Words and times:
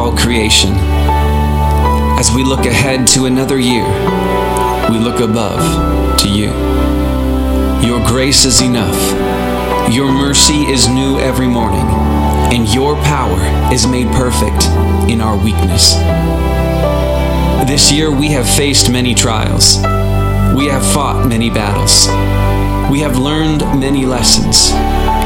all 0.00 0.16
creation, 0.16 0.70
as 2.18 2.32
we 2.34 2.42
look 2.42 2.64
ahead 2.64 3.06
to 3.06 3.26
another 3.26 3.58
year, 3.58 3.84
we 4.88 4.98
look 4.98 5.20
above 5.20 5.60
to 6.18 6.26
you. 6.26 6.48
Your 7.86 8.02
grace 8.06 8.46
is 8.46 8.62
enough. 8.62 8.98
Your 9.92 10.10
mercy 10.10 10.62
is 10.72 10.88
new 10.88 11.18
every 11.18 11.46
morning, 11.46 11.84
and 12.50 12.66
your 12.72 12.94
power 13.02 13.42
is 13.70 13.86
made 13.86 14.06
perfect 14.12 14.64
in 15.10 15.20
our 15.20 15.36
weakness. 15.36 15.96
This 17.68 17.92
year 17.92 18.10
we 18.10 18.28
have 18.28 18.48
faced 18.48 18.90
many 18.90 19.14
trials. 19.14 19.76
We 20.56 20.64
have 20.68 20.84
fought 20.94 21.28
many 21.28 21.50
battles. 21.50 22.08
We 22.90 23.00
have 23.00 23.18
learned 23.18 23.60
many 23.78 24.06
lessons, 24.06 24.70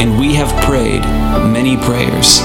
and 0.03 0.19
we 0.19 0.35
have 0.35 0.51
prayed 0.65 1.03
many 1.53 1.77
prayers. 1.77 2.41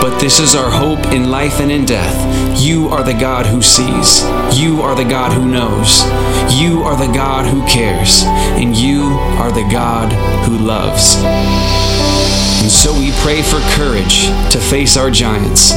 But 0.00 0.18
this 0.18 0.40
is 0.40 0.54
our 0.54 0.70
hope 0.70 1.06
in 1.06 1.30
life 1.30 1.58
and 1.58 1.72
in 1.72 1.86
death. 1.86 2.60
You 2.60 2.88
are 2.88 3.02
the 3.02 3.14
God 3.14 3.46
who 3.46 3.62
sees. 3.62 4.22
You 4.58 4.82
are 4.82 4.94
the 4.94 5.08
God 5.08 5.32
who 5.32 5.48
knows. 5.48 6.02
You 6.54 6.82
are 6.82 6.96
the 6.96 7.12
God 7.12 7.46
who 7.46 7.66
cares. 7.66 8.22
And 8.24 8.76
you 8.76 9.04
are 9.38 9.50
the 9.50 9.66
God 9.72 10.12
who 10.46 10.58
loves. 10.58 11.16
And 12.62 12.70
so 12.70 12.92
we 12.98 13.10
pray 13.22 13.42
for 13.42 13.58
courage 13.74 14.26
to 14.52 14.58
face 14.58 14.96
our 14.96 15.10
giants. 15.10 15.72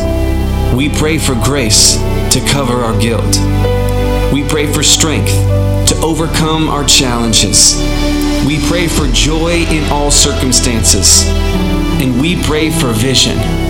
We 0.76 0.90
pray 0.90 1.18
for 1.18 1.36
grace 1.36 1.96
to 2.34 2.46
cover 2.50 2.74
our 2.74 3.00
guilt. 3.00 3.40
We 4.34 4.48
pray 4.48 4.72
for 4.72 4.84
strength 4.84 5.32
to 5.90 6.00
overcome 6.04 6.70
our 6.70 6.84
challenges. 6.84 7.78
We 8.46 8.60
pray 8.68 8.88
for 8.88 9.08
joy 9.08 9.66
in 9.70 9.90
all 9.92 10.12
circumstances. 10.12 11.26
And 12.02 12.22
we 12.22 12.42
pray 12.44 12.70
for 12.70 12.92
vision 12.92 13.69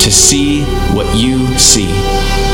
to 0.00 0.10
see 0.10 0.62
what 0.94 1.06
you 1.16 1.46
see. 1.58 2.53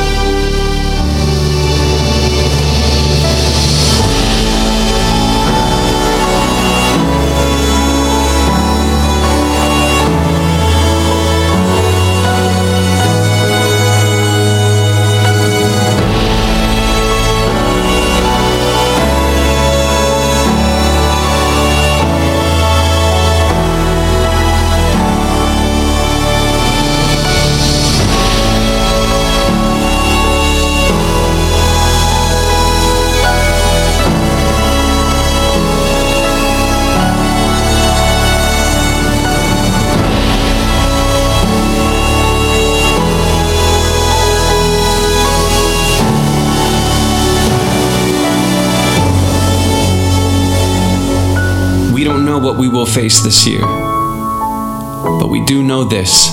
Face 52.90 53.20
this 53.20 53.46
year, 53.46 53.60
but 53.60 55.28
we 55.28 55.44
do 55.44 55.62
know 55.62 55.84
this 55.84 56.28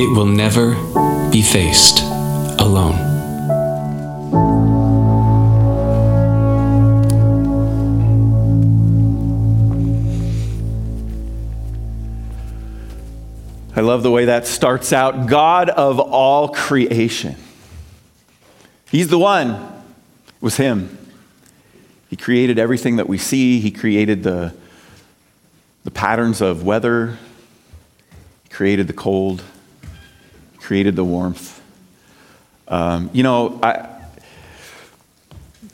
it 0.00 0.08
will 0.16 0.26
never 0.26 0.74
be 1.30 1.42
faced 1.42 2.00
alone. 2.58 2.94
I 13.76 13.80
love 13.80 14.02
the 14.02 14.10
way 14.10 14.24
that 14.26 14.46
starts 14.46 14.92
out. 14.92 15.26
God 15.26 15.68
of 15.68 16.00
all 16.00 16.48
creation. 16.48 17.36
He's 18.90 19.08
the 19.08 19.18
one. 19.18 19.50
It 19.50 20.42
was 20.42 20.56
Him. 20.56 20.98
He 22.08 22.16
created 22.16 22.58
everything 22.58 22.96
that 22.96 23.08
we 23.08 23.18
see, 23.18 23.60
He 23.60 23.70
created 23.70 24.22
the, 24.22 24.54
the 25.84 25.90
patterns 25.90 26.40
of 26.40 26.62
weather, 26.62 27.18
He 28.44 28.48
created 28.50 28.86
the 28.86 28.92
cold, 28.92 29.42
created 30.58 30.96
the 30.96 31.04
warmth. 31.04 31.60
Um, 32.68 33.10
you 33.12 33.22
know, 33.22 33.58
I, 33.62 33.88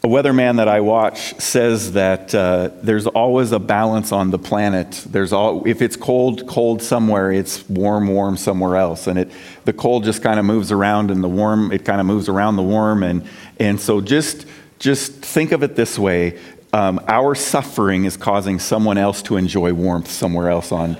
a 0.05 0.07
weatherman 0.07 0.57
that 0.57 0.69
I 0.69 0.81
watch 0.81 1.35
says 1.41 1.93
that 1.93 2.35
uh, 2.35 2.71
there's 2.83 3.07
always 3.07 3.53
a 3.53 3.59
balance 3.59 4.13
on 4.13 4.31
the 4.31 4.39
planet. 4.39 5.05
There's 5.09 5.33
all, 5.33 5.67
if 5.67 5.83
it's 5.83 5.97
cold, 5.97 6.47
cold 6.47 6.83
somewhere, 6.83 7.33
it's 7.33 7.69
warm, 7.69 8.07
warm 8.07 8.37
somewhere 8.37 8.77
else, 8.77 9.09
and 9.09 9.19
it 9.19 9.31
the 9.65 9.73
cold 9.73 10.05
just 10.05 10.23
kind 10.23 10.39
of 10.39 10.47
moves 10.47 10.71
around, 10.71 11.11
and 11.11 11.23
the 11.23 11.29
warm 11.29 11.73
it 11.73 11.85
kind 11.85 12.01
of 12.01 12.07
moves 12.07 12.29
around 12.29 12.57
the 12.57 12.63
warm, 12.63 13.03
and 13.03 13.27
and 13.59 13.81
so 13.81 14.01
just 14.01 14.47
just 14.79 15.13
think 15.15 15.51
of 15.51 15.65
it 15.65 15.75
this 15.75 15.99
way: 15.99 16.39
um, 16.73 17.01
our 17.09 17.35
suffering 17.35 18.05
is 18.05 18.17
causing 18.17 18.59
someone 18.59 18.99
else 18.99 19.23
to 19.23 19.37
enjoy 19.37 19.73
warmth 19.73 20.11
somewhere 20.11 20.51
else 20.51 20.73
on 20.73 20.97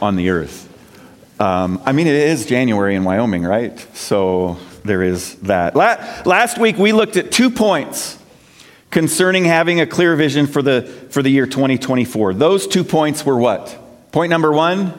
on 0.00 0.16
the 0.16 0.30
earth. 0.30 0.64
Um, 1.40 1.80
I 1.86 1.92
mean, 1.92 2.06
it 2.06 2.14
is 2.14 2.46
January 2.46 2.96
in 2.96 3.04
Wyoming, 3.04 3.44
right? 3.44 3.78
So 3.96 4.56
there 4.84 5.02
is 5.02 5.36
that. 5.36 5.76
La- 5.76 6.22
last 6.24 6.58
week 6.58 6.76
we 6.78 6.92
looked 6.92 7.16
at 7.16 7.30
two 7.30 7.50
points 7.50 8.18
concerning 8.90 9.44
having 9.44 9.80
a 9.80 9.86
clear 9.86 10.16
vision 10.16 10.46
for 10.46 10.62
the, 10.62 10.82
for 11.10 11.22
the 11.22 11.30
year 11.30 11.46
2024. 11.46 12.34
Those 12.34 12.66
two 12.66 12.82
points 12.82 13.24
were 13.24 13.36
what? 13.36 13.78
Point 14.10 14.30
number 14.30 14.50
one, 14.50 14.92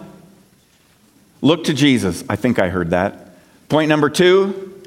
look 1.41 1.65
to 1.65 1.73
Jesus. 1.73 2.23
I 2.29 2.35
think 2.35 2.59
I 2.59 2.69
heard 2.69 2.91
that. 2.91 3.33
Point 3.67 3.89
number 3.89 4.09
two, 4.09 4.81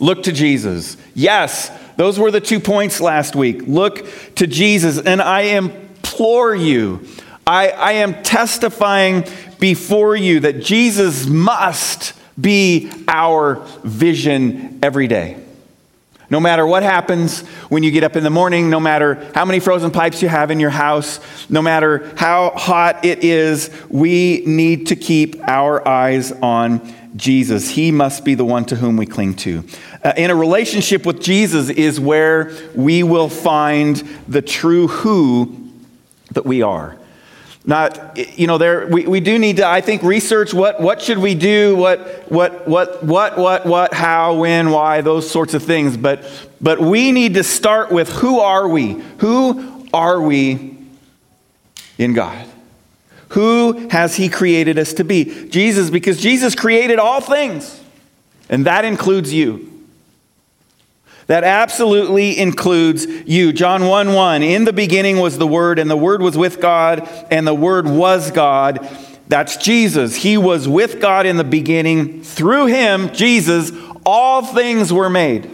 look 0.00 0.24
to 0.24 0.32
Jesus. 0.32 0.96
Yes, 1.14 1.70
those 1.96 2.18
were 2.18 2.30
the 2.30 2.40
two 2.40 2.60
points 2.60 3.00
last 3.00 3.36
week. 3.36 3.62
Look 3.66 4.06
to 4.36 4.46
Jesus. 4.46 4.98
And 4.98 5.22
I 5.22 5.42
implore 5.42 6.54
you, 6.54 7.06
I, 7.46 7.70
I 7.70 7.92
am 7.92 8.22
testifying 8.22 9.24
before 9.58 10.16
you 10.16 10.40
that 10.40 10.62
Jesus 10.62 11.26
must 11.26 12.14
be 12.40 12.90
our 13.06 13.56
vision 13.84 14.80
every 14.82 15.06
day. 15.06 15.38
No 16.30 16.40
matter 16.40 16.66
what 16.66 16.82
happens 16.82 17.42
when 17.68 17.82
you 17.82 17.90
get 17.90 18.02
up 18.02 18.16
in 18.16 18.24
the 18.24 18.30
morning, 18.30 18.70
no 18.70 18.80
matter 18.80 19.30
how 19.34 19.44
many 19.44 19.60
frozen 19.60 19.90
pipes 19.90 20.22
you 20.22 20.28
have 20.28 20.50
in 20.50 20.58
your 20.58 20.70
house, 20.70 21.20
no 21.50 21.62
matter 21.62 22.12
how 22.16 22.50
hot 22.56 23.04
it 23.04 23.22
is, 23.22 23.70
we 23.88 24.42
need 24.46 24.88
to 24.88 24.96
keep 24.96 25.46
our 25.46 25.86
eyes 25.86 26.32
on 26.32 26.80
Jesus. 27.14 27.70
He 27.70 27.92
must 27.92 28.24
be 28.24 28.34
the 28.34 28.44
one 28.44 28.64
to 28.66 28.76
whom 28.76 28.96
we 28.96 29.06
cling 29.06 29.34
to. 29.36 29.64
Uh, 30.04 30.12
in 30.18 30.30
a 30.30 30.34
relationship 30.34 31.06
with 31.06 31.22
Jesus 31.22 31.70
is 31.70 31.98
where 31.98 32.52
we 32.74 33.02
will 33.02 33.30
find 33.30 33.96
the 34.28 34.42
true 34.42 34.86
who 34.86 35.56
that 36.32 36.44
we 36.44 36.60
are. 36.60 36.98
Not, 37.64 38.18
you 38.38 38.46
know, 38.46 38.58
there 38.58 38.86
we, 38.86 39.06
we 39.06 39.20
do 39.20 39.38
need 39.38 39.56
to, 39.56 39.66
I 39.66 39.80
think, 39.80 40.02
research 40.02 40.52
what 40.52 40.78
what 40.78 41.00
should 41.00 41.16
we 41.16 41.34
do, 41.34 41.74
what 41.74 42.30
what 42.30 42.68
what 42.68 43.02
what 43.02 43.38
what 43.38 43.64
what, 43.64 43.94
how, 43.94 44.34
when, 44.34 44.68
why, 44.68 45.00
those 45.00 45.30
sorts 45.30 45.54
of 45.54 45.62
things. 45.62 45.96
But 45.96 46.22
but 46.60 46.78
we 46.78 47.10
need 47.10 47.32
to 47.34 47.42
start 47.42 47.90
with 47.90 48.10
who 48.10 48.40
are 48.40 48.68
we? 48.68 49.02
Who 49.20 49.88
are 49.94 50.20
we 50.20 50.76
in 51.96 52.12
God? 52.12 52.46
Who 53.30 53.88
has 53.88 54.16
He 54.16 54.28
created 54.28 54.78
us 54.78 54.92
to 54.94 55.04
be? 55.04 55.48
Jesus, 55.48 55.88
because 55.88 56.20
Jesus 56.20 56.54
created 56.54 56.98
all 56.98 57.22
things, 57.22 57.80
and 58.50 58.66
that 58.66 58.84
includes 58.84 59.32
you. 59.32 59.73
That 61.26 61.44
absolutely 61.44 62.38
includes 62.38 63.06
you. 63.06 63.52
John 63.52 63.86
1 63.86 64.12
1. 64.12 64.42
In 64.42 64.64
the 64.64 64.72
beginning 64.72 65.18
was 65.18 65.38
the 65.38 65.46
Word, 65.46 65.78
and 65.78 65.90
the 65.90 65.96
Word 65.96 66.20
was 66.20 66.36
with 66.36 66.60
God, 66.60 67.08
and 67.30 67.46
the 67.46 67.54
Word 67.54 67.88
was 67.88 68.30
God. 68.30 68.86
That's 69.26 69.56
Jesus. 69.56 70.16
He 70.16 70.36
was 70.36 70.68
with 70.68 71.00
God 71.00 71.24
in 71.24 71.38
the 71.38 71.44
beginning. 71.44 72.22
Through 72.22 72.66
Him, 72.66 73.10
Jesus, 73.14 73.72
all 74.04 74.44
things 74.44 74.92
were 74.92 75.08
made. 75.08 75.50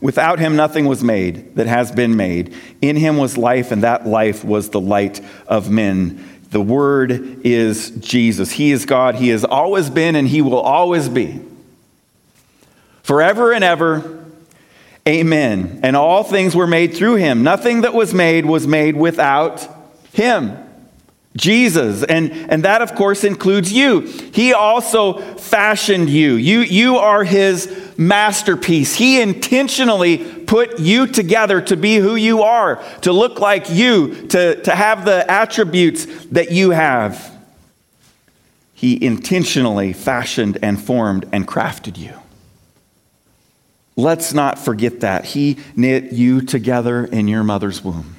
Without 0.00 0.38
Him, 0.38 0.54
nothing 0.54 0.86
was 0.86 1.02
made 1.02 1.56
that 1.56 1.66
has 1.66 1.90
been 1.90 2.14
made. 2.14 2.54
In 2.80 2.94
Him 2.94 3.16
was 3.16 3.36
life, 3.36 3.72
and 3.72 3.82
that 3.82 4.06
life 4.06 4.44
was 4.44 4.70
the 4.70 4.80
light 4.80 5.20
of 5.48 5.70
men. 5.70 6.24
The 6.50 6.60
Word 6.60 7.40
is 7.44 7.90
Jesus. 7.90 8.52
He 8.52 8.70
is 8.70 8.86
God. 8.86 9.16
He 9.16 9.30
has 9.30 9.44
always 9.44 9.90
been, 9.90 10.14
and 10.14 10.28
He 10.28 10.40
will 10.40 10.60
always 10.60 11.08
be 11.08 11.40
forever 13.04 13.52
and 13.52 13.62
ever. 13.62 14.24
Amen. 15.06 15.80
And 15.82 15.94
all 15.94 16.24
things 16.24 16.56
were 16.56 16.66
made 16.66 16.94
through 16.94 17.16
him. 17.16 17.42
Nothing 17.44 17.82
that 17.82 17.94
was 17.94 18.12
made 18.12 18.46
was 18.46 18.66
made 18.66 18.96
without 18.96 19.68
him. 20.12 20.58
Jesus. 21.36 22.02
And, 22.04 22.32
and 22.32 22.64
that, 22.64 22.80
of 22.80 22.94
course, 22.94 23.22
includes 23.22 23.72
you. 23.72 24.00
He 24.00 24.54
also 24.54 25.20
fashioned 25.36 26.08
you. 26.08 26.34
you. 26.34 26.60
You 26.60 26.96
are 26.96 27.24
his 27.24 27.92
masterpiece. 27.98 28.94
He 28.94 29.20
intentionally 29.20 30.18
put 30.44 30.78
you 30.78 31.06
together 31.06 31.60
to 31.62 31.76
be 31.76 31.96
who 31.96 32.14
you 32.14 32.42
are, 32.42 32.82
to 33.02 33.12
look 33.12 33.40
like 33.40 33.68
you, 33.68 34.26
to, 34.28 34.62
to 34.62 34.74
have 34.74 35.04
the 35.04 35.30
attributes 35.30 36.06
that 36.26 36.50
you 36.50 36.70
have. 36.70 37.32
He 38.72 39.04
intentionally 39.04 39.92
fashioned 39.92 40.58
and 40.62 40.82
formed 40.82 41.28
and 41.32 41.46
crafted 41.46 41.98
you. 41.98 42.14
Let's 43.96 44.34
not 44.34 44.58
forget 44.58 45.00
that. 45.00 45.24
He 45.24 45.58
knit 45.76 46.12
you 46.12 46.40
together 46.40 47.04
in 47.04 47.28
your 47.28 47.44
mother's 47.44 47.82
womb. 47.82 48.16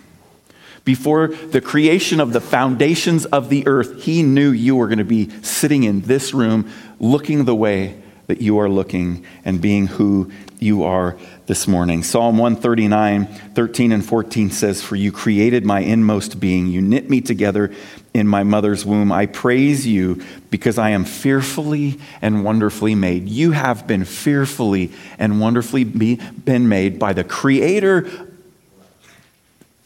Before 0.85 1.27
the 1.27 1.61
creation 1.61 2.19
of 2.19 2.31
the 2.31 2.39
foundations 2.39 3.25
of 3.25 3.49
the 3.49 3.65
earth, 3.67 4.03
he 4.03 4.21
knew 4.21 4.51
you 4.51 4.75
were 4.75 4.87
going 4.87 4.99
to 4.99 5.03
be 5.03 5.31
sitting 5.41 5.83
in 5.83 6.01
this 6.01 6.33
room 6.33 6.71
looking 6.99 7.45
the 7.45 7.55
way 7.55 8.01
that 8.27 8.41
you 8.41 8.59
are 8.59 8.69
looking 8.69 9.25
and 9.43 9.59
being 9.59 9.87
who 9.87 10.31
you 10.59 10.83
are 10.83 11.17
this 11.47 11.67
morning. 11.67 12.01
Psalm 12.01 12.37
139, 12.37 13.25
13 13.25 13.91
and 13.91 14.03
14 14.05 14.49
says, 14.49 14.81
For 14.81 14.95
you 14.95 15.11
created 15.11 15.63
my 15.65 15.81
inmost 15.81 16.39
being. 16.39 16.67
You 16.67 16.81
knit 16.81 17.09
me 17.09 17.21
together 17.21 17.71
in 18.13 18.27
my 18.27 18.43
mother's 18.43 18.85
womb. 18.85 19.11
I 19.11 19.27
praise 19.27 19.85
you 19.85 20.23
because 20.49 20.77
I 20.77 20.91
am 20.91 21.05
fearfully 21.05 21.99
and 22.21 22.43
wonderfully 22.43 22.95
made. 22.95 23.29
You 23.29 23.51
have 23.51 23.85
been 23.85 24.05
fearfully 24.05 24.91
and 25.19 25.39
wonderfully 25.39 25.83
be, 25.83 26.15
been 26.15 26.67
made 26.67 26.97
by 26.97 27.13
the 27.13 27.23
creator 27.23 28.09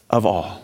of 0.10 0.26
all. 0.26 0.64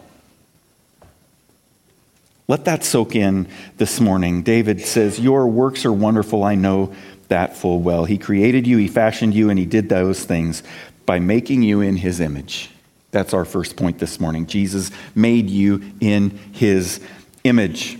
Let 2.48 2.65
that 2.65 2.83
soak 2.83 3.15
in 3.15 3.48
this 3.77 4.00
morning. 4.00 4.44
David 4.44 4.81
says, 4.81 5.19
Your 5.19 5.48
works 5.48 5.83
are 5.83 5.91
wonderful. 5.91 6.44
I 6.44 6.53
know 6.53 6.94
that 7.30 7.56
full 7.56 7.81
well. 7.81 8.06
He 8.06 8.18
created 8.18 8.68
you, 8.68 8.77
He 8.77 8.88
fashioned 8.88 9.33
you, 9.33 9.50
and 9.50 9.60
He 9.60 9.66
did 9.66 9.89
those 9.89 10.24
things 10.24 10.63
by 11.06 11.19
making 11.19 11.63
you 11.63 11.81
in 11.81 11.98
His 11.98 12.19
image. 12.19 12.69
That's 13.12 13.33
our 13.33 13.45
first 13.45 13.77
point 13.77 14.00
this 14.00 14.19
morning. 14.19 14.45
Jesus 14.45 14.92
made 15.13 15.50
you 15.50 15.94
in 16.01 16.31
His 16.51 17.00
image. 17.44 17.98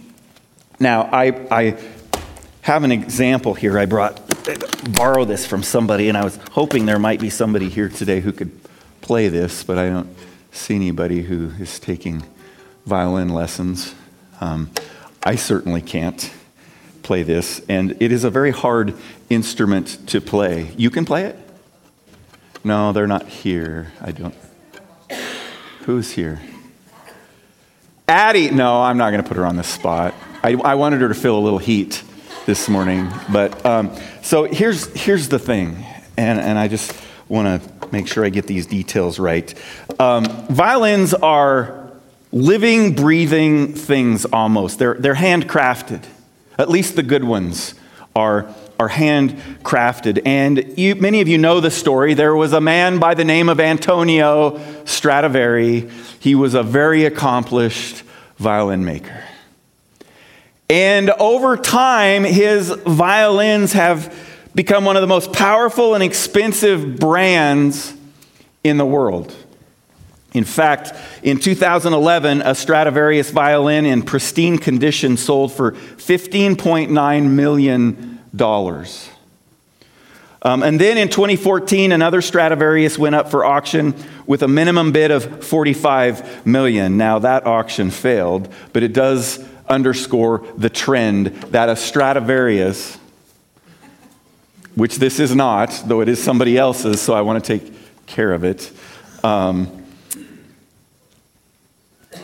Now, 0.80 1.04
I, 1.04 1.28
I 1.50 1.78
have 2.62 2.84
an 2.84 2.92
example 2.92 3.54
here. 3.54 3.80
I 3.80 3.86
brought, 3.86 4.20
borrow 4.94 5.24
this 5.24 5.46
from 5.46 5.64
somebody, 5.64 6.10
and 6.10 6.18
I 6.18 6.24
was 6.24 6.38
hoping 6.52 6.86
there 6.86 7.00
might 7.00 7.20
be 7.20 7.30
somebody 7.30 7.70
here 7.70 7.90
today 7.90 8.20
who 8.20 8.32
could 8.32 8.52
play 9.02 9.30
this, 9.30 9.64
but 9.64 9.78
I 9.78 9.88
don't 9.88 10.14
see 10.52 10.76
anybody 10.76 11.22
who 11.22 11.52
is 11.60 11.80
taking 11.80 12.24
violin 12.86 13.30
lessons. 13.30 13.96
Um, 14.42 14.72
I 15.24 15.36
certainly 15.36 15.82
can't 15.82 16.32
play 17.06 17.22
this, 17.22 17.62
and 17.70 17.96
it 18.02 18.12
is 18.12 18.24
a 18.24 18.30
very 18.30 18.52
hard 18.52 18.96
instrument 19.30 20.08
to 20.08 20.20
play. 20.20 20.72
You 20.76 20.90
can 20.90 21.06
play 21.06 21.26
it? 21.26 21.38
No, 22.64 22.92
they're 22.92 23.06
not 23.06 23.28
here. 23.28 23.94
I 24.02 24.12
don't. 24.12 24.34
Who's 25.82 26.12
here? 26.12 26.42
Addie. 28.08 28.50
No, 28.50 28.82
I'm 28.82 28.98
not 28.98 29.12
going 29.12 29.22
to 29.22 29.28
put 29.28 29.38
her 29.38 29.46
on 29.46 29.56
the 29.56 29.64
spot. 29.64 30.16
I, 30.44 30.54
I, 30.54 30.76
wanted 30.76 31.02
her 31.02 31.08
to 31.08 31.14
feel 31.14 31.38
a 31.38 31.40
little 31.40 31.60
heat 31.60 32.04
this 32.48 32.68
morning. 32.68 33.12
But 33.32 33.64
um, 33.64 33.96
so 34.24 34.46
here's, 34.46 34.92
here's 35.00 35.30
the 35.30 35.40
thing, 35.40 35.86
and, 36.18 36.40
and 36.40 36.58
I 36.58 36.68
just 36.68 36.92
want 37.28 37.62
to 37.62 37.88
make 37.92 38.08
sure 38.08 38.26
I 38.26 38.30
get 38.30 38.48
these 38.48 38.66
details 38.66 39.20
right. 39.20 39.54
Um, 40.00 40.26
violins 40.48 41.14
are 41.14 41.92
living, 42.32 42.96
breathing 42.96 43.74
things 43.74 44.26
almost. 44.26 44.80
They're, 44.80 44.96
they're 44.96 45.16
handcrafted. 45.16 46.04
At 46.58 46.70
least 46.70 46.96
the 46.96 47.04
good 47.04 47.24
ones 47.24 47.76
are, 48.16 48.54
are 48.80 48.90
handcrafted. 48.90 50.22
And 50.26 50.78
you, 50.78 50.96
many 50.96 51.22
of 51.22 51.28
you 51.28 51.38
know 51.38 51.60
the 51.60 51.72
story. 51.72 52.14
There 52.14 52.36
was 52.36 52.54
a 52.54 52.62
man 52.62 53.00
by 53.00 53.14
the 53.14 53.26
name 53.26 53.50
of 53.50 53.60
Antonio 53.60 54.60
Stradivari. 54.86 55.90
He 56.20 56.36
was 56.36 56.54
a 56.54 56.64
very 56.64 57.06
accomplished 57.06 58.04
violin 58.38 58.86
maker. 58.86 59.24
And 60.70 61.12
over 61.12 61.58
time, 61.58 62.24
his 62.24 62.70
violins 62.70 63.74
have 63.74 64.16
become 64.56 64.86
one 64.86 64.96
of 64.96 65.02
the 65.02 65.08
most 65.08 65.34
powerful 65.34 65.94
and 65.94 66.04
expensive 66.04 66.98
brands 66.98 67.94
in 68.64 68.78
the 68.78 68.86
world. 68.86 69.36
In 70.36 70.44
fact, 70.44 70.94
in 71.24 71.40
2011, 71.40 72.42
a 72.42 72.54
Stradivarius 72.54 73.32
violin 73.32 73.86
in 73.86 74.04
pristine 74.04 74.58
condition 74.58 75.16
sold 75.16 75.54
for 75.54 75.72
$15.9 75.72 77.30
million. 77.30 78.20
Um, 80.42 80.62
and 80.62 80.80
then 80.80 80.98
in 80.98 81.08
2014, 81.08 81.94
another 81.94 82.22
Stradivarius 82.22 82.98
went 82.98 83.16
up 83.16 83.32
for 83.32 83.46
auction 83.46 83.96
with 84.28 84.44
a 84.44 84.48
minimum 84.50 84.92
bid 84.92 85.10
of 85.10 85.46
45 85.46 86.46
million. 86.46 86.98
Now 86.98 87.20
that 87.20 87.48
auction 87.48 87.90
failed, 87.90 88.54
but 88.74 88.84
it 88.84 88.92
does 88.92 89.42
underscore 89.70 90.46
the 90.58 90.70
trend 90.70 91.28
that 91.52 91.70
a 91.70 91.78
Stradivarius, 91.78 92.98
which 94.76 94.98
this 94.98 95.22
is 95.22 95.34
not, 95.34 95.82
though 95.86 96.02
it 96.02 96.10
is 96.10 96.22
somebody 96.22 96.58
else's, 96.58 97.00
so 97.00 97.14
I 97.14 97.22
want 97.22 97.42
to 97.42 97.58
take 97.58 97.74
care 98.06 98.34
of 98.34 98.44
it. 98.44 98.70
Um, 99.24 99.85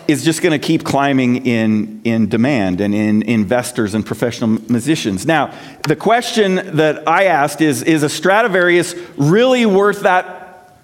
is 0.08 0.24
just 0.24 0.42
going 0.42 0.60
to 0.60 0.66
keep 0.66 0.84
climbing 0.84 1.46
in, 1.46 2.02
in 2.04 2.28
demand 2.30 2.82
and 2.82 2.94
in 2.94 3.22
investors 3.24 3.94
and 3.94 4.06
professional 4.06 4.50
musicians. 4.70 5.26
Now, 5.26 5.54
the 5.88 5.96
question 5.96 6.56
that 6.78 7.08
I 7.08 7.26
asked 7.26 7.62
is 7.62 7.84
Is 7.84 8.04
a 8.04 8.10
Stradivarius 8.10 8.96
really 9.18 9.66
worth 9.66 10.02
that 10.02 10.78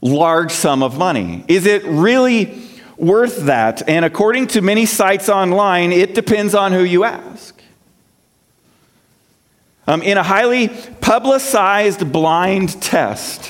large 0.00 0.52
sum 0.52 0.82
of 0.82 0.98
money? 0.98 1.44
Is 1.48 1.66
it 1.66 1.84
really 1.84 2.62
worth 2.96 3.44
that? 3.44 3.88
And 3.88 4.04
according 4.04 4.48
to 4.48 4.62
many 4.62 4.86
sites 4.86 5.28
online, 5.28 5.92
it 5.92 6.14
depends 6.14 6.54
on 6.54 6.72
who 6.72 6.82
you 6.82 7.04
ask. 7.04 7.54
Um, 9.86 10.02
in 10.02 10.18
a 10.18 10.22
highly 10.22 10.68
publicized 11.00 12.12
blind 12.12 12.80
test, 12.82 13.48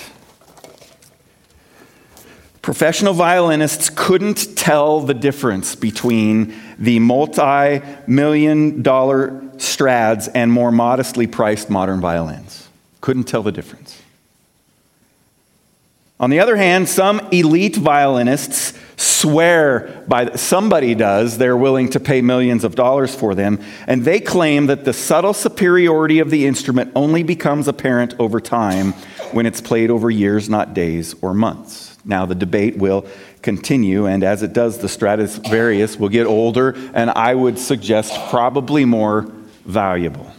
Professional 2.68 3.14
violinists 3.14 3.88
couldn't 3.88 4.54
tell 4.54 5.00
the 5.00 5.14
difference 5.14 5.74
between 5.74 6.54
the 6.78 6.98
multi 6.98 7.80
million 8.06 8.82
dollar 8.82 9.30
strads 9.56 10.28
and 10.34 10.52
more 10.52 10.70
modestly 10.70 11.26
priced 11.26 11.70
modern 11.70 11.98
violins. 11.98 12.68
Couldn't 13.00 13.24
tell 13.24 13.42
the 13.42 13.52
difference. 13.52 14.02
On 16.20 16.28
the 16.28 16.40
other 16.40 16.56
hand, 16.56 16.90
some 16.90 17.26
elite 17.32 17.76
violinists 17.76 18.77
swear 18.98 20.04
by 20.06 20.30
somebody 20.34 20.94
does 20.94 21.38
they're 21.38 21.56
willing 21.56 21.88
to 21.88 22.00
pay 22.00 22.20
millions 22.20 22.64
of 22.64 22.74
dollars 22.74 23.14
for 23.14 23.34
them 23.34 23.58
and 23.86 24.04
they 24.04 24.20
claim 24.20 24.66
that 24.66 24.84
the 24.84 24.92
subtle 24.92 25.32
superiority 25.32 26.18
of 26.18 26.30
the 26.30 26.46
instrument 26.46 26.90
only 26.94 27.22
becomes 27.22 27.68
apparent 27.68 28.14
over 28.18 28.40
time 28.40 28.92
when 29.32 29.46
it's 29.46 29.60
played 29.60 29.90
over 29.90 30.10
years 30.10 30.48
not 30.48 30.74
days 30.74 31.14
or 31.22 31.32
months 31.32 31.88
now, 32.08 32.24
the 32.24 32.34
debate 32.34 32.78
will 32.78 33.06
continue, 33.42 34.06
and 34.06 34.24
as 34.24 34.42
it 34.42 34.54
does, 34.54 34.78
the 34.78 34.88
Stradivarius 34.88 35.98
will 35.98 36.08
get 36.08 36.26
older, 36.26 36.74
and 36.94 37.10
I 37.10 37.34
would 37.34 37.58
suggest 37.58 38.30
probably 38.30 38.86
more 38.86 39.30
valuable. 39.66 40.32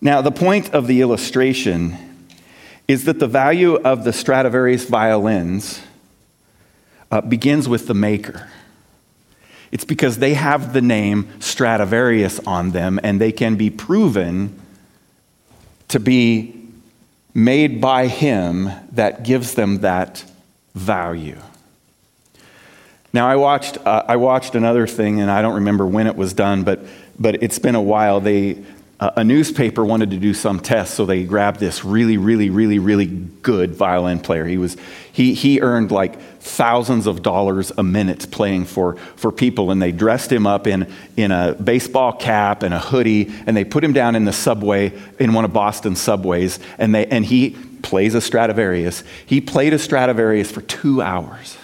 Now, 0.00 0.20
the 0.22 0.30
point 0.30 0.72
of 0.72 0.86
the 0.86 1.00
illustration 1.00 1.98
is 2.86 3.06
that 3.06 3.18
the 3.18 3.26
value 3.26 3.74
of 3.74 4.04
the 4.04 4.12
Stradivarius 4.12 4.84
violins 4.84 5.82
uh, 7.10 7.20
begins 7.20 7.68
with 7.68 7.86
the 7.86 7.94
maker. 7.94 8.48
It's 9.70 9.84
because 9.84 10.18
they 10.18 10.34
have 10.34 10.72
the 10.72 10.80
name 10.80 11.28
Stradivarius 11.40 12.40
on 12.40 12.70
them, 12.70 12.98
and 13.02 13.20
they 13.20 13.32
can 13.32 13.56
be 13.56 13.70
proven 13.70 14.58
to 15.88 16.00
be 16.00 16.54
made 17.34 17.80
by 17.80 18.06
Him 18.06 18.70
that 18.92 19.24
gives 19.24 19.54
them 19.54 19.78
that 19.80 20.24
value. 20.74 21.38
Now, 23.12 23.28
I 23.28 23.36
watched, 23.36 23.78
uh, 23.78 24.04
I 24.06 24.16
watched 24.16 24.54
another 24.54 24.86
thing, 24.86 25.20
and 25.20 25.30
I 25.30 25.42
don't 25.42 25.54
remember 25.54 25.86
when 25.86 26.06
it 26.06 26.16
was 26.16 26.32
done, 26.32 26.62
but, 26.62 26.80
but 27.18 27.42
it's 27.42 27.58
been 27.58 27.74
a 27.74 27.82
while. 27.82 28.20
They, 28.20 28.64
a 29.00 29.22
newspaper 29.22 29.84
wanted 29.84 30.10
to 30.10 30.16
do 30.16 30.34
some 30.34 30.58
test, 30.58 30.94
so 30.94 31.06
they 31.06 31.22
grabbed 31.22 31.60
this 31.60 31.84
really, 31.84 32.16
really, 32.16 32.50
really, 32.50 32.80
really 32.80 33.06
good 33.06 33.72
violin 33.72 34.18
player. 34.18 34.44
He, 34.44 34.58
was, 34.58 34.76
he, 35.12 35.34
he 35.34 35.60
earned 35.60 35.92
like 35.92 36.20
thousands 36.40 37.06
of 37.06 37.22
dollars 37.22 37.70
a 37.78 37.84
minute 37.84 38.28
playing 38.32 38.64
for, 38.64 38.96
for 39.14 39.30
people, 39.30 39.70
and 39.70 39.80
they 39.80 39.92
dressed 39.92 40.32
him 40.32 40.48
up 40.48 40.66
in, 40.66 40.92
in 41.16 41.30
a 41.30 41.54
baseball 41.54 42.12
cap 42.12 42.64
and 42.64 42.74
a 42.74 42.80
hoodie, 42.80 43.32
and 43.46 43.56
they 43.56 43.64
put 43.64 43.84
him 43.84 43.92
down 43.92 44.16
in 44.16 44.24
the 44.24 44.32
subway, 44.32 44.92
in 45.20 45.32
one 45.32 45.44
of 45.44 45.52
Boston's 45.52 46.00
subways, 46.00 46.58
and, 46.78 46.92
they, 46.92 47.06
and 47.06 47.24
he 47.24 47.50
plays 47.82 48.16
a 48.16 48.20
Stradivarius. 48.20 49.04
He 49.26 49.40
played 49.40 49.74
a 49.74 49.78
Stradivarius 49.78 50.50
for 50.50 50.62
two 50.62 51.02
hours 51.02 51.56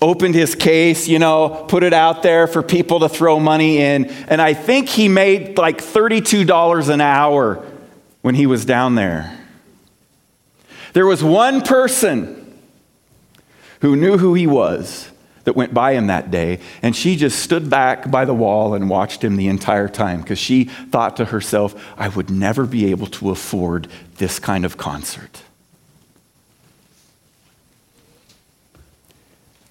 opened 0.00 0.34
his 0.34 0.54
case, 0.54 1.08
you 1.08 1.18
know, 1.18 1.64
put 1.68 1.82
it 1.82 1.92
out 1.92 2.22
there 2.22 2.46
for 2.46 2.62
people 2.62 3.00
to 3.00 3.08
throw 3.08 3.40
money 3.40 3.78
in. 3.78 4.06
And 4.28 4.40
I 4.40 4.54
think 4.54 4.88
he 4.88 5.08
made 5.08 5.56
like 5.58 5.78
$32 5.78 6.88
an 6.88 7.00
hour 7.00 7.64
when 8.22 8.34
he 8.34 8.46
was 8.46 8.64
down 8.64 8.94
there. 8.94 9.38
There 10.92 11.06
was 11.06 11.24
one 11.24 11.62
person 11.62 12.58
who 13.80 13.96
knew 13.96 14.16
who 14.16 14.34
he 14.34 14.46
was 14.46 15.10
that 15.44 15.54
went 15.56 15.74
by 15.74 15.92
him 15.92 16.06
that 16.06 16.30
day, 16.30 16.60
and 16.82 16.96
she 16.96 17.16
just 17.16 17.38
stood 17.38 17.68
back 17.68 18.10
by 18.10 18.24
the 18.24 18.34
wall 18.34 18.74
and 18.74 18.88
watched 18.88 19.22
him 19.22 19.36
the 19.36 19.48
entire 19.48 19.88
time 19.88 20.22
because 20.22 20.38
she 20.38 20.64
thought 20.64 21.16
to 21.16 21.26
herself, 21.26 21.74
I 21.98 22.08
would 22.08 22.30
never 22.30 22.64
be 22.64 22.90
able 22.90 23.08
to 23.08 23.30
afford 23.30 23.88
this 24.16 24.38
kind 24.38 24.64
of 24.64 24.76
concert. 24.76 25.42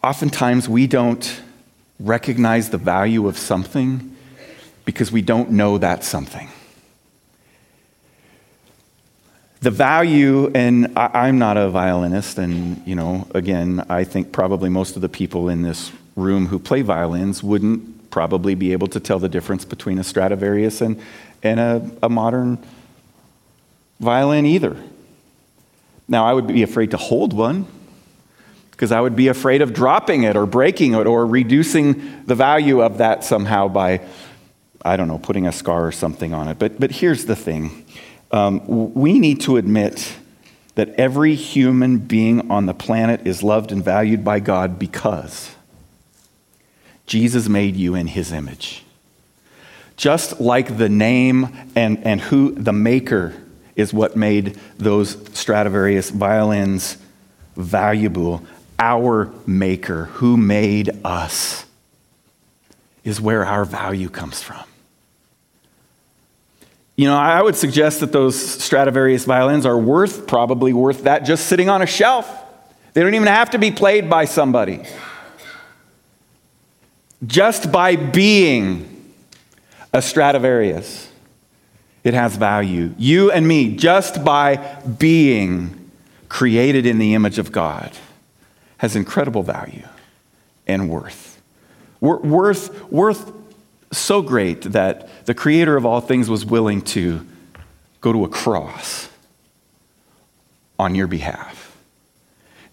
Oftentimes, 0.03 0.67
we 0.67 0.85
don't 0.85 1.41
recognize 1.97 2.69
the 2.69 2.77
value 2.77 3.27
of 3.27 3.37
something 3.37 4.13
because 4.83 5.13
we 5.13 5.21
don't 5.21 5.51
know 5.51 5.77
that 5.77 6.03
something. 6.03 6.49
The 9.61 9.71
value, 9.71 10.51
and 10.53 10.91
I, 10.97 11.29
am 11.29 11.39
not 11.39 11.55
a 11.55 11.69
violinist, 11.69 12.37
and 12.37 12.85
you 12.85 12.95
know, 12.95 13.25
again, 13.33 13.85
I 13.87 14.03
think 14.03 14.33
probably 14.33 14.69
most 14.69 14.97
of 14.97 15.01
the 15.01 15.07
people 15.07 15.47
in 15.47 15.61
this 15.61 15.93
room 16.17 16.47
who 16.47 16.59
play 16.59 16.81
violins 16.81 17.41
wouldn't 17.41 18.11
probably 18.11 18.55
be 18.55 18.73
able 18.73 18.87
to 18.87 18.99
tell 18.99 19.19
the 19.19 19.29
difference 19.29 19.63
between 19.63 19.99
a 19.99 20.03
Stradivarius 20.03 20.81
and, 20.81 20.99
and 21.43 21.61
a, 21.61 21.89
a 22.03 22.09
modern 22.09 22.61
violin 24.01 24.45
either. 24.45 24.75
Now, 26.09 26.25
I 26.25 26.33
would 26.33 26.47
be 26.47 26.61
afraid 26.61 26.91
to 26.91 26.97
hold 26.97 27.31
one 27.31 27.67
because 28.73 28.91
I 28.91 28.99
would 28.99 29.15
be 29.15 29.27
afraid 29.27 29.61
of 29.61 29.71
dropping 29.71 30.23
it 30.23 30.35
or 30.35 30.47
breaking 30.47 30.95
it 30.95 31.05
or 31.05 31.27
reducing 31.27 32.25
the 32.25 32.33
value 32.33 32.81
of 32.81 32.97
that 32.97 33.23
somehow 33.23 33.67
by, 33.67 34.01
I 34.83 34.97
don't 34.97 35.07
know, 35.07 35.19
putting 35.19 35.45
a 35.45 35.51
scar 35.51 35.85
or 35.85 35.91
something 35.91 36.33
on 36.33 36.47
it. 36.47 36.57
But, 36.57 36.79
but 36.79 36.91
here's 36.91 37.25
the 37.25 37.35
thing 37.35 37.85
um, 38.31 38.93
we 38.95 39.19
need 39.19 39.41
to 39.41 39.57
admit 39.57 40.15
that 40.73 40.89
every 40.95 41.35
human 41.35 41.99
being 41.99 42.49
on 42.49 42.65
the 42.65 42.73
planet 42.73 43.27
is 43.27 43.43
loved 43.43 43.71
and 43.71 43.85
valued 43.85 44.25
by 44.25 44.39
God 44.39 44.79
because 44.79 45.55
Jesus 47.05 47.47
made 47.47 47.75
you 47.75 47.93
in 47.93 48.07
his 48.07 48.31
image. 48.31 48.83
Just 49.97 50.41
like 50.41 50.79
the 50.79 50.89
name 50.89 51.55
and, 51.75 52.03
and 52.03 52.19
who 52.19 52.53
the 52.53 52.73
maker 52.73 53.35
is 53.75 53.93
what 53.93 54.15
made 54.15 54.59
those 54.79 55.15
Stradivarius 55.37 56.09
violins 56.09 56.97
valuable 57.55 58.43
our 58.83 59.31
maker, 59.47 60.05
who 60.05 60.35
made 60.35 60.89
us, 61.05 61.63
is 63.05 63.21
where 63.21 63.45
our 63.45 63.63
value 63.63 64.09
comes 64.09 64.41
from. 64.41 64.65
You 66.97 67.07
know, 67.07 67.15
I 67.15 67.41
would 67.41 67.55
suggest 67.55 68.01
that 68.01 68.11
those 68.11 68.35
Stradivarius 68.37 69.23
violins 69.23 69.65
are 69.65 69.77
worth, 69.77 70.27
probably 70.27 70.73
worth 70.73 71.03
that 71.03 71.19
just 71.19 71.47
sitting 71.47 71.69
on 71.69 71.81
a 71.81 71.85
shelf. 71.85 72.29
They 72.93 73.01
don't 73.01 73.15
even 73.15 73.29
have 73.29 73.51
to 73.51 73.57
be 73.57 73.71
played 73.71 74.09
by 74.09 74.25
somebody. 74.25 74.83
Just 77.25 77.71
by 77.71 77.95
being 77.95 79.13
a 79.93 80.01
Stradivarius, 80.01 81.09
it 82.03 82.13
has 82.13 82.35
value. 82.35 82.93
You 82.97 83.31
and 83.31 83.47
me, 83.47 83.77
just 83.77 84.25
by 84.25 84.57
being 84.99 85.89
created 86.27 86.85
in 86.85 86.97
the 86.97 87.13
image 87.13 87.39
of 87.39 87.53
God 87.53 87.93
has 88.83 88.97
incredible 88.97 89.43
value 89.43 89.87
and 90.67 90.89
worth. 90.89 91.41
Worth, 92.01 92.91
worth 92.91 93.31
so 93.93 94.21
great 94.21 94.63
that 94.63 95.25
the 95.25 95.33
creator 95.33 95.77
of 95.77 95.85
all 95.85 96.01
things 96.01 96.29
was 96.29 96.45
willing 96.45 96.81
to 96.81 97.25
go 98.01 98.11
to 98.11 98.25
a 98.25 98.27
cross 98.27 99.07
on 100.77 100.95
your 100.95 101.07
behalf. 101.07 101.77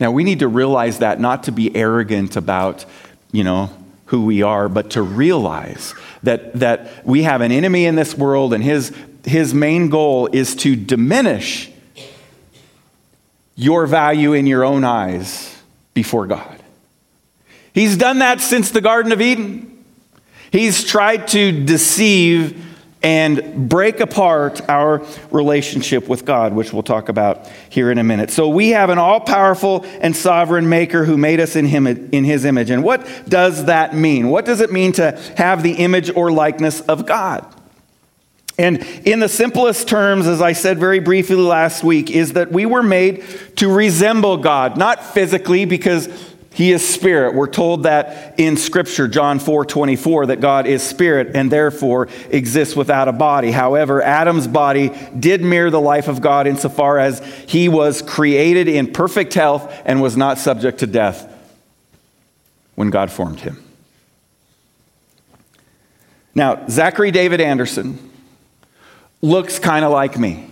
Now, 0.00 0.10
we 0.10 0.24
need 0.24 0.40
to 0.40 0.48
realize 0.48 0.98
that 0.98 1.20
not 1.20 1.44
to 1.44 1.52
be 1.52 1.76
arrogant 1.76 2.34
about, 2.34 2.84
you 3.30 3.44
know, 3.44 3.70
who 4.06 4.24
we 4.24 4.42
are, 4.42 4.68
but 4.68 4.90
to 4.90 5.02
realize 5.02 5.94
that, 6.24 6.54
that 6.54 7.06
we 7.06 7.22
have 7.22 7.40
an 7.40 7.52
enemy 7.52 7.86
in 7.86 7.94
this 7.94 8.18
world 8.18 8.52
and 8.52 8.64
his, 8.64 8.92
his 9.24 9.54
main 9.54 9.90
goal 9.90 10.28
is 10.32 10.56
to 10.56 10.74
diminish 10.74 11.70
your 13.54 13.86
value 13.86 14.32
in 14.32 14.48
your 14.48 14.64
own 14.64 14.82
eyes 14.82 15.56
before 16.00 16.26
God. 16.26 16.62
He's 17.74 17.94
done 17.98 18.20
that 18.20 18.40
since 18.40 18.70
the 18.70 18.80
Garden 18.80 19.12
of 19.12 19.20
Eden. 19.20 19.84
He's 20.50 20.82
tried 20.82 21.28
to 21.28 21.52
deceive 21.66 22.64
and 23.02 23.68
break 23.68 24.00
apart 24.00 24.62
our 24.66 25.04
relationship 25.30 26.08
with 26.08 26.24
God, 26.24 26.54
which 26.54 26.72
we'll 26.72 26.82
talk 26.82 27.10
about 27.10 27.46
here 27.68 27.90
in 27.90 27.98
a 27.98 28.02
minute. 28.02 28.30
So 28.30 28.48
we 28.48 28.70
have 28.70 28.88
an 28.88 28.96
all 28.96 29.20
powerful 29.20 29.84
and 30.00 30.16
sovereign 30.16 30.70
maker 30.70 31.04
who 31.04 31.18
made 31.18 31.38
us 31.38 31.54
in, 31.54 31.66
him, 31.66 31.86
in 31.86 32.24
his 32.24 32.46
image. 32.46 32.70
And 32.70 32.82
what 32.82 33.06
does 33.28 33.66
that 33.66 33.94
mean? 33.94 34.30
What 34.30 34.46
does 34.46 34.62
it 34.62 34.72
mean 34.72 34.92
to 34.92 35.12
have 35.36 35.62
the 35.62 35.72
image 35.72 36.08
or 36.16 36.32
likeness 36.32 36.80
of 36.80 37.04
God? 37.04 37.44
And 38.58 38.82
in 39.06 39.20
the 39.20 39.28
simplest 39.28 39.88
terms, 39.88 40.26
as 40.26 40.42
I 40.42 40.52
said 40.52 40.78
very 40.78 41.00
briefly 41.00 41.36
last 41.36 41.82
week, 41.82 42.10
is 42.10 42.34
that 42.34 42.52
we 42.52 42.66
were 42.66 42.82
made 42.82 43.24
to 43.56 43.72
resemble 43.72 44.36
God, 44.36 44.76
not 44.76 45.02
physically, 45.14 45.64
because 45.64 46.08
he 46.52 46.72
is 46.72 46.86
spirit. 46.86 47.34
We're 47.34 47.46
told 47.46 47.84
that 47.84 48.38
in 48.38 48.56
Scripture, 48.56 49.08
John 49.08 49.38
4 49.38 49.64
24, 49.64 50.26
that 50.26 50.40
God 50.40 50.66
is 50.66 50.82
spirit 50.82 51.34
and 51.34 51.50
therefore 51.50 52.08
exists 52.28 52.74
without 52.74 53.08
a 53.08 53.12
body. 53.12 53.50
However, 53.50 54.02
Adam's 54.02 54.48
body 54.48 54.90
did 55.18 55.42
mirror 55.42 55.70
the 55.70 55.80
life 55.80 56.08
of 56.08 56.20
God 56.20 56.46
insofar 56.46 56.98
as 56.98 57.24
he 57.46 57.68
was 57.68 58.02
created 58.02 58.68
in 58.68 58.92
perfect 58.92 59.32
health 59.32 59.72
and 59.84 60.02
was 60.02 60.16
not 60.16 60.38
subject 60.38 60.80
to 60.80 60.86
death 60.86 61.32
when 62.74 62.90
God 62.90 63.10
formed 63.12 63.40
him. 63.40 63.62
Now, 66.34 66.66
Zachary 66.68 67.10
David 67.10 67.40
Anderson 67.40 68.09
looks 69.22 69.58
kind 69.58 69.84
of 69.84 69.92
like 69.92 70.18
me. 70.18 70.46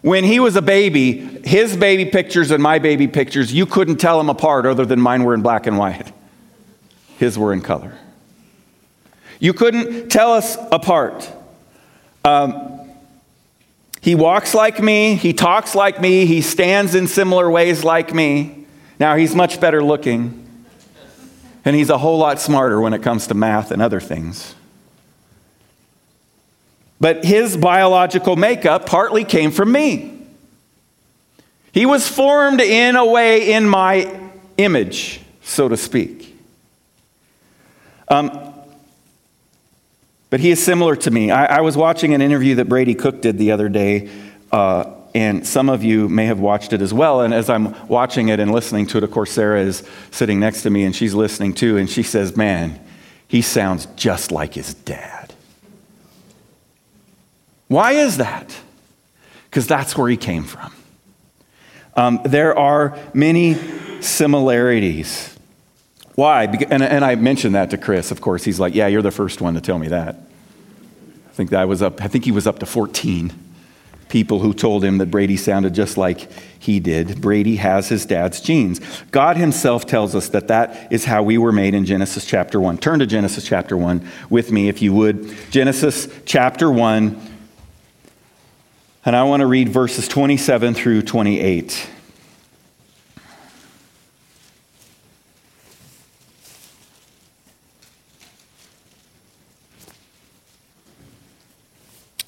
When 0.00 0.24
he 0.24 0.38
was 0.40 0.56
a 0.56 0.62
baby, 0.62 1.40
his 1.44 1.76
baby 1.76 2.04
pictures 2.04 2.50
and 2.50 2.62
my 2.62 2.78
baby 2.78 3.08
pictures, 3.08 3.52
you 3.52 3.66
couldn't 3.66 3.96
tell 3.96 4.18
them 4.18 4.30
apart 4.30 4.64
other 4.64 4.86
than 4.86 5.00
mine 5.00 5.24
were 5.24 5.34
in 5.34 5.42
black 5.42 5.66
and 5.66 5.76
white. 5.76 6.12
His 7.18 7.36
were 7.36 7.52
in 7.52 7.60
color. 7.60 7.98
You 9.40 9.52
couldn't 9.52 10.08
tell 10.08 10.32
us 10.32 10.56
apart. 10.70 11.30
Um, 12.24 12.90
he 14.00 14.14
walks 14.14 14.54
like 14.54 14.80
me, 14.80 15.16
he 15.16 15.32
talks 15.32 15.74
like 15.74 16.00
me, 16.00 16.26
he 16.26 16.40
stands 16.40 16.94
in 16.94 17.08
similar 17.08 17.50
ways 17.50 17.82
like 17.82 18.14
me. 18.14 18.66
Now, 19.00 19.16
he's 19.16 19.34
much 19.34 19.60
better 19.60 19.82
looking, 19.82 20.46
and 21.64 21.76
he's 21.76 21.90
a 21.90 21.98
whole 21.98 22.18
lot 22.18 22.40
smarter 22.40 22.80
when 22.80 22.92
it 22.92 23.02
comes 23.02 23.26
to 23.28 23.34
math 23.34 23.70
and 23.70 23.82
other 23.82 24.00
things. 24.00 24.54
But 27.00 27.24
his 27.24 27.56
biological 27.56 28.36
makeup 28.36 28.86
partly 28.86 29.24
came 29.24 29.50
from 29.50 29.70
me. 29.72 30.14
He 31.72 31.86
was 31.86 32.08
formed 32.08 32.60
in 32.60 32.96
a 32.96 33.06
way 33.06 33.52
in 33.52 33.68
my 33.68 34.30
image, 34.56 35.20
so 35.42 35.68
to 35.68 35.76
speak. 35.76 36.36
Um, 38.08 38.54
but 40.30 40.40
he 40.40 40.50
is 40.50 40.62
similar 40.62 40.96
to 40.96 41.10
me. 41.10 41.30
I, 41.30 41.58
I, 41.58 41.60
was 41.60 41.76
watching 41.76 42.14
an 42.14 42.20
interview 42.22 42.56
that 42.56 42.68
Brady 42.68 42.94
Cook 42.94 43.22
did 43.22 43.38
the 43.38 43.52
other 43.52 43.68
day, 43.68 44.10
uh, 44.50 44.92
and 45.14 45.46
some 45.46 45.68
of 45.68 45.84
you 45.84 46.08
may 46.08 46.26
have 46.26 46.40
watched 46.40 46.72
it 46.72 46.82
as 46.82 46.92
well. 46.92 47.20
And 47.20 47.32
as 47.32 47.48
I'm 47.48 47.74
watching 47.88 48.28
it 48.28 48.40
and 48.40 48.50
listening 48.50 48.86
to 48.88 48.98
it, 48.98 49.04
of 49.04 49.10
course, 49.10 49.30
Sarah 49.30 49.60
is 49.60 49.82
sitting 50.10 50.40
next 50.40 50.62
to 50.62 50.70
me 50.70 50.84
and 50.84 50.94
she's 50.94 51.14
listening 51.14 51.54
too, 51.54 51.76
and 51.76 51.88
she 51.88 52.02
says, 52.02 52.36
Man, 52.36 52.80
he 53.26 53.42
sounds 53.42 53.86
just 53.96 54.32
like 54.32 54.54
his 54.54 54.74
dad. 54.74 55.17
Why 57.68 57.92
is 57.92 58.16
that? 58.16 58.56
Because 59.44 59.66
that's 59.66 59.96
where 59.96 60.08
he 60.08 60.16
came 60.16 60.44
from. 60.44 60.72
Um, 61.94 62.20
there 62.24 62.58
are 62.58 62.98
many 63.12 63.56
similarities. 64.00 65.36
Why? 66.14 66.44
And, 66.44 66.82
and 66.82 67.04
I 67.04 67.14
mentioned 67.14 67.54
that 67.54 67.70
to 67.70 67.78
Chris, 67.78 68.10
of 68.10 68.20
course. 68.20 68.44
He's 68.44 68.58
like, 68.58 68.74
Yeah, 68.74 68.86
you're 68.86 69.02
the 69.02 69.10
first 69.10 69.40
one 69.40 69.54
to 69.54 69.60
tell 69.60 69.78
me 69.78 69.88
that. 69.88 70.16
I 70.16 71.32
think 71.32 71.50
that 71.50 71.68
was 71.68 71.82
up, 71.82 72.02
I 72.02 72.08
think 72.08 72.24
he 72.24 72.32
was 72.32 72.46
up 72.46 72.58
to 72.60 72.66
14 72.66 73.32
people 74.08 74.38
who 74.40 74.54
told 74.54 74.84
him 74.84 74.98
that 74.98 75.10
Brady 75.10 75.36
sounded 75.36 75.74
just 75.74 75.96
like 75.96 76.28
he 76.58 76.80
did. 76.80 77.20
Brady 77.20 77.56
has 77.56 77.88
his 77.88 78.06
dad's 78.06 78.40
genes. 78.40 78.80
God 79.10 79.36
himself 79.36 79.86
tells 79.86 80.14
us 80.14 80.30
that 80.30 80.48
that 80.48 80.92
is 80.92 81.04
how 81.04 81.22
we 81.22 81.38
were 81.38 81.52
made 81.52 81.74
in 81.74 81.84
Genesis 81.84 82.24
chapter 82.24 82.60
1. 82.60 82.78
Turn 82.78 82.98
to 83.00 83.06
Genesis 83.06 83.44
chapter 83.44 83.76
1 83.76 84.06
with 84.30 84.50
me, 84.50 84.68
if 84.68 84.82
you 84.82 84.92
would. 84.92 85.34
Genesis 85.50 86.08
chapter 86.24 86.70
1, 86.70 87.20
and 89.08 89.16
I 89.16 89.22
want 89.22 89.40
to 89.40 89.46
read 89.46 89.70
verses 89.70 90.06
27 90.06 90.74
through 90.74 91.00
28. 91.00 91.88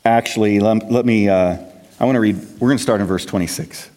Actually, 0.06 0.58
let, 0.58 0.90
let 0.90 1.04
me, 1.04 1.28
uh, 1.28 1.58
I 2.00 2.04
want 2.06 2.16
to 2.16 2.20
read, 2.20 2.36
we're 2.58 2.68
going 2.68 2.78
to 2.78 2.82
start 2.82 3.02
in 3.02 3.06
verse 3.06 3.26
26. 3.26 3.90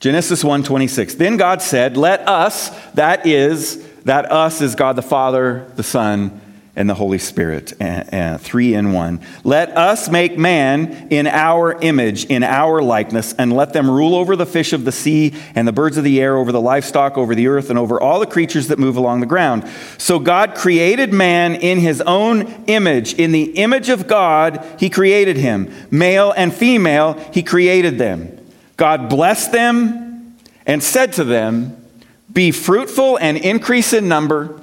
Genesis 0.00 0.42
1:26. 0.42 1.18
Then 1.18 1.36
God 1.36 1.62
said, 1.62 1.96
"Let 1.96 2.28
us, 2.28 2.70
that 2.94 3.24
is, 3.24 3.80
that 4.00 4.32
us 4.32 4.60
is 4.60 4.74
God 4.74 4.96
the 4.96 5.02
Father, 5.02 5.70
the 5.76 5.84
Son, 5.84 6.40
and 6.74 6.88
the 6.88 6.94
Holy 6.94 7.18
Spirit, 7.18 7.74
and, 7.80 8.12
and 8.14 8.40
three 8.40 8.72
in 8.72 8.92
one. 8.92 9.20
Let 9.44 9.76
us 9.76 10.08
make 10.08 10.38
man 10.38 11.08
in 11.10 11.26
our 11.26 11.78
image, 11.78 12.24
in 12.24 12.42
our 12.42 12.80
likeness, 12.80 13.34
and 13.34 13.52
let 13.52 13.74
them 13.74 13.90
rule 13.90 14.14
over 14.14 14.36
the 14.36 14.46
fish 14.46 14.72
of 14.72 14.86
the 14.86 14.92
sea 14.92 15.34
and 15.54 15.68
the 15.68 15.72
birds 15.72 15.98
of 15.98 16.04
the 16.04 16.18
air, 16.18 16.34
over 16.34 16.50
the 16.50 16.60
livestock, 16.60 17.18
over 17.18 17.34
the 17.34 17.48
earth, 17.48 17.68
and 17.68 17.78
over 17.78 18.00
all 18.00 18.20
the 18.20 18.26
creatures 18.26 18.68
that 18.68 18.78
move 18.78 18.96
along 18.96 19.20
the 19.20 19.26
ground. 19.26 19.68
So 19.98 20.18
God 20.18 20.54
created 20.54 21.12
man 21.12 21.56
in 21.56 21.78
his 21.78 22.00
own 22.00 22.64
image. 22.66 23.12
In 23.14 23.32
the 23.32 23.44
image 23.58 23.90
of 23.90 24.06
God, 24.06 24.64
he 24.78 24.88
created 24.88 25.36
him. 25.36 25.70
Male 25.90 26.32
and 26.34 26.54
female, 26.54 27.14
he 27.34 27.42
created 27.42 27.98
them. 27.98 28.38
God 28.78 29.10
blessed 29.10 29.52
them 29.52 30.38
and 30.64 30.82
said 30.82 31.12
to 31.14 31.24
them, 31.24 31.84
Be 32.32 32.50
fruitful 32.50 33.18
and 33.18 33.36
increase 33.36 33.92
in 33.92 34.08
number, 34.08 34.58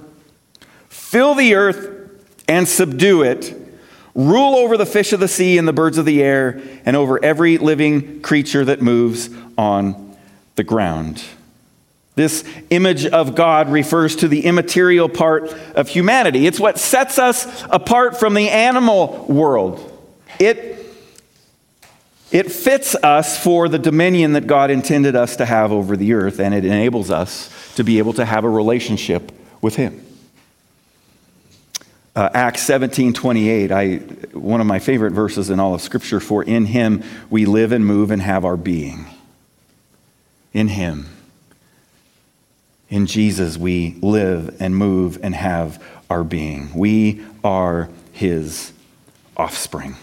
fill 0.87 1.35
the 1.35 1.53
earth 1.53 1.97
and 2.50 2.68
subdue 2.68 3.22
it, 3.22 3.56
rule 4.15 4.56
over 4.56 4.75
the 4.75 4.86
fish 4.86 5.13
of 5.13 5.20
the 5.20 5.27
sea 5.27 5.58
and 5.58 5.68
the 5.68 5.74
birds 5.74 5.98
of 5.98 6.06
the 6.06 6.22
air, 6.22 6.62
and 6.86 6.98
over 6.98 7.24
every 7.24 7.58
living 7.58 8.22
creature 8.22 8.65
that 8.65 8.82
moves 8.82 9.29
on 9.58 10.18
the 10.56 10.63
ground. 10.63 11.24
This 12.15 12.44
image 12.70 13.06
of 13.06 13.36
God 13.36 13.70
refers 13.70 14.18
to 14.18 14.27
the 14.27 14.44
immaterial 14.44 15.08
part 15.08 15.53
of 15.74 15.88
humanity. 15.88 16.48
It's 16.48 16.60
what 16.60 16.77
sets 16.77 17.18
us 17.18 17.63
apart 17.70 18.20
from 18.20 18.34
the 18.34 18.50
animal 18.50 19.25
world. 19.29 19.86
It 20.38 20.75
it 22.32 22.51
fits 22.51 22.94
us 22.94 23.41
for 23.41 23.70
the 23.70 23.79
dominion 23.79 24.34
that 24.34 24.46
God 24.46 24.70
intended 24.70 25.15
us 25.15 25.38
to 25.38 25.46
have 25.46 25.72
over 25.72 25.98
the 25.98 26.13
earth, 26.13 26.39
and 26.39 26.53
it 26.53 26.63
enables 26.63 27.10
us 27.10 27.50
to 27.75 27.84
be 27.84 27.98
able 27.98 28.13
to 28.13 28.25
have 28.25 28.44
a 28.44 28.50
relationship 28.50 29.32
with 29.62 29.75
Him. 29.75 30.06
Uh, 32.19 32.29
Acts 32.33 32.63
17 32.63 33.13
28, 33.13 33.71
I, 33.71 33.95
one 34.33 34.59
of 34.59 34.67
my 34.67 34.79
favorite 34.79 35.13
verses 35.13 35.49
in 35.49 35.57
all 35.57 35.73
of 35.73 35.81
Scripture, 35.81 36.19
for 36.19 36.43
in 36.43 36.65
Him 36.65 37.01
we 37.29 37.45
live 37.45 37.71
and 37.71 37.85
move 37.85 38.11
and 38.11 38.21
have 38.21 38.43
our 38.43 38.57
being. 38.57 39.05
In 40.51 40.67
Him. 40.67 41.05
In 42.89 43.05
Jesus 43.05 43.57
we 43.57 43.97
live 44.01 44.61
and 44.61 44.75
move 44.75 45.17
and 45.23 45.33
have 45.33 45.81
our 46.09 46.25
being. 46.25 46.73
We 46.73 47.25
are 47.41 47.88
His 48.11 48.73
offspring. 49.38 49.95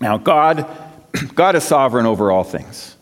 Now, 0.00 0.16
God, 0.16 0.66
God 1.34 1.54
is 1.54 1.64
sovereign 1.64 2.06
over 2.06 2.32
all 2.32 2.44
things. 2.44 2.96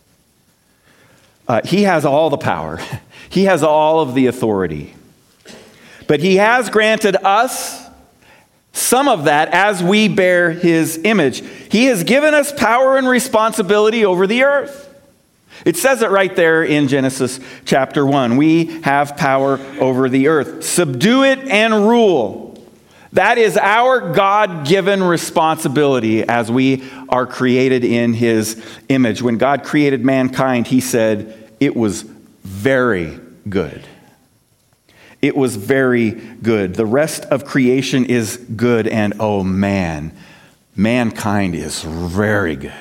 Uh, 1.47 1.61
he 1.63 1.83
has 1.83 2.03
all 2.03 2.29
the 2.29 2.37
power, 2.37 2.81
He 3.29 3.45
has 3.45 3.63
all 3.63 4.01
of 4.01 4.13
the 4.13 4.27
authority. 4.27 4.93
But 6.07 6.19
He 6.19 6.37
has 6.37 6.69
granted 6.69 7.15
us 7.25 7.85
some 8.71 9.07
of 9.07 9.25
that 9.25 9.49
as 9.49 9.81
we 9.81 10.07
bear 10.07 10.51
His 10.51 10.99
image. 11.03 11.43
He 11.71 11.85
has 11.85 12.03
given 12.03 12.33
us 12.33 12.51
power 12.51 12.97
and 12.97 13.07
responsibility 13.07 14.05
over 14.05 14.27
the 14.27 14.43
earth. 14.43 14.85
It 15.63 15.77
says 15.77 16.01
it 16.01 16.11
right 16.11 16.35
there 16.35 16.63
in 16.63 16.87
Genesis 16.87 17.39
chapter 17.63 18.05
1. 18.05 18.37
We 18.37 18.81
have 18.81 19.15
power 19.15 19.59
over 19.79 20.09
the 20.09 20.27
earth. 20.27 20.65
Subdue 20.65 21.23
it 21.23 21.39
and 21.39 21.87
rule. 21.87 22.45
That 23.13 23.37
is 23.37 23.55
our 23.55 24.13
God 24.13 24.67
given 24.67 25.01
responsibility 25.01 26.23
as 26.23 26.51
we 26.51 26.83
are 27.07 27.25
created 27.25 27.85
in 27.85 28.13
His 28.13 28.61
image. 28.89 29.21
When 29.21 29.37
God 29.37 29.63
created 29.63 30.03
mankind, 30.03 30.67
He 30.67 30.81
said, 30.81 31.53
It 31.61 31.77
was 31.77 32.01
very 32.43 33.17
good. 33.47 33.87
It 35.21 35.35
was 35.35 35.55
very 35.55 36.11
good. 36.11 36.75
The 36.75 36.85
rest 36.85 37.25
of 37.25 37.45
creation 37.45 38.05
is 38.05 38.37
good, 38.37 38.87
and 38.87 39.13
oh 39.19 39.43
man, 39.43 40.15
mankind 40.75 41.55
is 41.55 41.81
very 41.81 42.55
good. 42.55 42.73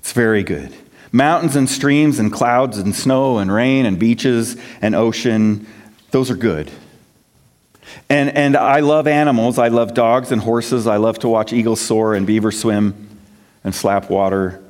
It's 0.00 0.12
very 0.12 0.42
good. 0.42 0.74
Mountains 1.12 1.56
and 1.56 1.68
streams 1.68 2.18
and 2.18 2.32
clouds 2.32 2.78
and 2.78 2.94
snow 2.94 3.38
and 3.38 3.52
rain 3.52 3.86
and 3.86 3.98
beaches 3.98 4.56
and 4.80 4.94
ocean, 4.94 5.66
those 6.10 6.30
are 6.30 6.36
good. 6.36 6.70
And, 8.08 8.36
and 8.36 8.56
I 8.56 8.80
love 8.80 9.06
animals. 9.06 9.58
I 9.58 9.68
love 9.68 9.94
dogs 9.94 10.32
and 10.32 10.40
horses. 10.40 10.86
I 10.86 10.96
love 10.96 11.18
to 11.20 11.28
watch 11.28 11.52
eagles 11.52 11.80
soar 11.80 12.14
and 12.14 12.26
beavers 12.26 12.60
swim 12.60 13.08
and 13.64 13.74
slap 13.74 14.10
water. 14.10 14.62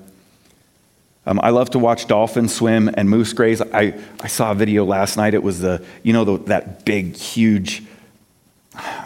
Um, 1.27 1.39
I 1.43 1.51
love 1.51 1.71
to 1.71 1.79
watch 1.79 2.07
dolphins 2.07 2.55
swim 2.55 2.91
and 2.95 3.09
moose 3.09 3.33
graze. 3.33 3.61
I, 3.61 3.99
I 4.21 4.27
saw 4.27 4.53
a 4.53 4.55
video 4.55 4.85
last 4.85 5.17
night. 5.17 5.35
It 5.35 5.43
was 5.43 5.61
the, 5.61 5.85
you 6.03 6.13
know, 6.13 6.25
the, 6.25 6.39
that 6.45 6.85
big, 6.85 7.15
huge 7.15 7.83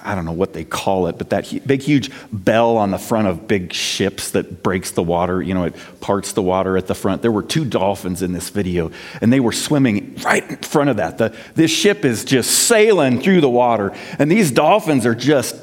I 0.05 0.15
don't 0.15 0.27
know 0.27 0.33
what 0.33 0.53
they 0.53 0.65
call 0.65 1.07
it, 1.07 1.17
but 1.17 1.31
that 1.31 1.67
big, 1.67 1.81
huge 1.81 2.11
bell 2.31 2.77
on 2.77 2.91
the 2.91 2.99
front 2.99 3.29
of 3.29 3.49
big 3.49 3.73
ships 3.73 4.33
that 4.33 4.63
breaks 4.63 4.91
the 4.91 5.03
water, 5.03 5.41
you 5.43 5.55
know, 5.55 5.65
it 5.65 5.75
parts 6.01 6.33
the 6.33 6.43
water 6.43 6.77
at 6.77 6.87
the 6.87 6.95
front. 6.95 7.23
There 7.23 7.33
were 7.33 7.43
two 7.43 7.65
dolphins 7.65 8.21
in 8.21 8.33
this 8.33 8.51
video, 8.51 8.91
and 9.23 9.33
they 9.33 9.41
were 9.41 9.53
swimming 9.53 10.17
right 10.23 10.49
in 10.49 10.57
front 10.59 10.91
of 10.91 10.99
that. 10.99 11.17
The, 11.17 11.35
this 11.55 11.71
ship 11.71 12.05
is 12.05 12.25
just 12.25 12.51
sailing 12.51 13.21
through 13.21 13.41
the 13.41 13.49
water, 13.49 13.97
and 14.19 14.31
these 14.31 14.51
dolphins 14.51 15.07
are 15.07 15.15
just 15.15 15.57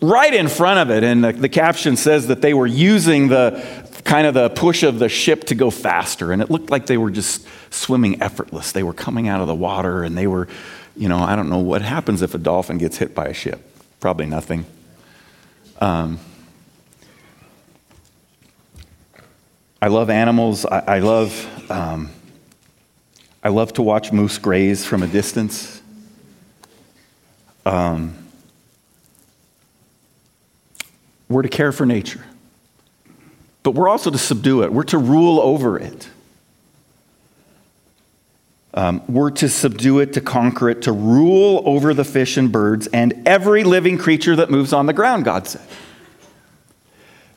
right 0.00 0.34
in 0.34 0.48
front 0.48 0.78
of 0.78 0.96
it. 0.96 1.02
And 1.02 1.24
the, 1.24 1.32
the 1.32 1.48
caption 1.48 1.96
says 1.96 2.28
that 2.28 2.42
they 2.42 2.54
were 2.54 2.66
using 2.66 3.26
the 3.28 3.81
kind 4.04 4.26
of 4.26 4.34
the 4.34 4.50
push 4.50 4.82
of 4.82 4.98
the 4.98 5.08
ship 5.08 5.44
to 5.44 5.54
go 5.54 5.70
faster, 5.70 6.32
and 6.32 6.42
it 6.42 6.50
looked 6.50 6.70
like 6.70 6.86
they 6.86 6.98
were 6.98 7.10
just 7.10 7.46
swimming 7.70 8.22
effortless. 8.22 8.72
They 8.72 8.82
were 8.82 8.94
coming 8.94 9.28
out 9.28 9.40
of 9.40 9.46
the 9.46 9.54
water, 9.54 10.02
and 10.02 10.16
they 10.16 10.26
were 10.26 10.48
you 10.96 11.08
know, 11.08 11.18
I 11.18 11.36
don't 11.36 11.48
know 11.48 11.58
what 11.58 11.82
happens 11.82 12.22
if 12.22 12.34
a 12.34 12.38
dolphin 12.38 12.78
gets 12.78 12.98
hit 12.98 13.14
by 13.14 13.26
a 13.26 13.34
ship. 13.34 13.60
Probably 14.00 14.26
nothing. 14.26 14.66
Um, 15.80 16.18
I 19.80 19.88
love 19.88 20.10
animals. 20.10 20.66
I, 20.66 20.78
I 20.78 20.98
love, 20.98 21.70
um, 21.70 22.10
I 23.42 23.48
love 23.48 23.72
to 23.74 23.82
watch 23.82 24.12
moose 24.12 24.38
graze 24.38 24.84
from 24.84 25.02
a 25.02 25.06
distance. 25.06 25.80
Um, 27.64 28.16
we're 31.28 31.42
to 31.42 31.48
care 31.48 31.72
for 31.72 31.86
nature, 31.86 32.24
but 33.62 33.72
we're 33.72 33.88
also 33.88 34.10
to 34.10 34.18
subdue 34.18 34.62
it. 34.62 34.72
We're 34.72 34.82
to 34.84 34.98
rule 34.98 35.40
over 35.40 35.78
it. 35.78 36.08
Um, 38.74 39.02
we're 39.06 39.30
to 39.32 39.48
subdue 39.48 40.00
it, 40.00 40.14
to 40.14 40.20
conquer 40.20 40.70
it, 40.70 40.82
to 40.82 40.92
rule 40.92 41.62
over 41.66 41.92
the 41.92 42.04
fish 42.04 42.36
and 42.36 42.50
birds 42.50 42.86
and 42.86 43.26
every 43.26 43.64
living 43.64 43.98
creature 43.98 44.34
that 44.36 44.50
moves 44.50 44.72
on 44.72 44.86
the 44.86 44.94
ground, 44.94 45.24
God 45.24 45.46
said. 45.46 45.66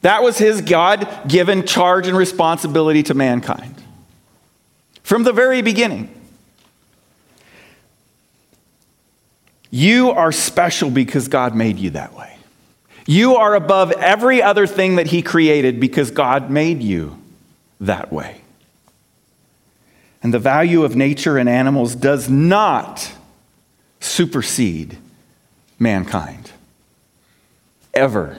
That 0.01 0.23
was 0.23 0.37
his 0.37 0.61
God 0.61 1.27
given 1.27 1.65
charge 1.65 2.07
and 2.07 2.15
responsibility 2.15 3.03
to 3.03 3.13
mankind 3.13 3.75
from 5.03 5.23
the 5.23 5.33
very 5.33 5.61
beginning. 5.61 6.09
You 9.71 10.11
are 10.11 10.31
special 10.31 10.89
because 10.89 11.27
God 11.27 11.53
made 11.53 11.79
you 11.79 11.89
that 11.91 12.13
way. 12.13 12.34
You 13.05 13.35
are 13.35 13.53
above 13.53 13.91
every 13.91 14.41
other 14.41 14.65
thing 14.65 14.95
that 14.95 15.07
He 15.07 15.21
created 15.21 15.79
because 15.79 16.11
God 16.11 16.49
made 16.49 16.81
you 16.81 17.21
that 17.79 18.11
way. 18.11 18.41
And 20.23 20.33
the 20.33 20.39
value 20.39 20.83
of 20.83 20.95
nature 20.95 21.37
and 21.37 21.47
animals 21.47 21.93
does 21.93 22.29
not 22.29 23.11
supersede 23.99 24.97
mankind. 25.77 26.51
Ever. 27.93 28.37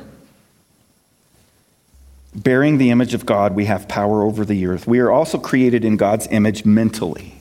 Bearing 2.35 2.79
the 2.79 2.91
image 2.91 3.15
of 3.15 3.25
God, 3.25 3.55
we 3.55 3.67
have 3.67 3.89
power 3.89 4.23
over 4.23 4.45
the 4.45 4.67
earth. 4.67 4.87
We 4.87 4.99
are 4.99 5.11
also 5.11 5.39
created 5.39 5.85
in 5.85 5.97
God's 5.97 6.27
image 6.27 6.65
mentally. 6.65 7.37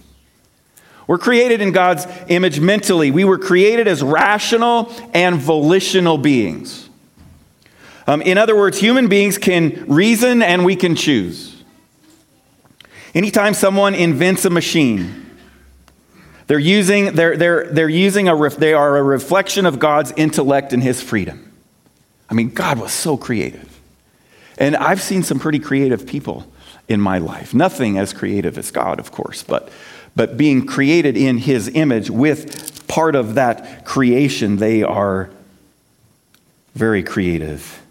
We're 1.07 1.17
created 1.17 1.61
in 1.61 1.71
God's 1.71 2.07
image 2.27 2.59
mentally. 2.59 3.11
We 3.11 3.25
were 3.25 3.37
created 3.37 3.87
as 3.87 4.01
rational 4.01 4.91
and 5.13 5.37
volitional 5.37 6.17
beings. 6.17 6.84
Um, 8.07 8.21
in 8.21 8.37
other 8.37 8.55
words, 8.55 8.79
human 8.79 9.07
beings 9.07 9.37
can 9.37 9.85
reason 9.87 10.41
and 10.41 10.63
we 10.63 10.75
can 10.75 10.95
choose. 10.95 11.63
Anytime 13.13 13.53
someone 13.53 13.95
invents 13.95 14.45
a 14.45 14.49
machine, 14.49 15.25
they're 16.47 16.59
using, 16.59 17.13
they're, 17.15 17.35
they're, 17.37 17.71
they're 17.71 17.89
using 17.89 18.27
a, 18.27 18.49
they 18.49 18.73
are 18.73 18.97
a 18.97 19.03
reflection 19.03 19.65
of 19.65 19.79
God's 19.79 20.13
intellect 20.15 20.73
and 20.73 20.83
his 20.83 21.01
freedom. 21.01 21.51
I 22.29 22.33
mean, 22.33 22.49
God 22.49 22.77
was 22.79 22.91
so 22.91 23.17
creative. 23.17 23.79
And 24.57 24.75
I've 24.75 25.01
seen 25.01 25.23
some 25.23 25.39
pretty 25.39 25.59
creative 25.59 26.05
people 26.05 26.45
in 26.87 27.01
my 27.01 27.17
life. 27.17 27.53
Nothing 27.53 27.97
as 27.97 28.13
creative 28.13 28.57
as 28.57 28.69
God, 28.69 28.99
of 28.99 29.11
course, 29.11 29.43
but, 29.43 29.69
but 30.15 30.37
being 30.37 30.65
created 30.65 31.17
in 31.17 31.39
his 31.39 31.69
image 31.69 32.09
with 32.11 32.87
part 32.87 33.15
of 33.15 33.35
that 33.35 33.85
creation, 33.85 34.57
they 34.57 34.83
are 34.83 35.31
Very 36.75 37.03
creative. 37.03 37.81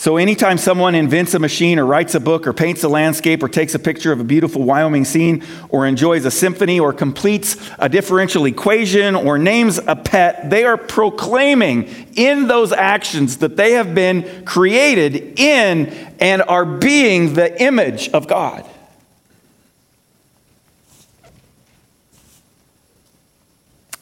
So, 0.00 0.16
anytime 0.16 0.56
someone 0.56 0.94
invents 0.94 1.34
a 1.34 1.38
machine 1.38 1.78
or 1.78 1.84
writes 1.84 2.14
a 2.14 2.20
book 2.20 2.46
or 2.46 2.54
paints 2.54 2.82
a 2.84 2.88
landscape 2.88 3.42
or 3.42 3.50
takes 3.50 3.74
a 3.74 3.78
picture 3.78 4.12
of 4.12 4.18
a 4.18 4.24
beautiful 4.24 4.62
Wyoming 4.62 5.04
scene 5.04 5.44
or 5.68 5.86
enjoys 5.86 6.24
a 6.24 6.30
symphony 6.30 6.80
or 6.80 6.94
completes 6.94 7.58
a 7.78 7.86
differential 7.86 8.46
equation 8.46 9.14
or 9.14 9.36
names 9.36 9.76
a 9.76 9.94
pet, 9.94 10.48
they 10.48 10.64
are 10.64 10.78
proclaiming 10.78 11.86
in 12.16 12.48
those 12.48 12.72
actions 12.72 13.36
that 13.36 13.58
they 13.58 13.72
have 13.72 13.94
been 13.94 14.46
created 14.46 15.38
in 15.38 15.88
and 16.18 16.40
are 16.44 16.64
being 16.64 17.34
the 17.34 17.62
image 17.62 18.08
of 18.08 18.26
God. 18.26 18.64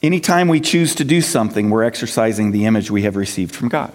Anytime 0.01 0.47
we 0.47 0.61
choose 0.61 0.95
to 0.95 1.03
do 1.03 1.19
something, 1.19 1.69
we're 1.69 1.83
exercising 1.83 2.51
the 2.51 2.65
image 2.65 2.89
we 2.89 3.01
have 3.01 3.17
received 3.17 3.53
from 3.53 3.67
God. 3.67 3.93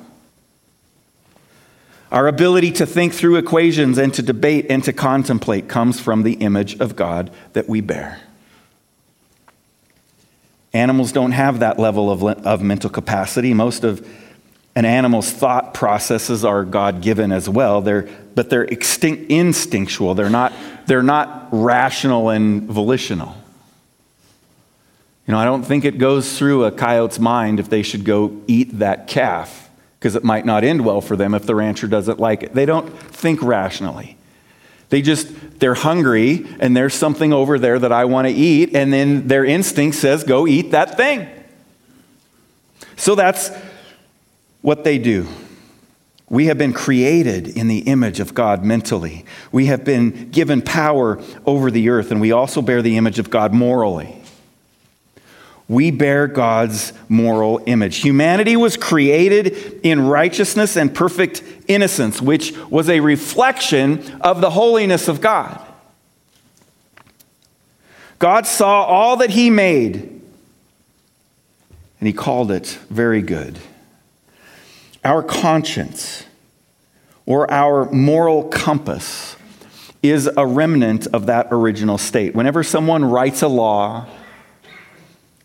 Our 2.15 2.29
ability 2.29 2.71
to 2.75 2.87
think 2.87 3.13
through 3.13 3.35
equations 3.39 3.99
and 3.99 4.15
to 4.15 4.23
debate 4.23 4.67
and 4.71 4.85
to 4.85 4.93
contemplate 4.93 5.69
comes 5.69 5.99
from 5.99 6.23
the 6.23 6.35
image 6.35 6.79
of 6.79 6.95
God 6.95 7.33
that 7.55 7.69
we 7.69 7.81
bear. 7.81 8.21
Animals 10.73 11.11
don't 11.11 11.33
have 11.33 11.59
that 11.59 11.77
level 11.77 12.13
of, 12.13 12.23
of 12.23 12.63
mental 12.63 12.89
capacity. 12.89 13.53
Most 13.53 13.83
of 13.83 14.09
an 14.77 14.85
animal's 14.85 15.29
thought 15.29 15.75
processes 15.75 16.45
are 16.45 16.65
God 16.65 17.03
given 17.03 17.33
as 17.33 17.49
well, 17.49 17.81
they're, 17.81 18.09
but 18.37 18.49
they're 18.49 18.63
extinct, 18.63 19.29
instinctual. 19.29 20.15
They're 20.15 20.31
not, 20.31 20.53
they're 20.87 21.03
not 21.03 21.49
rational 21.51 22.29
and 22.29 22.63
volitional. 22.63 23.37
You 25.27 25.33
know, 25.33 25.39
I 25.39 25.45
don't 25.45 25.65
think 25.65 25.85
it 25.85 25.99
goes 25.99 26.39
through 26.39 26.63
a 26.63 26.71
coyote's 26.71 27.19
mind 27.19 27.59
if 27.59 27.69
they 27.69 27.83
should 27.83 28.05
go 28.05 28.41
eat 28.47 28.79
that 28.79 29.09
calf 29.09 29.64
because 30.05 30.17
it 30.17 30.23
might 30.23 30.45
not 30.45 30.65
end 30.65 30.85
well 30.85 31.01
for 31.01 31.17
them 31.17 31.33
if 31.33 31.47
the 31.47 31.55
rancher 31.55 31.87
doesn't 31.87 32.21
like 32.21 32.43
it. 32.43 32.53
They 32.53 32.67
don't 32.67 32.91
think 32.91 33.43
rationally. 33.43 34.19
They 34.91 35.01
just, 35.01 35.59
they're 35.61 35.73
hungry 35.73 36.47
and 36.61 36.77
there's 36.77 36.93
something 36.93 37.33
over 37.33 37.59
there 37.59 37.79
that 37.79 37.91
I 37.91 38.05
want 38.05 38.29
to 38.29 38.35
eat, 38.35 38.77
and 38.77 38.93
then 38.93 39.29
their 39.29 39.47
instinct 39.47 39.97
says, 39.97 40.23
go 40.23 40.47
eat 40.47 40.73
that 40.73 40.99
thing. 40.99 41.27
So 42.97 43.15
that's 43.15 43.51
what 44.61 44.85
they 44.85 44.99
do. 44.99 45.27
We 46.29 46.49
have 46.49 46.59
been 46.59 46.75
created 46.75 47.49
in 47.49 47.69
the 47.69 47.79
image 47.79 48.21
of 48.21 48.35
God 48.35 48.63
mentally. 48.63 49.25
We 49.53 49.67
have 49.67 49.87
been 49.87 50.31
given 50.31 50.61
power 50.61 51.19
over 51.47 51.71
the 51.71 51.89
earth, 51.89 52.11
and 52.11 52.21
we 52.21 52.31
also 52.31 52.61
bear 52.61 52.83
the 52.83 52.99
image 52.99 53.19
of 53.19 53.31
God 53.31 53.55
morally 53.55 54.23
we 55.69 55.91
bear 55.91 56.27
God's 56.27 56.93
moral 57.09 57.61
image. 57.67 57.99
Humanity 57.99 58.57
was 58.57 58.77
created 58.77 59.81
in 59.83 60.07
righteousness 60.07 60.77
and 60.77 60.95
perfect 60.95 61.43
innocence, 61.67 62.21
which 62.21 62.57
was 62.69 62.91
a 62.91 63.01
reflection 63.01 64.21
of 64.21 64.41
the 64.41 64.51
holiness 64.51 65.09
of 65.09 65.21
God. 65.21 65.61
God 68.19 68.47
saw 68.47 68.85
all 68.85 69.17
that 69.19 69.31
He 69.31 69.51
made, 69.51 69.95
and 72.01 72.07
He 72.07 72.13
called 72.13 72.51
it 72.51 72.79
very 72.91 73.23
good. 73.23 73.59
Our 75.03 75.23
conscience 75.23 76.25
or 77.27 77.51
our 77.51 77.91
moral 77.91 78.45
compass 78.45 79.37
is 80.03 80.29
a 80.37 80.47
remnant 80.47 81.07
of 81.09 81.27
that 81.27 81.49
original 81.51 81.97
state. 81.97 82.35
Whenever 82.35 82.63
someone 82.63 83.05
writes 83.05 83.41
a 83.41 83.49
law, 83.49 84.07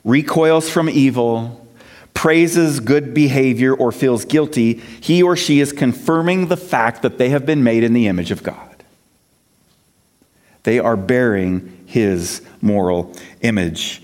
recoils 0.09 0.69
from 0.69 0.89
evil, 0.89 1.67
praises 2.13 2.79
good 2.79 3.13
behavior, 3.13 3.73
or 3.73 3.91
feels 3.91 4.25
guilty, 4.25 4.73
he 4.73 5.21
or 5.21 5.35
she 5.35 5.59
is 5.59 5.71
confirming 5.71 6.47
the 6.47 6.57
fact 6.57 7.03
that 7.03 7.17
they 7.17 7.29
have 7.29 7.45
been 7.45 7.63
made 7.63 7.83
in 7.83 7.93
the 7.93 8.07
image 8.07 8.31
of 8.31 8.43
God. 8.43 8.83
They 10.63 10.79
are 10.79 10.97
bearing 10.97 11.83
his 11.85 12.41
moral 12.61 13.13
image. 13.41 14.01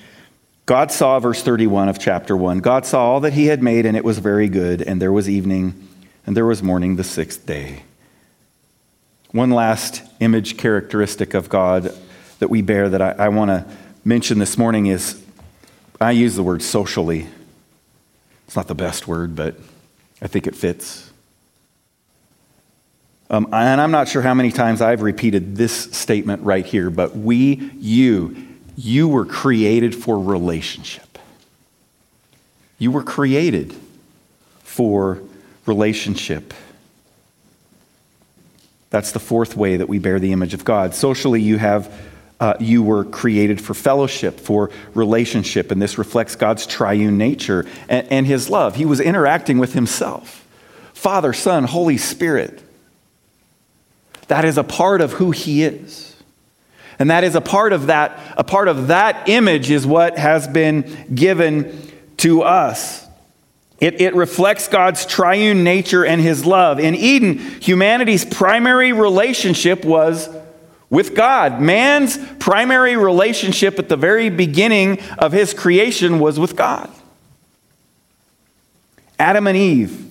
God 0.65 0.91
saw, 0.91 1.19
verse 1.19 1.43
31 1.43 1.89
of 1.89 1.99
chapter 1.99 2.37
1, 2.37 2.59
God 2.59 2.85
saw 2.85 3.05
all 3.05 3.19
that 3.21 3.33
he 3.33 3.47
had 3.47 3.61
made, 3.61 3.85
and 3.85 3.97
it 3.97 4.05
was 4.05 4.19
very 4.19 4.47
good, 4.47 4.81
and 4.81 5.01
there 5.01 5.11
was 5.11 5.29
evening, 5.29 5.87
and 6.25 6.37
there 6.37 6.45
was 6.45 6.63
morning 6.63 6.95
the 6.95 7.03
sixth 7.03 7.45
day. 7.45 7.83
One 9.31 9.51
last 9.51 10.01
image 10.19 10.57
characteristic 10.57 11.33
of 11.33 11.49
God 11.49 11.93
that 12.39 12.49
we 12.49 12.61
bear 12.61 12.89
that 12.89 13.01
I, 13.01 13.25
I 13.25 13.29
want 13.29 13.49
to 13.49 13.65
mention 14.03 14.39
this 14.39 14.57
morning 14.57 14.85
is 14.85 15.24
I 15.99 16.11
use 16.11 16.35
the 16.35 16.43
word 16.43 16.61
socially. 16.61 17.27
It's 18.47 18.55
not 18.55 18.67
the 18.67 18.75
best 18.75 19.07
word, 19.07 19.35
but 19.35 19.55
I 20.21 20.27
think 20.27 20.47
it 20.47 20.55
fits. 20.55 21.11
Um, 23.29 23.47
and 23.51 23.81
I'm 23.81 23.91
not 23.91 24.07
sure 24.07 24.21
how 24.21 24.33
many 24.33 24.51
times 24.51 24.81
I've 24.81 25.01
repeated 25.01 25.55
this 25.55 25.73
statement 25.73 26.43
right 26.43 26.65
here, 26.65 26.89
but 26.89 27.15
we, 27.15 27.71
you, 27.79 28.35
you 28.75 29.07
were 29.07 29.25
created 29.25 29.95
for 29.95 30.19
relationship. 30.19 31.17
You 32.77 32.91
were 32.91 33.03
created 33.03 33.75
for 34.63 35.21
relationship. 35.65 36.53
That's 38.89 39.11
the 39.11 39.19
fourth 39.19 39.57
way 39.57 39.77
that 39.77 39.89
we 39.89 39.97
bear 39.97 40.19
the 40.19 40.31
image 40.31 40.53
of 40.53 40.63
God. 40.63 40.93
Socially, 40.93 41.41
you 41.41 41.57
have 41.57 41.91
uh, 42.39 42.55
you 42.59 42.83
were 42.83 43.05
created 43.05 43.61
for 43.61 43.73
fellowship, 43.73 44.39
for 44.39 44.69
relationship, 44.93 45.71
and 45.71 45.81
this 45.81 45.97
reflects 45.97 46.35
God's 46.35 46.67
triune 46.67 47.17
nature 47.17 47.65
and, 47.87 48.07
and 48.11 48.27
His 48.27 48.49
love. 48.49 48.75
He 48.75 48.85
was 48.85 48.99
interacting 48.99 49.57
with 49.57 49.73
Himself 49.73 50.45
Father, 50.93 51.33
Son, 51.33 51.65
Holy 51.65 51.97
Spirit. 51.97 52.61
That 54.27 54.43
is 54.43 54.57
a 54.57 54.63
part 54.63 55.01
of 55.01 55.13
who 55.13 55.31
He 55.31 55.63
is. 55.63 56.15
And 56.97 57.09
that 57.11 57.23
is 57.23 57.35
a 57.35 57.41
part 57.41 57.73
of 57.73 57.87
that, 57.87 58.19
a 58.37 58.43
part 58.43 58.67
of 58.67 58.87
that 58.87 59.27
image 59.27 59.69
is 59.69 59.85
what 59.85 60.17
has 60.17 60.47
been 60.47 61.07
given 61.13 61.91
to 62.17 62.43
us. 62.43 63.05
It, 63.79 63.99
it, 63.99 64.15
reflects 64.15 64.69
God's 64.69 65.05
triune 65.05 65.65
nature 65.65 66.05
and 66.05 66.21
his 66.21 66.45
love. 66.45 66.79
In 66.79 66.95
Eden, 66.95 67.37
humanity's 67.61 68.23
primary 68.23 68.93
relationship 68.93 69.83
was 69.83 70.29
with 70.95 71.13
God. 71.13 71.59
Man's 71.59 72.17
primary 72.39 72.95
relationship 72.95 73.77
at 73.79 73.89
the 73.89 73.97
very 73.97 74.29
beginning 74.29 75.01
of 75.19 75.33
his 75.33 75.53
creation 75.53 76.19
was 76.19 76.39
with 76.39 76.55
God. 76.55 76.89
Adam 79.19 79.45
and 79.45 79.57
Eve, 79.57 80.01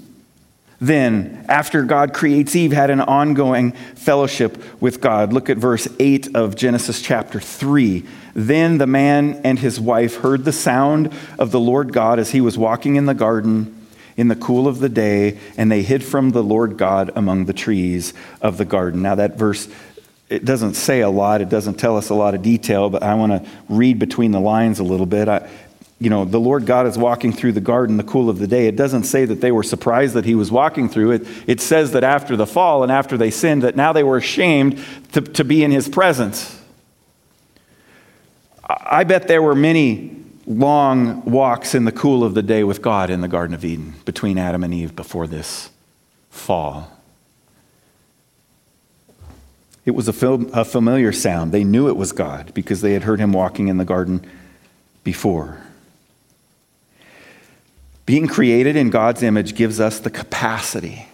then, 0.81 1.47
after 1.49 1.85
God 1.85 2.13
creates 2.13 2.55
Eve, 2.55 2.73
had 2.73 2.91
an 2.91 3.01
ongoing 3.01 3.73
fellowship 3.73 4.63
with 4.83 5.01
God. 5.01 5.33
Look 5.33 5.49
at 5.49 5.57
verse 5.57 5.89
8 5.99 6.37
of 6.37 6.55
Genesis 6.55 7.01
chapter 7.01 7.41
3. 7.41 8.05
Then 8.35 8.77
the 8.77 8.87
man 8.87 9.41
and 9.43 9.59
his 9.59 9.81
wife 9.81 10.17
heard 10.17 10.45
the 10.45 10.53
sound 10.53 11.15
of 11.39 11.51
the 11.51 11.61
Lord 11.61 11.95
God 11.95 12.19
as 12.19 12.33
he 12.33 12.43
was 12.43 12.59
walking 12.59 12.97
in 12.97 13.07
the 13.07 13.15
garden 13.15 13.87
in 14.19 14.29
the 14.29 14.37
cool 14.37 14.69
of 14.69 14.81
the 14.81 14.89
day, 14.91 15.39
and 15.57 15.73
they 15.73 15.83
hid 15.83 16.05
from 16.05 16.31
the 16.31 16.43
Lord 16.43 16.77
God 16.77 17.11
among 17.17 17.47
the 17.47 17.53
trees 17.53 18.13
of 18.43 18.59
the 18.59 18.65
garden. 18.65 19.03
Now, 19.03 19.15
that 19.15 19.37
verse 19.39 19.69
it 20.35 20.45
doesn't 20.45 20.75
say 20.75 21.01
a 21.01 21.09
lot, 21.09 21.41
it 21.41 21.49
doesn't 21.49 21.75
tell 21.75 21.97
us 21.97 22.11
a 22.11 22.15
lot 22.15 22.35
of 22.35 22.43
detail, 22.43 22.91
but 22.91 23.03
I 23.03 23.15
want 23.15 23.33
to 23.33 23.51
read 23.69 23.99
between 23.99 24.33
the 24.33 24.41
lines 24.41 24.79
a 24.81 24.85
little 24.85 25.07
bit. 25.07 25.29
I, 25.29 25.49
you 26.01 26.11
know, 26.11 26.25
the 26.25 26.41
Lord 26.41 26.67
God 26.67 26.87
is 26.87 26.99
walking 26.99 27.33
through 27.33 27.53
the 27.53 27.61
garden 27.61 27.97
the 27.97 28.03
cool 28.03 28.29
of 28.29 28.39
the 28.39 28.47
day. 28.47 28.67
It 28.67 28.77
doesn't 28.77 29.05
say 29.05 29.25
that 29.25 29.41
they 29.41 29.53
were 29.53 29.63
surprised 29.63 30.15
that 30.15 30.25
he 30.25 30.35
was 30.35 30.51
walking 30.51 30.89
through 30.89 31.13
it. 31.13 31.27
It 31.47 31.61
says 31.61 31.93
that 31.93 32.05
after 32.05 32.37
the 32.37 32.47
fall 32.47 32.83
and 32.83 32.93
after 32.93 33.17
they 33.17 33.31
sinned, 33.31 33.63
that 33.63 33.77
now 33.77 33.93
they 33.93 34.03
were 34.03 34.17
ashamed 34.17 34.85
to, 35.13 35.21
to 35.21 35.45
be 35.45 35.63
in 35.63 35.71
his 35.71 35.89
presence. 35.89 36.61
I 38.69 39.05
bet 39.05 39.29
there 39.29 39.43
were 39.43 39.55
many 39.55 40.17
long 40.47 41.25
walks 41.25 41.75
in 41.75 41.85
the 41.85 41.93
cool 41.93 42.25
of 42.25 42.35
the 42.35 42.43
day 42.43 42.65
with 42.65 42.83
God 42.83 43.09
in 43.09 43.21
the 43.21 43.29
Garden 43.29 43.55
of 43.55 43.65
Eden 43.65 43.95
between 44.05 44.37
Adam 44.37 44.65
and 44.65 44.75
Eve 44.75 44.95
before 44.97 45.27
this 45.27 45.71
fall. 46.31 46.94
It 49.85 49.95
was 49.95 50.09
a, 50.09 50.27
a 50.53 50.65
familiar 50.65 51.13
sound. 51.13 51.53
They 51.53 51.65
knew 51.65 51.89
it 51.89 51.97
was 51.97 52.13
God 52.13 52.53
because 52.55 52.81
they 52.81 52.95
had 52.95 53.03
heard 53.03 53.21
him 53.21 53.33
walking 53.33 53.69
in 53.69 53.77
the 53.77 53.85
garden 53.85 54.25
before. 55.03 55.61
Being 58.07 58.27
created 58.27 58.77
in 58.77 58.91
God's 58.91 59.23
image 59.23 59.55
gives 59.55 59.81
us 59.81 59.99
the 59.99 60.11
capacity 60.11 61.07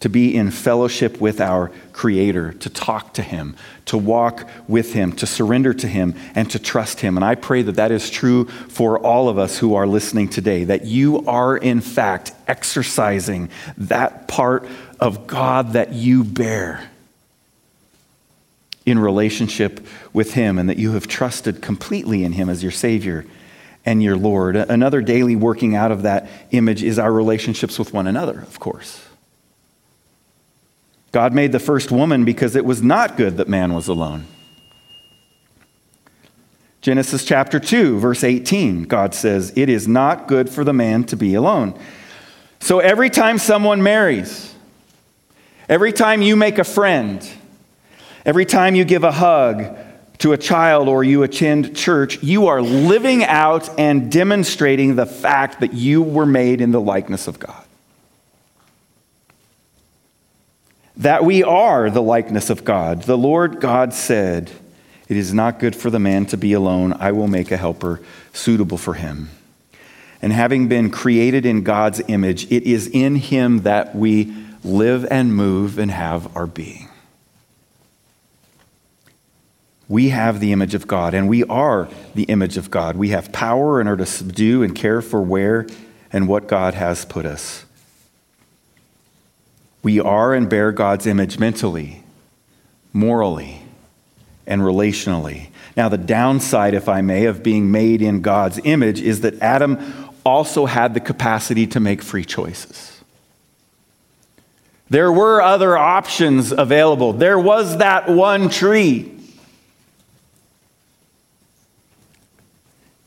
to 0.00 0.08
be 0.08 0.34
in 0.34 0.50
fellowship 0.50 1.20
with 1.20 1.40
our 1.40 1.70
Creator, 1.92 2.52
to 2.54 2.70
talk 2.70 3.12
to 3.14 3.22
Him, 3.22 3.54
to 3.84 3.98
walk 3.98 4.48
with 4.66 4.94
Him, 4.94 5.12
to 5.12 5.26
surrender 5.26 5.74
to 5.74 5.86
Him, 5.86 6.14
and 6.34 6.50
to 6.50 6.58
trust 6.58 7.00
Him. 7.00 7.18
And 7.18 7.24
I 7.24 7.34
pray 7.34 7.60
that 7.60 7.76
that 7.76 7.90
is 7.90 8.08
true 8.08 8.46
for 8.46 8.98
all 8.98 9.28
of 9.28 9.36
us 9.36 9.58
who 9.58 9.74
are 9.74 9.86
listening 9.86 10.28
today, 10.28 10.64
that 10.64 10.86
you 10.86 11.26
are, 11.26 11.54
in 11.54 11.82
fact, 11.82 12.32
exercising 12.48 13.50
that 13.76 14.26
part 14.26 14.66
of 14.98 15.26
God 15.26 15.74
that 15.74 15.92
you 15.92 16.24
bear 16.24 16.88
in 18.86 18.98
relationship 18.98 19.86
with 20.12 20.34
Him 20.34 20.58
and 20.58 20.68
that 20.68 20.78
you 20.78 20.92
have 20.92 21.06
trusted 21.06 21.62
completely 21.62 22.24
in 22.24 22.32
Him 22.32 22.48
as 22.48 22.62
your 22.62 22.72
Savior 22.72 23.26
and 23.84 24.02
your 24.02 24.16
Lord. 24.16 24.56
Another 24.56 25.00
daily 25.00 25.36
working 25.36 25.74
out 25.74 25.92
of 25.92 26.02
that 26.02 26.28
image 26.50 26.82
is 26.82 26.98
our 26.98 27.12
relationships 27.12 27.78
with 27.78 27.92
one 27.92 28.06
another, 28.06 28.40
of 28.40 28.60
course. 28.60 29.06
God 31.12 31.34
made 31.34 31.52
the 31.52 31.58
first 31.58 31.90
woman 31.90 32.24
because 32.24 32.54
it 32.54 32.64
was 32.64 32.82
not 32.82 33.16
good 33.16 33.36
that 33.38 33.48
man 33.48 33.74
was 33.74 33.88
alone. 33.88 34.26
Genesis 36.80 37.24
chapter 37.24 37.60
2, 37.60 37.98
verse 37.98 38.24
18, 38.24 38.84
God 38.84 39.14
says, 39.14 39.52
It 39.54 39.68
is 39.68 39.86
not 39.86 40.28
good 40.28 40.48
for 40.48 40.64
the 40.64 40.72
man 40.72 41.04
to 41.04 41.16
be 41.16 41.34
alone. 41.34 41.78
So 42.60 42.78
every 42.78 43.10
time 43.10 43.38
someone 43.38 43.82
marries, 43.82 44.54
every 45.68 45.92
time 45.92 46.22
you 46.22 46.36
make 46.36 46.58
a 46.58 46.64
friend, 46.64 47.28
every 48.30 48.46
time 48.46 48.76
you 48.76 48.84
give 48.84 49.02
a 49.02 49.10
hug 49.10 49.76
to 50.18 50.32
a 50.32 50.38
child 50.38 50.88
or 50.88 51.02
you 51.02 51.24
attend 51.24 51.76
church, 51.76 52.22
you 52.22 52.46
are 52.46 52.62
living 52.62 53.24
out 53.24 53.68
and 53.76 54.12
demonstrating 54.12 54.94
the 54.94 55.04
fact 55.04 55.58
that 55.58 55.74
you 55.74 56.00
were 56.00 56.24
made 56.24 56.60
in 56.60 56.70
the 56.70 56.80
likeness 56.80 57.26
of 57.26 57.40
God. 57.40 57.64
That 60.98 61.24
we 61.24 61.42
are 61.42 61.90
the 61.90 62.02
likeness 62.02 62.50
of 62.50 62.62
God. 62.62 63.02
The 63.02 63.18
Lord 63.18 63.60
God 63.60 63.92
said, 63.92 64.52
It 65.08 65.16
is 65.16 65.34
not 65.34 65.58
good 65.58 65.74
for 65.74 65.90
the 65.90 65.98
man 65.98 66.24
to 66.26 66.36
be 66.36 66.52
alone. 66.52 66.92
I 66.92 67.10
will 67.10 67.26
make 67.26 67.50
a 67.50 67.56
helper 67.56 68.00
suitable 68.32 68.78
for 68.78 68.94
him. 68.94 69.30
And 70.22 70.32
having 70.32 70.68
been 70.68 70.90
created 70.90 71.44
in 71.44 71.64
God's 71.64 72.00
image, 72.06 72.44
it 72.52 72.62
is 72.62 72.86
in 72.86 73.16
him 73.16 73.62
that 73.62 73.96
we 73.96 74.32
live 74.62 75.04
and 75.10 75.34
move 75.34 75.80
and 75.80 75.90
have 75.90 76.36
our 76.36 76.46
being. 76.46 76.89
We 79.90 80.10
have 80.10 80.38
the 80.38 80.52
image 80.52 80.74
of 80.74 80.86
God, 80.86 81.14
and 81.14 81.28
we 81.28 81.42
are 81.44 81.88
the 82.14 82.22
image 82.22 82.56
of 82.56 82.70
God. 82.70 82.96
We 82.96 83.08
have 83.08 83.32
power 83.32 83.80
and 83.80 83.88
are 83.88 83.96
to 83.96 84.06
subdue 84.06 84.62
and 84.62 84.72
care 84.72 85.02
for 85.02 85.20
where 85.20 85.66
and 86.12 86.28
what 86.28 86.46
God 86.46 86.74
has 86.74 87.04
put 87.04 87.26
us. 87.26 87.64
We 89.82 89.98
are 89.98 90.32
and 90.32 90.48
bear 90.48 90.70
God's 90.70 91.08
image 91.08 91.40
mentally, 91.40 92.04
morally, 92.92 93.62
and 94.46 94.62
relationally. 94.62 95.48
Now, 95.76 95.88
the 95.88 95.98
downside, 95.98 96.72
if 96.72 96.88
I 96.88 97.00
may, 97.00 97.24
of 97.24 97.42
being 97.42 97.72
made 97.72 98.00
in 98.00 98.22
God's 98.22 98.60
image 98.62 99.00
is 99.00 99.22
that 99.22 99.42
Adam 99.42 99.80
also 100.24 100.66
had 100.66 100.94
the 100.94 101.00
capacity 101.00 101.66
to 101.66 101.80
make 101.80 102.00
free 102.00 102.24
choices. 102.24 103.00
There 104.88 105.10
were 105.10 105.42
other 105.42 105.76
options 105.76 106.52
available. 106.52 107.12
There 107.12 107.40
was 107.40 107.78
that 107.78 108.08
one 108.08 108.50
tree. 108.50 109.16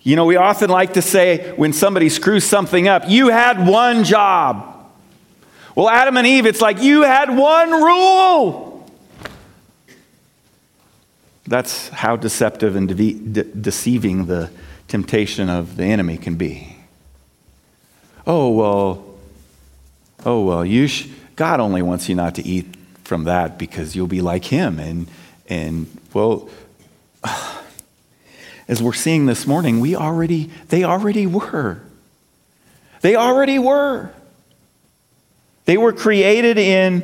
You 0.04 0.18
know, 0.18 0.26
we 0.26 0.36
often 0.36 0.70
like 0.70 0.94
to 0.94 1.02
say 1.02 1.54
when 1.56 1.72
somebody 1.72 2.10
screws 2.10 2.44
something 2.44 2.88
up, 2.90 3.04
you 3.08 3.30
had 3.30 3.66
one 3.66 4.04
job. 4.04 4.70
Well, 5.76 5.90
Adam 5.90 6.18
and 6.18 6.28
Eve, 6.28 6.46
it's 6.46 6.62
like 6.62 6.82
you 6.82 7.04
had 7.04 7.36
one 7.36 7.72
rule. 7.72 8.92
That's 11.48 11.90
how 11.90 12.16
deceptive 12.16 12.76
and 12.76 12.96
de- 12.96 13.14
de- 13.14 13.44
deceiving 13.44 14.26
the 14.26 14.52
temptation 14.88 15.50
of 15.50 15.78
the 15.78 15.86
enemy 15.86 16.18
can 16.18 16.36
be. 16.36 16.76
Oh, 18.28 18.50
well, 18.50 19.06
oh, 20.26 20.46
well, 20.46 20.66
you 20.66 20.88
sh- 20.88 21.08
God 21.36 21.60
only 21.60 21.82
wants 21.82 22.08
you 22.08 22.16
not 22.16 22.36
to 22.36 22.46
eat 22.46 22.76
from 23.04 23.24
that 23.26 23.58
because 23.58 23.96
you'll 23.96 24.08
be 24.08 24.22
like 24.22 24.46
him. 24.46 24.80
And, 24.80 25.08
and 25.50 25.88
well, 26.14 26.50
as 28.68 28.82
we're 28.82 28.94
seeing 28.94 29.26
this 29.26 29.46
morning, 29.46 29.80
we 29.80 29.96
already, 29.96 30.50
they 30.70 30.84
already 30.84 31.28
were. 31.28 31.82
They 33.02 33.16
already 33.16 33.60
were. 33.60 34.12
They 35.66 35.78
were 35.78 35.94
created 35.94 36.58
in 36.58 37.04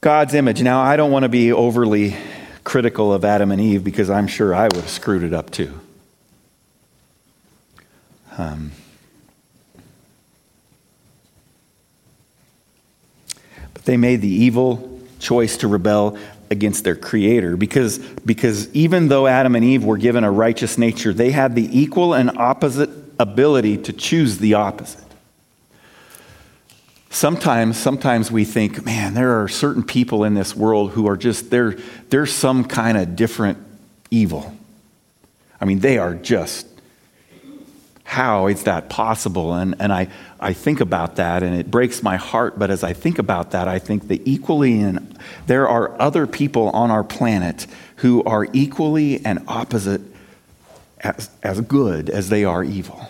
God's 0.00 0.34
image. 0.34 0.62
Now, 0.62 0.80
I 0.82 0.96
don't 0.96 1.10
want 1.10 1.22
to 1.24 1.28
be 1.28 1.52
overly 1.52 2.16
critical 2.64 3.12
of 3.12 3.24
Adam 3.24 3.52
and 3.52 3.60
Eve 3.60 3.84
because 3.84 4.10
I'm 4.10 4.26
sure 4.26 4.54
I 4.54 4.64
would 4.64 4.74
have 4.74 4.88
screwed 4.88 5.22
it 5.22 5.32
up 5.32 5.50
too. 5.50 5.80
Um, 8.38 8.72
but 13.72 13.84
they 13.84 13.96
made 13.96 14.20
the 14.20 14.28
evil 14.28 15.00
choice 15.18 15.56
to 15.58 15.68
rebel 15.68 16.18
against 16.50 16.84
their 16.84 16.96
creator 16.96 17.56
because, 17.56 17.98
because 17.98 18.72
even 18.74 19.08
though 19.08 19.26
Adam 19.26 19.54
and 19.56 19.64
Eve 19.64 19.84
were 19.84 19.96
given 19.96 20.24
a 20.24 20.30
righteous 20.30 20.78
nature, 20.78 21.12
they 21.12 21.30
had 21.30 21.54
the 21.54 21.78
equal 21.78 22.14
and 22.14 22.36
opposite 22.38 22.90
ability 23.18 23.78
to 23.78 23.92
choose 23.92 24.38
the 24.38 24.54
opposite. 24.54 25.02
Sometimes, 27.10 27.78
sometimes 27.78 28.30
we 28.30 28.44
think, 28.44 28.84
man, 28.84 29.14
there 29.14 29.42
are 29.42 29.48
certain 29.48 29.82
people 29.82 30.24
in 30.24 30.34
this 30.34 30.54
world 30.54 30.90
who 30.90 31.06
are 31.06 31.16
just, 31.16 31.50
they're, 31.50 31.76
they're 32.10 32.26
some 32.26 32.64
kind 32.64 32.98
of 32.98 33.16
different 33.16 33.58
evil. 34.10 34.54
I 35.60 35.64
mean, 35.64 35.78
they 35.78 35.96
are 35.96 36.14
just, 36.14 36.66
how 38.06 38.46
is 38.46 38.62
that 38.62 38.88
possible? 38.88 39.52
And, 39.52 39.74
and 39.80 39.92
I, 39.92 40.06
I 40.38 40.52
think 40.52 40.80
about 40.80 41.16
that 41.16 41.42
and 41.42 41.56
it 41.56 41.72
breaks 41.72 42.04
my 42.04 42.16
heart. 42.16 42.56
But 42.56 42.70
as 42.70 42.84
I 42.84 42.92
think 42.92 43.18
about 43.18 43.50
that, 43.50 43.66
I 43.66 43.80
think 43.80 44.06
that 44.06 44.22
equally, 44.24 44.80
and 44.80 45.18
there 45.48 45.68
are 45.68 46.00
other 46.00 46.28
people 46.28 46.68
on 46.70 46.92
our 46.92 47.02
planet 47.02 47.66
who 47.96 48.22
are 48.22 48.46
equally 48.52 49.26
and 49.26 49.40
opposite 49.48 50.00
as, 51.00 51.28
as 51.42 51.60
good 51.62 52.08
as 52.08 52.28
they 52.28 52.44
are 52.44 52.62
evil. 52.62 53.08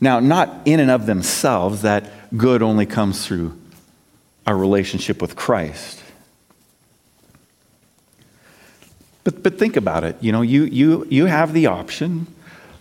Now, 0.00 0.18
not 0.18 0.62
in 0.64 0.80
and 0.80 0.90
of 0.90 1.06
themselves, 1.06 1.82
that 1.82 2.10
good 2.36 2.62
only 2.62 2.84
comes 2.84 3.24
through 3.24 3.56
our 4.44 4.56
relationship 4.56 5.22
with 5.22 5.36
Christ. 5.36 6.02
But, 9.22 9.44
but 9.44 9.56
think 9.56 9.76
about 9.76 10.02
it. 10.02 10.16
You 10.20 10.32
know, 10.32 10.42
you, 10.42 10.64
you, 10.64 11.06
you 11.08 11.26
have 11.26 11.52
the 11.52 11.66
option. 11.66 12.26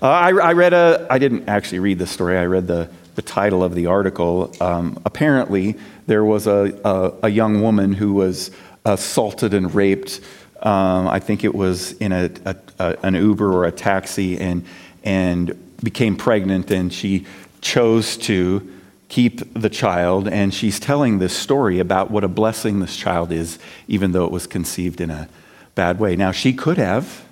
Uh, 0.06 0.10
I, 0.10 0.30
I 0.30 0.54
read 0.54 0.74
a, 0.74 1.08
I 1.10 1.18
didn't 1.18 1.50
actually 1.50 1.80
read 1.80 1.98
the 1.98 2.06
story, 2.06 2.38
I 2.38 2.46
read 2.46 2.68
the, 2.68 2.92
the 3.16 3.24
title 3.24 3.64
of 3.64 3.74
the 3.74 3.88
article. 3.88 4.54
Um, 4.62 5.02
apparently, 5.04 5.80
there 6.06 6.24
was 6.24 6.46
a, 6.46 6.80
a, 6.86 7.14
a, 7.24 7.30
young 7.30 7.64
woman 7.64 7.92
who 7.92 8.14
was 8.14 8.52
assaulted 8.86 9.56
and 9.56 9.74
raped. 9.74 10.22
Um, 10.62 11.08
I 11.08 11.18
think 11.18 11.44
it 11.44 11.56
was 11.56 11.94
in 11.94 12.12
a, 12.12 12.30
a, 12.46 12.98
an 13.02 13.16
Uber 13.16 13.52
or 13.52 13.66
a 13.66 13.72
taxi 13.72 14.40
and, 14.40 14.64
and 15.04 15.58
became 15.84 16.16
pregnant, 16.16 16.70
and 16.70 16.94
she 16.94 17.26
chose 17.62 18.16
to 18.18 18.72
keep 19.10 19.56
the 19.56 19.72
child, 19.72 20.28
and 20.28 20.54
she's 20.54 20.80
telling 20.80 21.18
this 21.18 21.36
story 21.36 21.80
about 21.80 22.12
what 22.12 22.24
a 22.24 22.28
blessing 22.28 22.80
this 22.80 22.96
child 22.96 23.32
is, 23.32 23.58
even 23.88 24.12
though 24.12 24.26
it 24.26 24.32
was 24.32 24.46
conceived 24.46 25.02
in 25.02 25.10
a 25.10 25.28
bad 25.74 25.98
way. 25.98 26.16
Now, 26.16 26.32
she 26.32 26.54
could 26.54 26.78
have, 26.78 27.26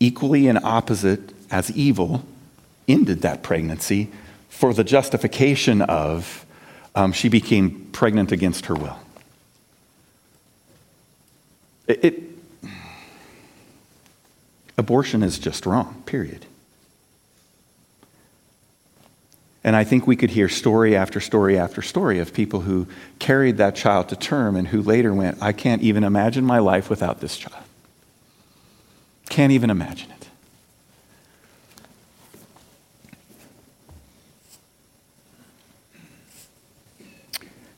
equally 0.00 0.48
and 0.48 0.58
opposite 0.64 1.20
as 1.50 1.70
evil, 1.72 2.24
ended 2.88 3.22
that 3.22 3.42
pregnancy 3.42 4.10
for 4.48 4.74
the 4.74 4.82
justification 4.82 5.82
of 5.82 6.44
um, 6.94 7.12
she 7.12 7.28
became 7.28 7.88
pregnant 7.92 8.32
against 8.32 8.66
her 8.66 8.74
will. 8.74 8.96
It, 11.86 12.04
it, 12.04 12.22
abortion 14.76 15.22
is 15.22 15.38
just 15.38 15.66
wrong, 15.66 16.02
period. 16.06 16.46
And 19.62 19.76
I 19.76 19.84
think 19.84 20.06
we 20.06 20.16
could 20.16 20.30
hear 20.30 20.48
story 20.48 20.96
after 20.96 21.20
story 21.20 21.58
after 21.58 21.82
story 21.82 22.18
of 22.18 22.32
people 22.32 22.60
who 22.60 22.86
carried 23.18 23.58
that 23.58 23.76
child 23.76 24.08
to 24.08 24.16
term 24.16 24.56
and 24.56 24.66
who 24.66 24.82
later 24.82 25.12
went, 25.12 25.42
I 25.42 25.52
can't 25.52 25.82
even 25.82 26.02
imagine 26.02 26.44
my 26.44 26.60
life 26.60 26.88
without 26.88 27.20
this 27.20 27.36
child. 27.36 27.62
Can't 29.30 29.52
even 29.52 29.70
imagine 29.70 30.10
it. 30.10 30.28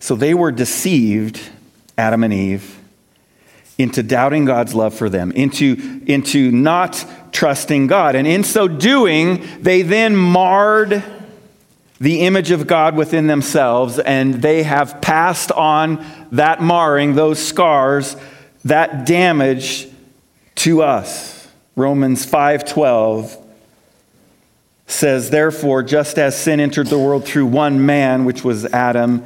So 0.00 0.16
they 0.16 0.34
were 0.34 0.50
deceived, 0.50 1.40
Adam 1.96 2.24
and 2.24 2.34
Eve, 2.34 2.80
into 3.78 4.02
doubting 4.02 4.46
God's 4.46 4.74
love 4.74 4.94
for 4.94 5.08
them, 5.08 5.30
into, 5.32 6.02
into 6.06 6.50
not 6.50 7.04
trusting 7.32 7.86
God. 7.86 8.16
And 8.16 8.26
in 8.26 8.44
so 8.44 8.66
doing, 8.66 9.46
they 9.60 9.82
then 9.82 10.16
marred 10.16 11.04
the 12.00 12.22
image 12.22 12.50
of 12.50 12.66
God 12.66 12.96
within 12.96 13.26
themselves, 13.26 13.98
and 13.98 14.34
they 14.36 14.62
have 14.62 15.00
passed 15.00 15.52
on 15.52 16.04
that 16.32 16.62
marring, 16.62 17.14
those 17.14 17.38
scars, 17.38 18.16
that 18.64 19.06
damage 19.06 19.86
to 20.56 20.82
us. 20.82 21.41
Romans 21.74 22.26
5:12 22.26 23.36
says, 24.86 25.30
"Therefore, 25.30 25.82
just 25.82 26.18
as 26.18 26.36
sin 26.36 26.60
entered 26.60 26.88
the 26.88 26.98
world 26.98 27.24
through 27.24 27.46
one 27.46 27.84
man, 27.86 28.24
which 28.24 28.44
was 28.44 28.66
Adam, 28.66 29.22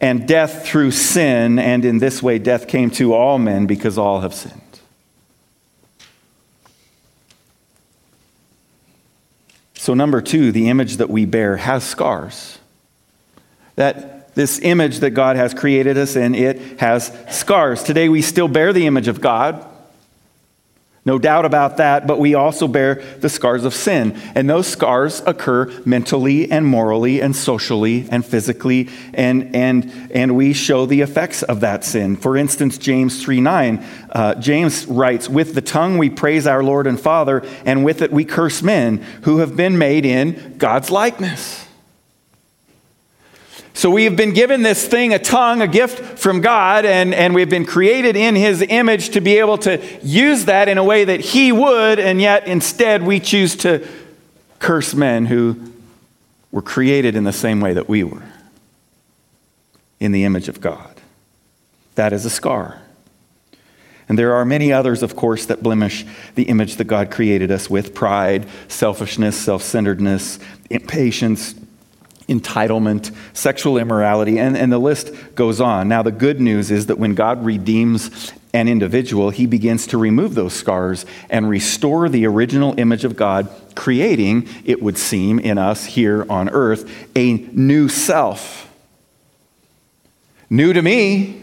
and 0.00 0.26
death 0.26 0.64
through 0.66 0.90
sin, 0.90 1.58
and 1.58 1.84
in 1.84 1.98
this 1.98 2.22
way 2.22 2.38
death 2.38 2.66
came 2.66 2.90
to 2.90 3.14
all 3.14 3.38
men 3.38 3.66
because 3.66 3.96
all 3.96 4.20
have 4.20 4.34
sinned." 4.34 4.60
So, 9.74 9.94
number 9.94 10.20
two, 10.20 10.52
the 10.52 10.68
image 10.68 10.96
that 10.96 11.08
we 11.08 11.24
bear 11.24 11.58
has 11.58 11.84
scars. 11.84 12.58
That 13.76 14.34
this 14.34 14.58
image 14.62 14.98
that 14.98 15.10
God 15.10 15.36
has 15.36 15.54
created 15.54 15.96
us 15.96 16.16
in, 16.16 16.34
it 16.34 16.80
has 16.80 17.12
scars. 17.30 17.82
Today 17.82 18.08
we 18.08 18.20
still 18.20 18.48
bear 18.48 18.72
the 18.72 18.86
image 18.86 19.08
of 19.08 19.20
God. 19.20 19.64
No 21.08 21.18
doubt 21.18 21.46
about 21.46 21.78
that, 21.78 22.06
but 22.06 22.18
we 22.18 22.34
also 22.34 22.68
bear 22.68 22.96
the 23.20 23.30
scars 23.30 23.64
of 23.64 23.72
sin. 23.72 24.20
And 24.34 24.50
those 24.50 24.66
scars 24.66 25.22
occur 25.24 25.72
mentally 25.86 26.52
and 26.52 26.66
morally 26.66 27.22
and 27.22 27.34
socially 27.34 28.06
and 28.10 28.26
physically, 28.26 28.90
and, 29.14 29.56
and, 29.56 30.10
and 30.14 30.36
we 30.36 30.52
show 30.52 30.84
the 30.84 31.00
effects 31.00 31.42
of 31.42 31.60
that 31.60 31.82
sin. 31.82 32.14
For 32.14 32.36
instance, 32.36 32.76
James 32.76 33.22
3 33.22 33.40
9, 33.40 33.86
uh, 34.10 34.34
James 34.34 34.84
writes, 34.84 35.30
With 35.30 35.54
the 35.54 35.62
tongue 35.62 35.96
we 35.96 36.10
praise 36.10 36.46
our 36.46 36.62
Lord 36.62 36.86
and 36.86 37.00
Father, 37.00 37.42
and 37.64 37.86
with 37.86 38.02
it 38.02 38.12
we 38.12 38.26
curse 38.26 38.62
men 38.62 38.98
who 39.22 39.38
have 39.38 39.56
been 39.56 39.78
made 39.78 40.04
in 40.04 40.58
God's 40.58 40.90
likeness. 40.90 41.67
So 43.78 43.90
we 43.90 44.02
have 44.06 44.16
been 44.16 44.32
given 44.32 44.62
this 44.64 44.88
thing, 44.88 45.14
a 45.14 45.20
tongue, 45.20 45.62
a 45.62 45.68
gift 45.68 46.18
from 46.18 46.40
God, 46.40 46.84
and, 46.84 47.14
and 47.14 47.32
we've 47.32 47.48
been 47.48 47.64
created 47.64 48.16
in 48.16 48.34
His 48.34 48.60
image 48.60 49.10
to 49.10 49.20
be 49.20 49.38
able 49.38 49.56
to 49.58 49.80
use 50.02 50.46
that 50.46 50.68
in 50.68 50.78
a 50.78 50.82
way 50.82 51.04
that 51.04 51.20
He 51.20 51.52
would, 51.52 52.00
and 52.00 52.20
yet 52.20 52.48
instead 52.48 53.04
we 53.04 53.20
choose 53.20 53.54
to 53.58 53.86
curse 54.58 54.94
men 54.94 55.26
who 55.26 55.72
were 56.50 56.60
created 56.60 57.14
in 57.14 57.22
the 57.22 57.32
same 57.32 57.60
way 57.60 57.72
that 57.72 57.88
we 57.88 58.02
were, 58.02 58.24
in 60.00 60.10
the 60.10 60.24
image 60.24 60.48
of 60.48 60.60
God. 60.60 61.00
That 61.94 62.12
is 62.12 62.24
a 62.24 62.30
scar. 62.30 62.82
And 64.08 64.18
there 64.18 64.34
are 64.34 64.44
many 64.44 64.72
others, 64.72 65.04
of 65.04 65.14
course, 65.14 65.46
that 65.46 65.62
blemish 65.62 66.04
the 66.34 66.48
image 66.48 66.78
that 66.78 66.86
God 66.88 67.12
created 67.12 67.52
us 67.52 67.70
with 67.70 67.94
pride, 67.94 68.48
selfishness, 68.66 69.38
self 69.38 69.62
centeredness, 69.62 70.40
impatience 70.68 71.54
entitlement, 72.28 73.14
sexual 73.32 73.78
immorality, 73.78 74.38
and, 74.38 74.56
and 74.56 74.70
the 74.70 74.78
list 74.78 75.10
goes 75.34 75.60
on. 75.60 75.88
Now, 75.88 76.02
the 76.02 76.12
good 76.12 76.40
news 76.40 76.70
is 76.70 76.86
that 76.86 76.98
when 76.98 77.14
God 77.14 77.44
redeems 77.44 78.32
an 78.52 78.68
individual, 78.68 79.30
he 79.30 79.46
begins 79.46 79.86
to 79.88 79.98
remove 79.98 80.34
those 80.34 80.52
scars 80.52 81.06
and 81.30 81.48
restore 81.48 82.08
the 82.08 82.26
original 82.26 82.78
image 82.78 83.04
of 83.04 83.16
God, 83.16 83.48
creating, 83.74 84.48
it 84.64 84.82
would 84.82 84.98
seem, 84.98 85.38
in 85.38 85.58
us 85.58 85.84
here 85.84 86.26
on 86.30 86.48
earth, 86.50 86.90
a 87.16 87.34
new 87.52 87.88
self. 87.88 88.70
New 90.50 90.72
to 90.72 90.82
me, 90.82 91.42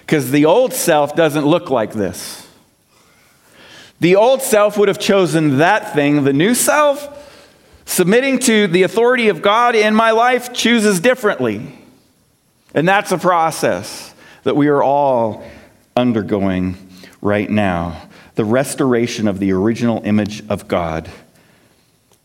because 0.00 0.30
the 0.30 0.46
old 0.46 0.72
self 0.72 1.14
doesn't 1.14 1.46
look 1.46 1.70
like 1.70 1.92
this. 1.92 2.46
The 4.00 4.16
old 4.16 4.42
self 4.42 4.78
would 4.78 4.88
have 4.88 4.98
chosen 4.98 5.58
that 5.58 5.94
thing, 5.94 6.24
the 6.24 6.32
new 6.32 6.54
self 6.54 7.17
Submitting 7.88 8.38
to 8.40 8.66
the 8.66 8.82
authority 8.82 9.30
of 9.30 9.40
God 9.40 9.74
in 9.74 9.94
my 9.94 10.10
life 10.10 10.52
chooses 10.52 11.00
differently. 11.00 11.66
And 12.74 12.86
that's 12.86 13.12
a 13.12 13.18
process 13.18 14.14
that 14.42 14.54
we 14.54 14.68
are 14.68 14.82
all 14.82 15.42
undergoing 15.96 16.76
right 17.22 17.48
now. 17.48 18.06
The 18.34 18.44
restoration 18.44 19.26
of 19.26 19.38
the 19.38 19.52
original 19.52 20.02
image 20.04 20.46
of 20.50 20.68
God. 20.68 21.10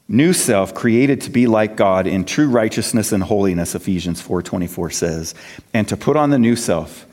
New 0.10 0.34
self 0.34 0.76
created 0.76 1.22
to 1.22 1.30
be 1.30 1.48
like 1.48 1.78
God 1.78 2.08
in 2.08 2.26
true 2.26 2.50
righteousness 2.50 3.14
and 3.14 3.24
holiness, 3.24 3.74
Ephesians 3.74 4.22
4:24 4.22 4.92
says, 4.92 5.34
and 5.74 5.88
to 5.88 5.96
put 5.96 6.18
on 6.18 6.30
the 6.30 6.38
new 6.38 6.58
self 6.58 7.06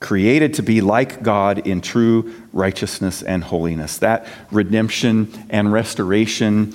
created 0.00 0.54
to 0.54 0.62
be 0.62 0.80
like 0.80 1.22
God 1.22 1.64
in 1.64 1.80
true 1.80 2.34
righteousness 2.52 3.22
and 3.22 3.44
holiness. 3.44 3.98
That 3.98 4.26
redemption 4.50 5.32
and 5.48 5.72
restoration 5.72 6.74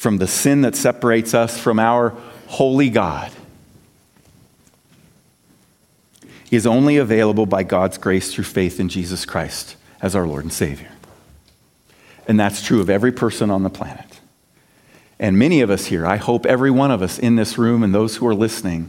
from 0.00 0.16
the 0.16 0.26
sin 0.26 0.62
that 0.62 0.74
separates 0.74 1.34
us 1.34 1.58
from 1.58 1.78
our 1.78 2.16
holy 2.46 2.88
God 2.88 3.30
is 6.50 6.66
only 6.66 6.96
available 6.96 7.44
by 7.44 7.62
God's 7.64 7.98
grace 7.98 8.32
through 8.32 8.44
faith 8.44 8.80
in 8.80 8.88
Jesus 8.88 9.26
Christ 9.26 9.76
as 10.00 10.16
our 10.16 10.26
Lord 10.26 10.44
and 10.44 10.52
Savior. 10.54 10.88
And 12.26 12.40
that's 12.40 12.62
true 12.62 12.80
of 12.80 12.88
every 12.88 13.12
person 13.12 13.50
on 13.50 13.62
the 13.62 13.68
planet. 13.68 14.20
And 15.18 15.38
many 15.38 15.60
of 15.60 15.68
us 15.68 15.84
here, 15.84 16.06
I 16.06 16.16
hope 16.16 16.46
every 16.46 16.70
one 16.70 16.90
of 16.90 17.02
us 17.02 17.18
in 17.18 17.36
this 17.36 17.58
room 17.58 17.82
and 17.82 17.94
those 17.94 18.16
who 18.16 18.26
are 18.26 18.34
listening, 18.34 18.88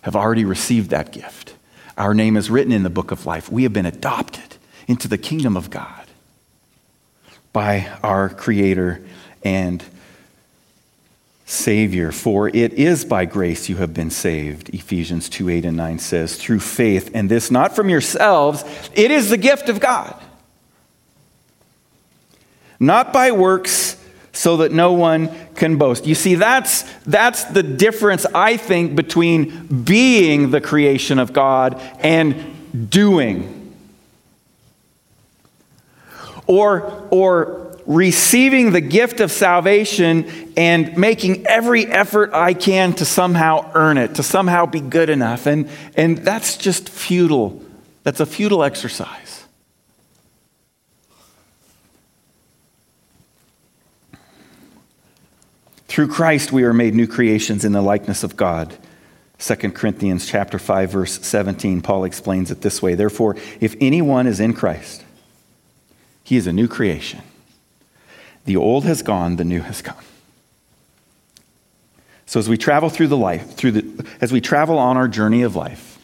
have 0.00 0.16
already 0.16 0.44
received 0.44 0.90
that 0.90 1.12
gift. 1.12 1.54
Our 1.96 2.14
name 2.14 2.36
is 2.36 2.50
written 2.50 2.72
in 2.72 2.82
the 2.82 2.90
book 2.90 3.12
of 3.12 3.26
life. 3.26 3.48
We 3.48 3.62
have 3.62 3.72
been 3.72 3.86
adopted 3.86 4.56
into 4.88 5.06
the 5.06 5.18
kingdom 5.18 5.56
of 5.56 5.70
God 5.70 6.08
by 7.52 7.92
our 8.02 8.28
Creator 8.28 9.04
and 9.44 9.84
Savior. 11.52 12.12
For 12.12 12.48
it 12.48 12.72
is 12.72 13.04
by 13.04 13.26
grace 13.26 13.68
you 13.68 13.76
have 13.76 13.92
been 13.92 14.10
saved, 14.10 14.70
Ephesians 14.70 15.28
2 15.28 15.48
8 15.50 15.64
and 15.66 15.76
9 15.76 15.98
says, 15.98 16.36
through 16.36 16.60
faith, 16.60 17.10
and 17.14 17.30
this 17.30 17.50
not 17.50 17.76
from 17.76 17.90
yourselves, 17.90 18.64
it 18.94 19.10
is 19.10 19.30
the 19.30 19.36
gift 19.36 19.68
of 19.68 19.78
God. 19.78 20.20
Not 22.80 23.12
by 23.12 23.30
works, 23.32 24.02
so 24.32 24.56
that 24.58 24.72
no 24.72 24.92
one 24.92 25.30
can 25.54 25.76
boast. 25.76 26.06
You 26.06 26.14
see, 26.14 26.36
that's, 26.36 26.82
that's 27.02 27.44
the 27.44 27.62
difference, 27.62 28.24
I 28.34 28.56
think, 28.56 28.96
between 28.96 29.84
being 29.84 30.50
the 30.50 30.60
creation 30.60 31.18
of 31.18 31.34
God 31.34 31.80
and 32.00 32.90
doing. 32.90 33.74
Or, 36.46 37.06
or 37.10 37.71
receiving 37.94 38.72
the 38.72 38.80
gift 38.80 39.20
of 39.20 39.30
salvation 39.30 40.52
and 40.56 40.96
making 40.96 41.46
every 41.46 41.86
effort 41.86 42.32
I 42.32 42.54
can 42.54 42.92
to 42.94 43.04
somehow 43.04 43.70
earn 43.74 43.98
it, 43.98 44.16
to 44.16 44.22
somehow 44.22 44.66
be 44.66 44.80
good 44.80 45.10
enough. 45.10 45.46
And, 45.46 45.68
and 45.94 46.18
that's 46.18 46.56
just 46.56 46.88
futile. 46.88 47.62
That's 48.02 48.20
a 48.20 48.26
futile 48.26 48.64
exercise. 48.64 49.44
Through 55.86 56.08
Christ 56.08 56.52
we 56.52 56.64
are 56.64 56.72
made 56.72 56.94
new 56.94 57.06
creations 57.06 57.64
in 57.66 57.72
the 57.72 57.82
likeness 57.82 58.24
of 58.24 58.34
God. 58.34 58.74
2 59.38 59.54
Corinthians 59.72 60.26
chapter 60.26 60.58
5 60.58 60.90
verse 60.90 61.20
17 61.20 61.82
Paul 61.82 62.04
explains 62.04 62.50
it 62.50 62.62
this 62.62 62.80
way. 62.80 62.94
Therefore, 62.94 63.36
if 63.60 63.76
anyone 63.80 64.26
is 64.26 64.40
in 64.40 64.54
Christ, 64.54 65.04
he 66.24 66.36
is 66.36 66.46
a 66.46 66.52
new 66.52 66.66
creation. 66.66 67.20
The 68.44 68.56
old 68.56 68.84
has 68.84 69.02
gone, 69.02 69.36
the 69.36 69.44
new 69.44 69.60
has 69.60 69.82
come. 69.82 69.96
So 72.26 72.40
as 72.40 72.48
we 72.48 72.56
travel 72.56 72.88
through 72.88 73.08
the 73.08 73.16
life, 73.16 73.54
through 73.54 73.72
the, 73.72 74.06
as 74.20 74.32
we 74.32 74.40
travel 74.40 74.78
on 74.78 74.96
our 74.96 75.06
journey 75.06 75.42
of 75.42 75.54
life, 75.54 75.98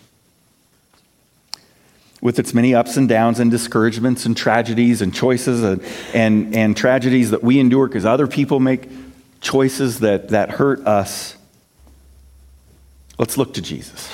with 2.20 2.38
its 2.38 2.52
many 2.52 2.74
ups 2.74 2.96
and 2.96 3.08
downs 3.08 3.38
and 3.38 3.50
discouragements 3.50 4.26
and 4.26 4.36
tragedies 4.36 5.00
and 5.02 5.14
choices 5.14 5.62
and, 5.62 5.82
and, 6.14 6.54
and 6.54 6.76
tragedies 6.76 7.30
that 7.30 7.42
we 7.42 7.60
endure 7.60 7.86
because 7.86 8.04
other 8.04 8.26
people 8.26 8.58
make 8.58 8.88
choices 9.40 10.00
that, 10.00 10.30
that 10.30 10.50
hurt 10.50 10.80
us, 10.86 11.36
let's 13.18 13.36
look 13.36 13.54
to 13.54 13.62
Jesus. 13.62 14.10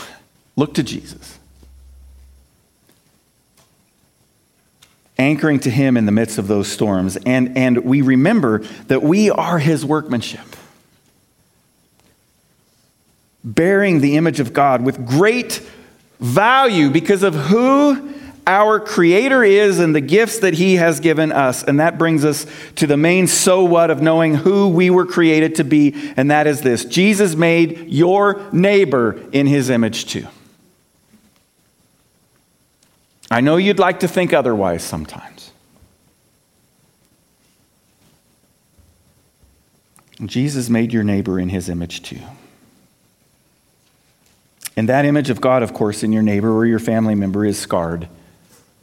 Look 0.56 0.74
to 0.74 0.82
Jesus. 0.82 1.38
Anchoring 5.18 5.60
to 5.60 5.70
Him 5.70 5.96
in 5.96 6.06
the 6.06 6.12
midst 6.12 6.38
of 6.38 6.48
those 6.48 6.68
storms. 6.68 7.16
And, 7.16 7.56
and 7.56 7.84
we 7.84 8.02
remember 8.02 8.58
that 8.88 9.02
we 9.02 9.30
are 9.30 9.58
His 9.58 9.84
workmanship, 9.84 10.56
bearing 13.42 14.00
the 14.00 14.16
image 14.16 14.40
of 14.40 14.52
God 14.52 14.84
with 14.84 15.06
great 15.06 15.62
value 16.20 16.90
because 16.90 17.22
of 17.22 17.34
who 17.34 18.14
our 18.46 18.78
Creator 18.78 19.44
is 19.44 19.78
and 19.78 19.94
the 19.94 20.00
gifts 20.00 20.40
that 20.40 20.54
He 20.54 20.76
has 20.76 21.00
given 21.00 21.32
us. 21.32 21.62
And 21.62 21.80
that 21.80 21.96
brings 21.96 22.24
us 22.24 22.46
to 22.76 22.86
the 22.86 22.96
main 22.96 23.26
so 23.26 23.64
what 23.64 23.90
of 23.90 24.02
knowing 24.02 24.34
who 24.34 24.68
we 24.68 24.90
were 24.90 25.06
created 25.06 25.54
to 25.56 25.64
be, 25.64 25.94
and 26.16 26.30
that 26.30 26.46
is 26.46 26.60
this 26.60 26.84
Jesus 26.84 27.34
made 27.34 27.88
your 27.88 28.42
neighbor 28.52 29.20
in 29.32 29.46
His 29.46 29.70
image 29.70 30.06
too. 30.06 30.26
I 33.34 33.40
know 33.40 33.56
you'd 33.56 33.80
like 33.80 33.98
to 33.98 34.06
think 34.06 34.32
otherwise 34.32 34.84
sometimes. 34.84 35.50
Jesus 40.24 40.70
made 40.70 40.92
your 40.92 41.02
neighbor 41.02 41.40
in 41.40 41.48
his 41.48 41.68
image 41.68 42.04
too. 42.04 42.20
And 44.76 44.88
that 44.88 45.04
image 45.04 45.30
of 45.30 45.40
God, 45.40 45.64
of 45.64 45.74
course, 45.74 46.04
in 46.04 46.12
your 46.12 46.22
neighbor 46.22 46.56
or 46.56 46.64
your 46.64 46.78
family 46.78 47.16
member 47.16 47.44
is 47.44 47.58
scarred, 47.58 48.06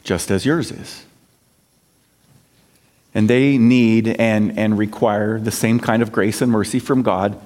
just 0.04 0.30
as 0.30 0.46
yours 0.46 0.70
is. 0.70 1.06
And 3.14 3.30
they 3.30 3.58
need 3.58 4.10
and, 4.20 4.60
and 4.60 4.78
require 4.78 5.40
the 5.40 5.52
same 5.52 5.80
kind 5.80 6.02
of 6.02 6.12
grace 6.12 6.42
and 6.42 6.52
mercy 6.52 6.80
from 6.80 7.04
God 7.04 7.40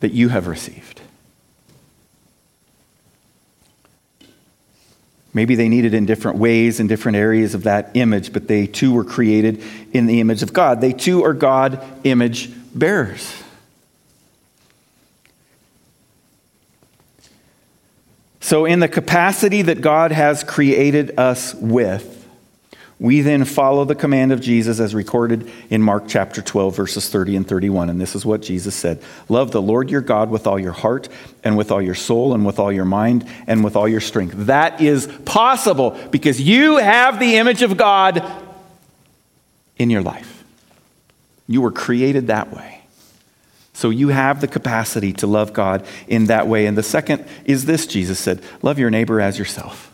that 0.00 0.10
you 0.10 0.30
have 0.30 0.48
received. 0.48 1.02
Maybe 5.32 5.54
they 5.54 5.68
need 5.68 5.84
it 5.84 5.94
in 5.94 6.06
different 6.06 6.38
ways, 6.38 6.80
in 6.80 6.88
different 6.88 7.16
areas 7.16 7.54
of 7.54 7.62
that 7.62 7.90
image, 7.94 8.32
but 8.32 8.48
they 8.48 8.66
too 8.66 8.92
were 8.92 9.04
created 9.04 9.62
in 9.92 10.06
the 10.06 10.20
image 10.20 10.42
of 10.42 10.52
God. 10.52 10.80
They 10.80 10.92
too 10.92 11.24
are 11.24 11.34
God 11.34 11.82
image 12.04 12.50
bearers. 12.74 13.32
So, 18.40 18.64
in 18.64 18.80
the 18.80 18.88
capacity 18.88 19.62
that 19.62 19.80
God 19.80 20.10
has 20.10 20.42
created 20.42 21.16
us 21.16 21.54
with, 21.54 22.19
we 23.00 23.22
then 23.22 23.46
follow 23.46 23.86
the 23.86 23.94
command 23.94 24.30
of 24.30 24.42
Jesus 24.42 24.78
as 24.78 24.94
recorded 24.94 25.50
in 25.70 25.80
Mark 25.80 26.04
chapter 26.06 26.42
12, 26.42 26.76
verses 26.76 27.08
30 27.08 27.36
and 27.36 27.48
31. 27.48 27.88
And 27.88 27.98
this 27.98 28.14
is 28.14 28.26
what 28.26 28.42
Jesus 28.42 28.74
said 28.74 29.02
Love 29.30 29.52
the 29.52 29.62
Lord 29.62 29.90
your 29.90 30.02
God 30.02 30.28
with 30.28 30.46
all 30.46 30.58
your 30.58 30.72
heart, 30.72 31.08
and 31.42 31.56
with 31.56 31.72
all 31.72 31.80
your 31.80 31.94
soul, 31.94 32.34
and 32.34 32.44
with 32.44 32.58
all 32.58 32.70
your 32.70 32.84
mind, 32.84 33.26
and 33.46 33.64
with 33.64 33.74
all 33.74 33.88
your 33.88 34.02
strength. 34.02 34.34
That 34.46 34.82
is 34.82 35.06
possible 35.24 35.98
because 36.10 36.38
you 36.42 36.76
have 36.76 37.18
the 37.18 37.36
image 37.36 37.62
of 37.62 37.78
God 37.78 38.22
in 39.78 39.88
your 39.88 40.02
life. 40.02 40.44
You 41.46 41.62
were 41.62 41.72
created 41.72 42.26
that 42.26 42.52
way. 42.54 42.82
So 43.72 43.88
you 43.88 44.08
have 44.08 44.42
the 44.42 44.46
capacity 44.46 45.14
to 45.14 45.26
love 45.26 45.54
God 45.54 45.86
in 46.06 46.26
that 46.26 46.46
way. 46.46 46.66
And 46.66 46.76
the 46.76 46.82
second 46.82 47.24
is 47.46 47.64
this 47.64 47.86
Jesus 47.86 48.18
said, 48.18 48.42
Love 48.60 48.78
your 48.78 48.90
neighbor 48.90 49.22
as 49.22 49.38
yourself. 49.38 49.89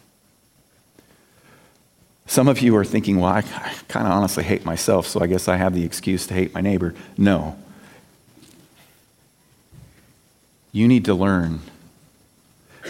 Some 2.26 2.48
of 2.48 2.60
you 2.60 2.74
are 2.76 2.84
thinking, 2.84 3.18
well, 3.20 3.32
I, 3.32 3.42
kind 3.88 4.06
of 4.06 4.12
honestly 4.12 4.42
hate 4.42 4.64
myself, 4.64 5.06
so 5.06 5.20
I 5.20 5.26
guess 5.26 5.48
I 5.48 5.56
have 5.56 5.74
the 5.74 5.84
excuse 5.84 6.26
to 6.26 6.34
hate 6.34 6.52
my 6.52 6.60
neighbor. 6.60 6.94
No. 7.16 7.56
You 10.72 10.88
need 10.88 11.04
to 11.04 11.14
learn 11.14 11.60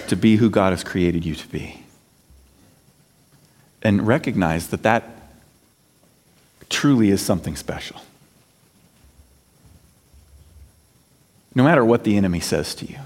to 0.09 0.17
be 0.17 0.37
who 0.37 0.51
God 0.51 0.73
has 0.73 0.83
created 0.83 1.25
you 1.25 1.35
to 1.35 1.49
be. 1.49 1.83
And 3.83 4.07
recognize 4.07 4.69
that 4.69 4.83
that 4.83 5.05
truly 6.69 7.11
is 7.11 7.21
something 7.21 7.57
special. 7.57 8.01
No 11.55 11.63
matter 11.63 11.85
what 11.85 12.05
the 12.05 12.17
enemy 12.17 12.41
says 12.41 12.75
to 12.77 12.87
you 12.87 12.99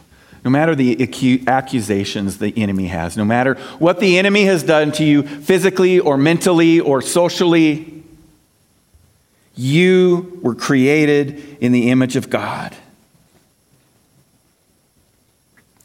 no 0.45 0.51
matter 0.51 0.75
the 0.75 1.45
accusations 1.47 2.39
the 2.39 2.57
enemy 2.57 2.87
has, 2.87 3.17
no 3.17 3.25
matter 3.25 3.55
what 3.79 4.01
the 4.01 4.19
enemy 4.19 4.45
has 4.45 4.63
done 4.63 4.93
to 4.93 5.05
you 5.05 5.23
physically 5.23 6.01
or 6.01 6.17
mentally 6.17 6.81
or 6.81 7.03
socially, 7.03 8.03
you 9.55 10.41
were 10.43 10.55
created 10.55 11.59
in 11.61 11.73
the 11.73 11.91
image 11.91 12.17
of 12.17 12.31
God. 12.31 12.75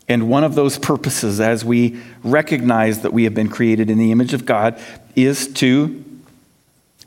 And 0.07 0.29
one 0.29 0.43
of 0.43 0.55
those 0.55 0.77
purposes, 0.77 1.39
as 1.41 1.65
we 1.65 1.99
recognize 2.23 3.01
that 3.01 3.11
we 3.11 3.23
have 3.23 3.33
been 3.33 3.49
created 3.49 3.89
in 3.89 3.97
the 3.97 4.11
image 4.11 4.33
of 4.33 4.45
God, 4.45 4.79
is 5.15 5.51
to 5.55 6.03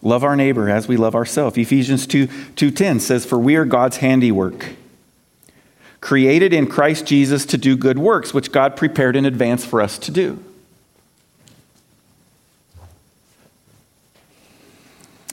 love 0.03 0.25
our 0.25 0.37
neighbor 0.37 0.69
as 0.69 0.89
we 0.89 0.97
love 0.97 1.15
ourselves. 1.15 1.57
Ephesians 1.57 2.07
2 2.07 2.27
2:10 2.27 3.01
says, 3.01 3.25
For 3.25 3.39
we 3.39 3.57
are 3.57 3.65
God's 3.65 3.99
handiwork 3.99 4.75
created 6.09 6.55
in 6.55 6.67
Christ 6.67 7.05
Jesus 7.05 7.45
to 7.45 7.59
do 7.59 7.77
good 7.77 7.99
works, 7.99 8.33
which 8.33 8.51
God 8.51 8.77
prepared 8.77 9.15
in 9.15 9.27
advance 9.27 9.67
for 9.67 9.83
us 9.83 9.99
to 9.99 10.11
do. 10.11 10.43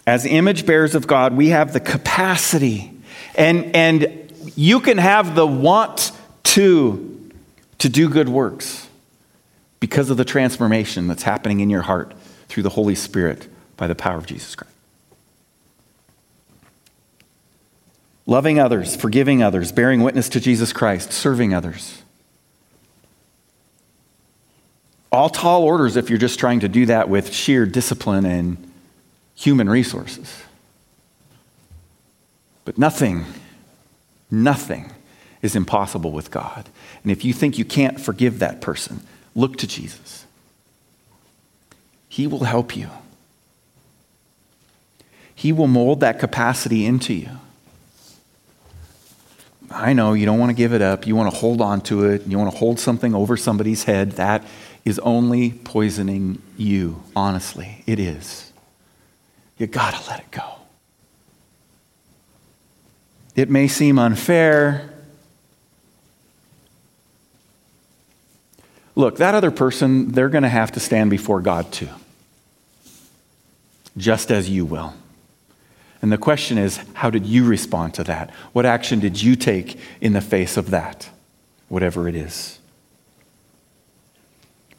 As 0.05 0.25
image 0.25 0.65
bearers 0.65 0.93
of 0.93 1.07
God, 1.07 1.33
we 1.37 1.47
have 1.47 1.71
the 1.71 1.79
capacity 1.79 2.91
and, 3.35 3.73
and 3.73 4.33
you 4.57 4.81
can 4.81 4.97
have 4.97 5.33
the 5.33 5.47
want 5.47 6.11
to, 6.43 7.31
to 7.77 7.87
do 7.87 8.09
good 8.09 8.27
works 8.27 8.89
because 9.79 10.09
of 10.09 10.17
the 10.17 10.25
transformation 10.25 11.07
that's 11.07 11.23
happening 11.23 11.61
in 11.61 11.69
your 11.69 11.83
heart 11.83 12.13
through 12.49 12.63
the 12.63 12.69
Holy 12.71 12.95
Spirit 12.95 13.47
by 13.77 13.87
the 13.87 13.95
power 13.95 14.17
of 14.17 14.25
Jesus 14.25 14.55
Christ. 14.55 14.74
Loving 18.25 18.59
others, 18.59 18.95
forgiving 18.95 19.43
others, 19.43 19.71
bearing 19.71 20.01
witness 20.01 20.29
to 20.29 20.39
Jesus 20.39 20.73
Christ, 20.73 21.11
serving 21.11 21.53
others. 21.53 22.01
All 25.11 25.29
tall 25.29 25.63
orders 25.63 25.95
if 25.95 26.09
you're 26.09 26.19
just 26.19 26.39
trying 26.39 26.59
to 26.61 26.67
do 26.67 26.87
that 26.87 27.07
with 27.07 27.33
sheer 27.33 27.65
discipline 27.65 28.25
and 28.25 28.71
human 29.35 29.69
resources. 29.69 30.43
But 32.65 32.77
nothing, 32.77 33.25
nothing 34.31 34.91
is 35.41 35.55
impossible 35.55 36.11
with 36.11 36.31
God. 36.31 36.67
And 37.03 37.11
if 37.11 37.23
you 37.23 37.31
think 37.31 37.57
you 37.57 37.65
can't 37.65 38.01
forgive 38.01 38.39
that 38.39 38.59
person, 38.59 39.05
look 39.35 39.57
to 39.57 39.67
Jesus. 39.67 40.25
He 42.09 42.27
will 42.27 42.45
help 42.45 42.75
you. 42.75 42.89
He 45.35 45.51
will 45.51 45.67
mold 45.67 45.99
that 45.99 46.17
capacity 46.17 46.85
into 46.85 47.13
you. 47.13 47.29
I 49.71 49.93
know 49.93 50.13
you 50.13 50.25
don't 50.25 50.39
want 50.39 50.49
to 50.49 50.55
give 50.55 50.73
it 50.73 50.81
up. 50.81 51.07
You 51.07 51.15
want 51.15 51.31
to 51.33 51.37
hold 51.37 51.61
on 51.61 51.81
to 51.81 52.05
it. 52.05 52.27
You 52.27 52.37
want 52.37 52.51
to 52.51 52.57
hold 52.57 52.79
something 52.79 53.13
over 53.13 53.35
somebody's 53.37 53.83
head. 53.83 54.13
That 54.13 54.45
is 54.83 54.99
only 54.99 55.51
poisoning 55.51 56.41
you, 56.57 57.03
honestly. 57.15 57.83
It 57.85 57.99
is. 57.99 58.51
You 59.57 59.67
got 59.67 59.95
to 59.95 60.09
let 60.09 60.19
it 60.19 60.31
go. 60.31 60.43
It 63.35 63.49
may 63.49 63.67
seem 63.67 63.99
unfair. 63.99 64.93
Look, 68.95 69.17
that 69.17 69.35
other 69.35 69.51
person, 69.51 70.11
they're 70.11 70.29
going 70.29 70.43
to 70.43 70.49
have 70.49 70.71
to 70.73 70.79
stand 70.79 71.09
before 71.09 71.41
God 71.41 71.71
too, 71.71 71.89
just 73.97 74.31
as 74.31 74.49
you 74.49 74.65
will. 74.65 74.93
And 76.05 76.11
the 76.11 76.19
question 76.19 76.59
is, 76.59 76.79
how 76.93 77.09
did 77.09 77.25
you 77.25 77.45
respond 77.45 77.95
to 77.95 78.03
that? 78.03 78.29
What 78.53 78.63
action 78.63 78.99
did 78.99 79.19
you 79.19 79.35
take 79.35 79.79
in 79.99 80.13
the 80.13 80.21
face 80.21 80.55
of 80.55 80.69
that, 80.69 81.09
whatever 81.67 82.07
it 82.07 82.15
is? 82.15 82.59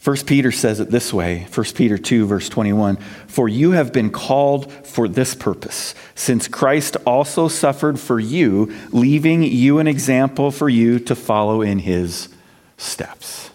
1 0.04 0.18
Peter 0.18 0.52
says 0.52 0.78
it 0.78 0.92
this 0.92 1.12
way 1.12 1.48
1 1.52 1.66
Peter 1.74 1.98
2, 1.98 2.26
verse 2.28 2.48
21 2.48 2.98
For 3.26 3.48
you 3.48 3.72
have 3.72 3.92
been 3.92 4.10
called 4.10 4.70
for 4.70 5.08
this 5.08 5.34
purpose, 5.34 5.96
since 6.14 6.46
Christ 6.46 6.96
also 7.04 7.48
suffered 7.48 7.98
for 7.98 8.20
you, 8.20 8.72
leaving 8.92 9.42
you 9.42 9.80
an 9.80 9.88
example 9.88 10.52
for 10.52 10.68
you 10.68 11.00
to 11.00 11.16
follow 11.16 11.60
in 11.60 11.80
his 11.80 12.28
steps. 12.76 13.50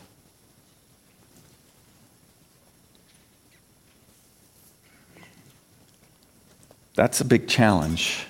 That's 6.95 7.21
a 7.21 7.25
big 7.25 7.47
challenge. 7.47 8.25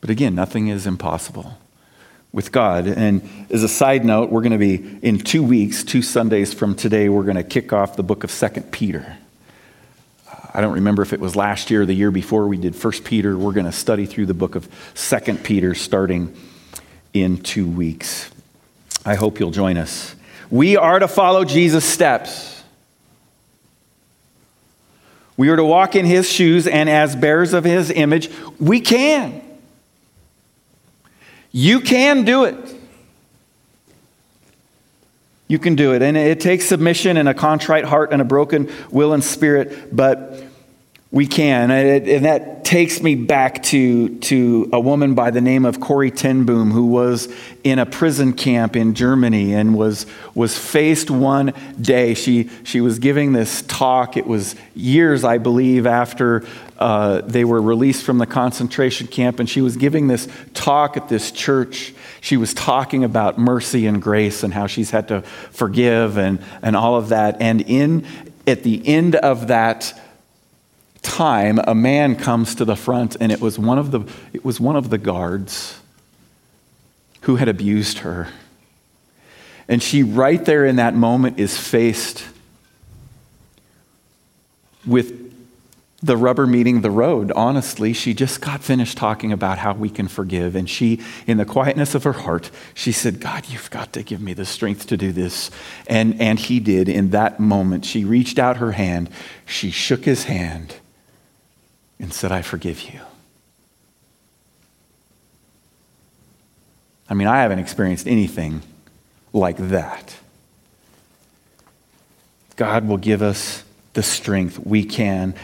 But 0.00 0.10
again, 0.10 0.34
nothing 0.34 0.68
is 0.68 0.86
impossible 0.86 1.58
with 2.32 2.52
God. 2.52 2.86
And 2.86 3.28
as 3.50 3.62
a 3.62 3.68
side 3.68 4.04
note, 4.04 4.30
we're 4.30 4.42
going 4.42 4.52
to 4.52 4.58
be 4.58 4.98
in 5.02 5.18
two 5.18 5.42
weeks, 5.42 5.82
two 5.82 6.02
Sundays 6.02 6.54
from 6.54 6.74
today, 6.74 7.08
we're 7.08 7.24
going 7.24 7.36
to 7.36 7.42
kick 7.42 7.72
off 7.72 7.96
the 7.96 8.02
book 8.02 8.24
of 8.24 8.30
Second 8.30 8.70
Peter. 8.70 9.16
I 10.52 10.60
don't 10.60 10.74
remember 10.74 11.02
if 11.02 11.12
it 11.12 11.20
was 11.20 11.36
last 11.36 11.70
year 11.70 11.82
or 11.82 11.86
the 11.86 11.94
year 11.94 12.10
before 12.10 12.48
we 12.48 12.56
did 12.56 12.74
First 12.74 13.04
Peter. 13.04 13.36
We're 13.36 13.52
going 13.52 13.66
to 13.66 13.72
study 13.72 14.06
through 14.06 14.26
the 14.26 14.34
book 14.34 14.54
of 14.54 14.68
Second 14.94 15.44
Peter 15.44 15.74
starting 15.74 16.34
in 17.12 17.38
two 17.38 17.68
weeks. 17.68 18.30
I 19.04 19.14
hope 19.14 19.38
you'll 19.38 19.50
join 19.50 19.76
us. 19.76 20.14
We 20.50 20.76
are 20.76 20.98
to 20.98 21.08
follow 21.08 21.44
Jesus' 21.44 21.84
steps. 21.84 22.59
We 25.40 25.48
are 25.48 25.56
to 25.56 25.64
walk 25.64 25.96
in 25.96 26.04
his 26.04 26.30
shoes, 26.30 26.66
and 26.66 26.86
as 26.90 27.16
bearers 27.16 27.54
of 27.54 27.64
his 27.64 27.90
image, 27.90 28.28
we 28.58 28.78
can. 28.78 29.40
You 31.50 31.80
can 31.80 32.26
do 32.26 32.44
it. 32.44 32.56
You 35.48 35.58
can 35.58 35.76
do 35.76 35.94
it. 35.94 36.02
And 36.02 36.14
it 36.14 36.40
takes 36.40 36.66
submission 36.66 37.16
and 37.16 37.26
a 37.26 37.32
contrite 37.32 37.86
heart 37.86 38.12
and 38.12 38.20
a 38.20 38.24
broken 38.26 38.70
will 38.90 39.14
and 39.14 39.24
spirit, 39.24 39.96
but 39.96 40.44
we 41.12 41.26
can. 41.26 41.72
And 41.72 42.24
that 42.24 42.64
takes 42.64 43.02
me 43.02 43.16
back 43.16 43.64
to, 43.64 44.16
to 44.20 44.70
a 44.72 44.78
woman 44.78 45.14
by 45.14 45.32
the 45.32 45.40
name 45.40 45.64
of 45.64 45.80
Corrie 45.80 46.12
ten 46.12 46.44
Boom, 46.44 46.70
who 46.70 46.86
was 46.86 47.28
in 47.64 47.80
a 47.80 47.86
prison 47.86 48.32
camp 48.32 48.76
in 48.76 48.94
Germany 48.94 49.52
and 49.52 49.74
was, 49.74 50.06
was 50.36 50.56
faced 50.56 51.10
one 51.10 51.52
day. 51.80 52.14
She, 52.14 52.48
she 52.62 52.80
was 52.80 53.00
giving 53.00 53.32
this 53.32 53.62
talk. 53.62 54.16
It 54.16 54.24
was 54.24 54.54
years, 54.76 55.24
I 55.24 55.38
believe, 55.38 55.84
after 55.84 56.46
uh, 56.78 57.22
they 57.22 57.44
were 57.44 57.60
released 57.60 58.04
from 58.04 58.18
the 58.18 58.26
concentration 58.26 59.08
camp. 59.08 59.40
And 59.40 59.50
she 59.50 59.62
was 59.62 59.76
giving 59.76 60.06
this 60.06 60.28
talk 60.54 60.96
at 60.96 61.08
this 61.08 61.32
church. 61.32 61.92
She 62.20 62.36
was 62.36 62.54
talking 62.54 63.02
about 63.02 63.36
mercy 63.36 63.86
and 63.86 64.00
grace 64.00 64.44
and 64.44 64.54
how 64.54 64.68
she's 64.68 64.90
had 64.90 65.08
to 65.08 65.22
forgive 65.50 66.18
and, 66.18 66.38
and 66.62 66.76
all 66.76 66.94
of 66.94 67.08
that. 67.08 67.42
And 67.42 67.62
in, 67.62 68.06
at 68.46 68.62
the 68.62 68.86
end 68.86 69.16
of 69.16 69.48
that, 69.48 70.00
time, 71.02 71.58
a 71.64 71.74
man 71.74 72.16
comes 72.16 72.54
to 72.56 72.64
the 72.64 72.76
front, 72.76 73.16
and 73.20 73.32
it 73.32 73.40
was 73.40 73.58
one 73.58 73.78
of 73.78 73.90
the, 73.90 74.00
it 74.32 74.44
was 74.44 74.60
one 74.60 74.76
of 74.76 74.90
the 74.90 74.98
guards 74.98 75.80
who 77.22 77.36
had 77.36 77.48
abused 77.48 77.98
her. 77.98 78.28
And 79.68 79.82
she, 79.82 80.02
right 80.02 80.44
there 80.44 80.66
in 80.66 80.76
that 80.76 80.94
moment, 80.94 81.38
is 81.38 81.56
faced 81.56 82.24
with 84.86 85.30
the 86.02 86.16
rubber 86.16 86.46
meeting 86.46 86.80
the 86.80 86.90
road, 86.90 87.30
honestly. 87.32 87.92
She 87.92 88.14
just 88.14 88.40
got 88.40 88.62
finished 88.62 88.96
talking 88.96 89.32
about 89.32 89.58
how 89.58 89.74
we 89.74 89.90
can 89.90 90.08
forgive. 90.08 90.56
And 90.56 90.68
she, 90.68 91.00
in 91.26 91.36
the 91.36 91.44
quietness 91.44 91.94
of 91.94 92.04
her 92.04 92.14
heart, 92.14 92.50
she 92.74 92.90
said, 92.90 93.20
God, 93.20 93.48
you've 93.48 93.70
got 93.70 93.92
to 93.92 94.02
give 94.02 94.20
me 94.20 94.32
the 94.32 94.46
strength 94.46 94.86
to 94.88 94.96
do 94.96 95.12
this. 95.12 95.50
And, 95.86 96.20
and 96.20 96.38
he 96.38 96.58
did 96.58 96.88
in 96.88 97.10
that 97.10 97.38
moment. 97.38 97.84
She 97.84 98.04
reached 98.04 98.38
out 98.38 98.56
her 98.56 98.72
hand, 98.72 99.10
she 99.46 99.70
shook 99.70 100.04
his 100.04 100.24
hand, 100.24 100.76
and 102.00 102.12
said, 102.12 102.32
I 102.32 102.42
forgive 102.42 102.82
you. 102.82 103.00
I 107.08 107.14
mean, 107.14 107.28
I 107.28 107.42
haven't 107.42 107.58
experienced 107.58 108.06
anything 108.06 108.62
like 109.32 109.56
that. 109.56 110.16
God 112.56 112.86
will 112.86 112.98
give 112.98 113.22
us 113.22 113.64
the 113.94 114.02
strength 114.02 114.58
we 114.58 114.84
can. 114.84 115.34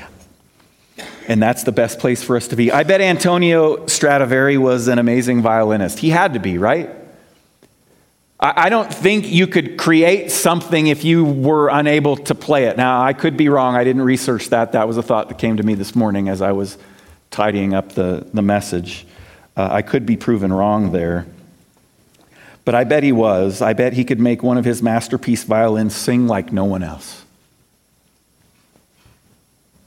And 1.28 1.42
that's 1.42 1.64
the 1.64 1.72
best 1.72 1.98
place 1.98 2.22
for 2.22 2.36
us 2.36 2.48
to 2.48 2.56
be. 2.56 2.70
I 2.70 2.84
bet 2.84 3.00
Antonio 3.00 3.86
Stradivari 3.86 4.58
was 4.58 4.86
an 4.86 4.98
amazing 4.98 5.42
violinist. 5.42 5.98
He 5.98 6.10
had 6.10 6.34
to 6.34 6.38
be, 6.38 6.56
right? 6.56 6.90
I 8.38 8.68
don't 8.68 8.92
think 8.92 9.26
you 9.26 9.46
could 9.46 9.78
create 9.78 10.30
something 10.30 10.88
if 10.88 11.04
you 11.04 11.24
were 11.24 11.68
unable 11.70 12.16
to 12.18 12.34
play 12.34 12.64
it. 12.64 12.76
Now, 12.76 13.02
I 13.02 13.14
could 13.14 13.34
be 13.34 13.48
wrong. 13.48 13.74
I 13.74 13.82
didn't 13.82 14.02
research 14.02 14.50
that. 14.50 14.72
That 14.72 14.86
was 14.86 14.98
a 14.98 15.02
thought 15.02 15.30
that 15.30 15.38
came 15.38 15.56
to 15.56 15.62
me 15.62 15.74
this 15.74 15.96
morning 15.96 16.28
as 16.28 16.42
I 16.42 16.52
was 16.52 16.76
tidying 17.30 17.72
up 17.72 17.92
the, 17.92 18.28
the 18.34 18.42
message. 18.42 19.06
Uh, 19.56 19.68
I 19.70 19.80
could 19.80 20.04
be 20.04 20.18
proven 20.18 20.52
wrong 20.52 20.92
there. 20.92 21.26
But 22.66 22.74
I 22.74 22.84
bet 22.84 23.04
he 23.04 23.12
was. 23.12 23.62
I 23.62 23.72
bet 23.72 23.94
he 23.94 24.04
could 24.04 24.20
make 24.20 24.42
one 24.42 24.58
of 24.58 24.66
his 24.66 24.82
masterpiece 24.82 25.44
violins 25.44 25.96
sing 25.96 26.26
like 26.26 26.52
no 26.52 26.64
one 26.64 26.82
else. 26.82 27.24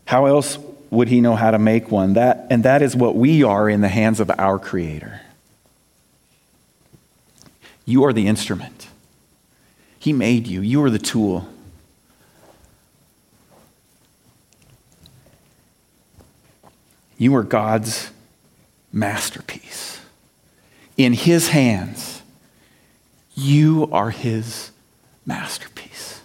How 0.05 0.25
else 0.25 0.57
would 0.89 1.07
he 1.07 1.21
know 1.21 1.35
how 1.35 1.51
to 1.51 1.59
make 1.59 1.91
one? 1.91 2.13
That, 2.13 2.47
and 2.49 2.63
that 2.63 2.81
is 2.81 2.95
what 2.95 3.15
we 3.15 3.43
are 3.43 3.69
in 3.69 3.81
the 3.81 3.89
hands 3.89 4.19
of 4.19 4.31
our 4.39 4.57
Creator. 4.57 5.21
You 7.89 8.03
are 8.05 8.13
the 8.13 8.27
instrument. 8.27 8.87
He 9.99 10.13
made 10.13 10.47
you. 10.47 10.61
You 10.61 10.83
are 10.83 10.89
the 10.89 10.99
tool. 10.99 11.47
You 17.17 17.35
are 17.35 17.43
God's 17.43 18.11
masterpiece. 18.93 19.99
In 20.95 21.13
His 21.13 21.49
hands, 21.49 22.19
you 23.39 23.87
are 23.91 24.09
his 24.09 24.71
masterpiece. 25.25 26.18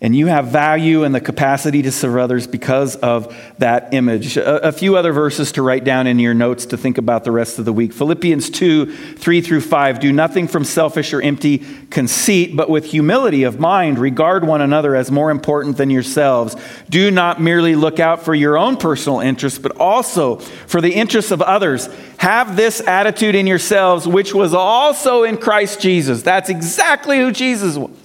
And 0.00 0.14
you 0.14 0.28
have 0.28 0.46
value 0.46 1.02
and 1.02 1.12
the 1.12 1.20
capacity 1.20 1.82
to 1.82 1.90
serve 1.90 2.18
others 2.18 2.46
because 2.46 2.94
of 2.94 3.36
that 3.58 3.92
image. 3.92 4.36
A, 4.36 4.68
a, 4.68 4.70
few 4.70 4.96
other 4.96 5.12
verses 5.12 5.50
to 5.52 5.62
write 5.62 5.82
down 5.82 6.06
in 6.06 6.20
your 6.20 6.34
notes 6.34 6.66
to 6.66 6.76
think 6.76 6.98
about 6.98 7.24
the 7.24 7.32
rest 7.32 7.58
of 7.58 7.64
the 7.64 7.72
week. 7.72 7.92
Philippians 7.92 8.48
2 8.48 9.16
3 9.16 9.40
through 9.40 9.60
5. 9.60 9.98
Do 9.98 10.12
nothing 10.12 10.46
from 10.46 10.62
selfish 10.62 11.12
or 11.12 11.20
empty 11.20 11.64
conceit, 11.90 12.54
but 12.54 12.70
with 12.70 12.84
humility 12.84 13.42
of 13.42 13.58
mind, 13.58 13.98
regard 13.98 14.46
one 14.46 14.60
another 14.60 14.94
as 14.94 15.10
more 15.10 15.32
important 15.32 15.78
than 15.78 15.90
yourselves. 15.90 16.54
Do 16.88 17.10
not 17.10 17.40
merely 17.40 17.74
look 17.74 17.98
out 17.98 18.24
for 18.24 18.36
your 18.36 18.56
own 18.56 18.76
personal 18.76 19.18
interests, 19.18 19.58
but 19.58 19.76
also 19.78 20.36
for 20.36 20.80
the 20.80 20.94
interests 20.94 21.32
of 21.32 21.42
others. 21.42 21.88
Have 22.18 22.54
this 22.54 22.80
attitude 22.80 23.34
in 23.34 23.48
yourselves, 23.48 24.06
which 24.06 24.32
was 24.32 24.54
also 24.54 25.24
in 25.24 25.38
Christ 25.38 25.80
Jesus. 25.80 26.22
That's 26.22 26.50
exactly 26.50 27.18
who 27.18 27.32
Jesus 27.32 27.76
was. 27.76 27.97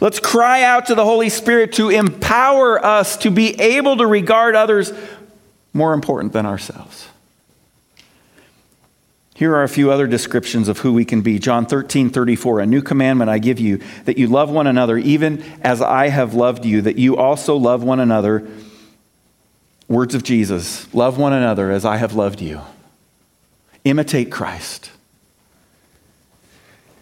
Let's 0.00 0.20
cry 0.20 0.62
out 0.62 0.86
to 0.86 0.94
the 0.94 1.04
Holy 1.04 1.28
Spirit 1.28 1.72
to 1.74 1.90
empower 1.90 2.84
us 2.84 3.16
to 3.18 3.30
be 3.30 3.58
able 3.60 3.96
to 3.96 4.06
regard 4.06 4.54
others 4.54 4.92
more 5.72 5.94
important 5.94 6.32
than 6.32 6.46
ourselves. 6.46 7.08
Here 9.34 9.54
are 9.54 9.62
a 9.62 9.68
few 9.68 9.90
other 9.90 10.06
descriptions 10.06 10.66
of 10.66 10.78
who 10.78 10.94
we 10.94 11.04
can 11.04 11.20
be. 11.20 11.38
John 11.38 11.66
13, 11.66 12.08
34. 12.08 12.60
A 12.60 12.66
new 12.66 12.80
commandment 12.80 13.28
I 13.28 13.38
give 13.38 13.60
you, 13.60 13.82
that 14.06 14.16
you 14.16 14.28
love 14.28 14.50
one 14.50 14.66
another, 14.66 14.96
even 14.96 15.42
as 15.60 15.82
I 15.82 16.08
have 16.08 16.32
loved 16.32 16.64
you, 16.64 16.80
that 16.80 16.96
you 16.96 17.18
also 17.18 17.56
love 17.56 17.82
one 17.82 18.00
another. 18.00 18.48
Words 19.88 20.14
of 20.14 20.22
Jesus 20.22 20.92
love 20.94 21.18
one 21.18 21.34
another 21.34 21.70
as 21.70 21.84
I 21.84 21.98
have 21.98 22.14
loved 22.14 22.40
you. 22.40 22.62
Imitate 23.84 24.32
Christ. 24.32 24.90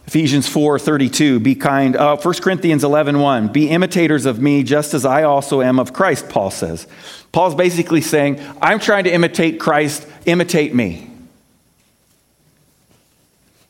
Ephesians 0.07 0.49
4:32 0.49 1.43
be 1.43 1.55
kind 1.55 1.97
uh, 1.97 2.17
1 2.17 2.35
Corinthians 2.35 2.85
11:1 2.85 3.21
1, 3.21 3.49
be 3.49 3.71
imitators 3.71 4.27
of 4.27 4.41
me 4.41 4.63
just 4.63 4.95
as 4.95 5.05
I 5.05 5.23
also 5.23 5.63
am 5.63 5.79
of 5.79 5.93
Christ 5.93 6.29
Paul 6.29 6.51
says. 6.51 6.87
Paul's 7.33 7.55
basically 7.55 8.01
saying 8.01 8.41
I'm 8.61 8.79
trying 8.79 9.05
to 9.05 9.13
imitate 9.13 9.59
Christ 9.59 10.07
imitate 10.27 10.75
me. 10.75 11.11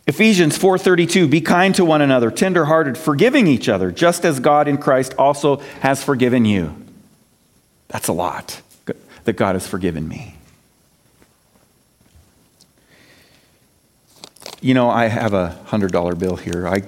Ephesians 0.06 0.58
4:32 0.58 1.30
be 1.30 1.40
kind 1.40 1.74
to 1.76 1.84
one 1.84 2.02
another 2.02 2.30
tenderhearted 2.30 2.98
forgiving 2.98 3.46
each 3.46 3.68
other 3.68 3.90
just 3.90 4.24
as 4.24 4.40
God 4.40 4.66
in 4.66 4.76
Christ 4.76 5.14
also 5.16 5.58
has 5.80 6.02
forgiven 6.02 6.44
you. 6.44 6.74
That's 7.88 8.08
a 8.08 8.12
lot 8.12 8.60
that 9.24 9.34
God 9.34 9.54
has 9.54 9.66
forgiven 9.66 10.06
me. 10.08 10.33
You 14.64 14.72
know, 14.72 14.88
I 14.88 15.08
have 15.08 15.34
a 15.34 15.60
$100 15.66 16.18
bill 16.18 16.36
here. 16.36 16.66
I, 16.66 16.84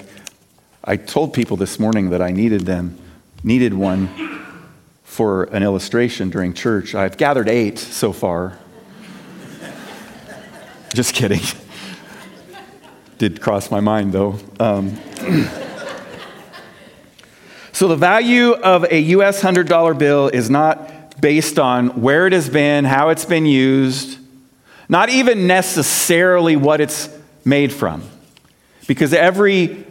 I 0.83 0.97
told 0.97 1.35
people 1.35 1.59
this 1.59 1.79
morning 1.79 2.09
that 2.09 2.23
I 2.23 2.31
needed 2.31 2.63
them, 2.63 2.97
needed 3.45 3.75
one 3.75 4.09
for 5.05 5.45
an 5.45 5.63
illustration 5.63 6.31
during 6.31 6.55
church. 6.55 6.95
I've 6.95 7.19
gathered 7.19 7.51
eight 7.51 7.79
so 7.79 8.15
far. 8.15 8.57
Just 10.95 11.13
kidding. 11.15 11.43
Did 13.19 13.43
cross 13.43 13.71
my 13.71 13.81
mind 13.81 14.15
though. 14.15 14.39
Um, 14.59 14.97
so, 17.73 17.89
the 17.89 17.97
value 17.97 18.53
of 18.53 18.85
a 18.85 19.01
US 19.01 19.43
$100 19.43 19.99
bill 19.99 20.29
is 20.29 20.49
not 20.49 21.21
based 21.21 21.59
on 21.59 22.01
where 22.01 22.27
it 22.27 22.33
has 22.33 22.49
been, 22.49 22.87
how 22.87 23.11
it's 23.11 23.27
been 23.27 23.45
used, 23.45 24.19
not 24.89 25.11
even 25.11 25.47
necessarily 25.47 26.57
what 26.57 26.81
it's 26.81 27.15
made 27.47 27.73
from. 27.73 28.03
Because 28.87 29.15
every 29.15 29.87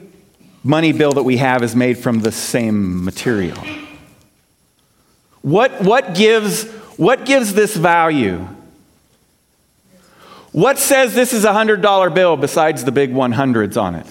money 0.64 0.92
bill 0.92 1.14
that 1.14 1.24
we 1.24 1.38
have 1.38 1.64
is 1.64 1.76
made 1.76 1.98
from 1.98 2.20
the 2.20 2.32
same 2.32 3.04
material. 3.04 3.64
What, 5.42 5.82
what, 5.82 6.16
gives, 6.16 6.64
what 6.98 7.26
gives 7.26 7.54
this 7.54 7.76
value? 7.76 8.48
What 10.52 10.80
says 10.80 11.14
this 11.14 11.34
is 11.34 11.46
a 11.46 11.50
$100 11.50 12.14
bill 12.16 12.36
besides 12.36 12.84
the 12.84 12.92
big 12.92 13.14
100s 13.14 13.80
on 13.80 13.96
it? 13.96 14.08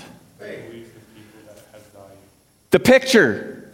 The 2.70 2.80
picture. 2.80 3.72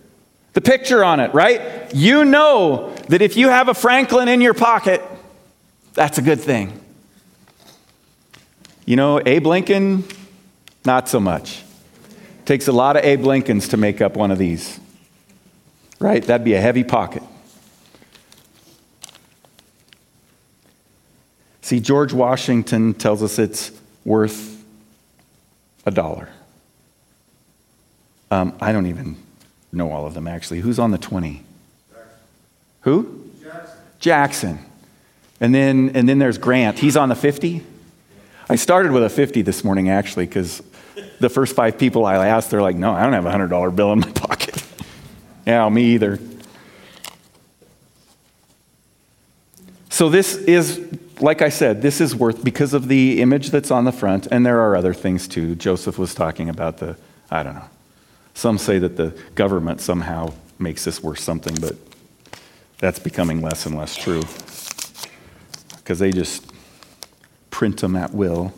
The 0.54 0.60
picture 0.60 1.04
on 1.04 1.20
it, 1.20 1.34
right? 1.34 1.94
You 1.94 2.24
know 2.24 2.94
that 3.08 3.22
if 3.22 3.36
you 3.36 3.48
have 3.48 3.68
a 3.68 3.74
Franklin 3.74 4.28
in 4.28 4.40
your 4.40 4.54
pocket, 4.54 5.02
that's 5.94 6.18
a 6.18 6.22
good 6.22 6.40
thing. 6.40 6.79
You 8.84 8.96
know, 8.96 9.20
Abe 9.24 9.46
Lincoln, 9.46 10.04
not 10.84 11.08
so 11.08 11.20
much. 11.20 11.62
Takes 12.44 12.68
a 12.68 12.72
lot 12.72 12.96
of 12.96 13.04
Abe 13.04 13.24
Lincolns 13.24 13.68
to 13.68 13.76
make 13.76 14.00
up 14.00 14.16
one 14.16 14.30
of 14.30 14.38
these, 14.38 14.80
right? 15.98 16.22
That'd 16.22 16.44
be 16.44 16.54
a 16.54 16.60
heavy 16.60 16.84
pocket. 16.84 17.22
See, 21.62 21.78
George 21.78 22.12
Washington 22.12 22.94
tells 22.94 23.22
us 23.22 23.38
it's 23.38 23.70
worth 24.04 24.64
a 25.86 25.90
dollar. 25.90 26.28
Um, 28.30 28.56
I 28.60 28.72
don't 28.72 28.86
even 28.86 29.16
know 29.72 29.92
all 29.92 30.06
of 30.06 30.14
them 30.14 30.26
actually. 30.26 30.60
Who's 30.60 30.78
on 30.78 30.90
the 30.90 30.98
20? 30.98 31.44
Jackson. 31.92 32.10
Who? 32.80 33.30
Jackson. 33.42 33.78
Jackson. 34.00 34.58
And 35.40 35.54
then, 35.54 35.92
and 35.94 36.08
then 36.08 36.18
there's 36.18 36.38
Grant. 36.38 36.78
He's 36.78 36.96
on 36.96 37.08
the 37.08 37.14
50? 37.14 37.64
I 38.50 38.56
started 38.56 38.90
with 38.90 39.04
a 39.04 39.08
50 39.08 39.42
this 39.42 39.62
morning, 39.62 39.90
actually, 39.90 40.26
because 40.26 40.60
the 41.20 41.28
first 41.28 41.54
five 41.54 41.78
people 41.78 42.04
I 42.04 42.26
asked, 42.26 42.50
they're 42.50 42.60
like, 42.60 42.74
no, 42.74 42.90
I 42.90 43.04
don't 43.04 43.12
have 43.12 43.24
a 43.24 43.30
$100 43.30 43.76
bill 43.76 43.92
in 43.92 44.00
my 44.00 44.10
pocket. 44.14 44.60
yeah, 45.46 45.68
me 45.68 45.94
either. 45.94 46.18
So, 49.88 50.08
this 50.08 50.34
is, 50.34 50.84
like 51.20 51.42
I 51.42 51.48
said, 51.48 51.80
this 51.80 52.00
is 52.00 52.16
worth 52.16 52.42
because 52.42 52.74
of 52.74 52.88
the 52.88 53.22
image 53.22 53.50
that's 53.50 53.70
on 53.70 53.84
the 53.84 53.92
front, 53.92 54.26
and 54.32 54.44
there 54.44 54.58
are 54.58 54.74
other 54.74 54.94
things 54.94 55.28
too. 55.28 55.54
Joseph 55.54 55.96
was 55.96 56.12
talking 56.12 56.48
about 56.48 56.78
the, 56.78 56.96
I 57.30 57.44
don't 57.44 57.54
know. 57.54 57.70
Some 58.34 58.58
say 58.58 58.80
that 58.80 58.96
the 58.96 59.16
government 59.36 59.80
somehow 59.80 60.32
makes 60.58 60.84
this 60.84 61.00
worth 61.00 61.20
something, 61.20 61.54
but 61.60 61.76
that's 62.78 62.98
becoming 62.98 63.42
less 63.42 63.64
and 63.64 63.78
less 63.78 63.94
true. 63.94 64.22
Because 65.76 66.00
they 66.00 66.10
just 66.10 66.49
print 67.60 67.80
them 67.82 67.94
at 67.94 68.14
will. 68.14 68.54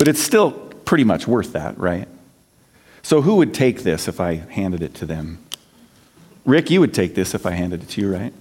But 0.00 0.08
it's 0.08 0.20
still 0.20 0.50
pretty 0.50 1.04
much 1.04 1.28
worth 1.28 1.52
that, 1.52 1.78
right? 1.78 2.08
So, 3.00 3.22
who 3.22 3.36
would 3.36 3.54
take 3.54 3.84
this 3.84 4.08
if 4.08 4.18
I 4.18 4.34
handed 4.34 4.82
it 4.82 4.94
to 4.94 5.06
them? 5.06 5.38
Rick, 6.44 6.68
you 6.68 6.80
would 6.80 6.92
take 6.92 7.14
this 7.14 7.36
if 7.36 7.46
I 7.46 7.52
handed 7.52 7.84
it 7.84 7.88
to 7.90 8.00
you, 8.00 8.12
right? 8.12 8.32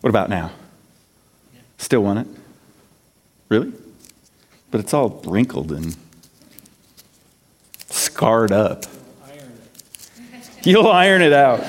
What 0.00 0.10
about 0.10 0.30
now? 0.30 0.52
Still 1.78 2.04
want 2.04 2.20
it? 2.20 2.26
Really? 3.48 3.72
But 4.70 4.78
it's 4.78 4.94
all 4.94 5.20
wrinkled 5.26 5.72
and 5.72 5.96
scarred 8.18 8.50
up. 8.50 8.84
You'll 10.64 10.88
iron 10.88 11.22
it 11.22 11.32
out. 11.32 11.62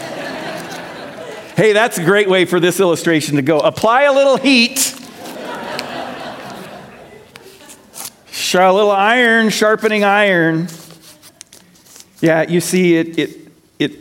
hey, 1.55 1.73
that's 1.73 1.99
a 1.99 2.03
great 2.03 2.27
way 2.27 2.45
for 2.45 2.59
this 2.59 2.79
illustration 2.79 3.35
to 3.35 3.43
go. 3.43 3.59
Apply 3.59 4.03
a 4.03 4.11
little 4.11 4.35
heat. 4.35 4.95
A 8.55 8.73
little 8.73 8.89
iron, 8.89 9.49
sharpening 9.49 10.03
iron. 10.03 10.69
Yeah, 12.19 12.49
you 12.49 12.61
see, 12.61 12.95
it, 12.95 13.19
it, 13.19 13.51
it, 13.77 13.91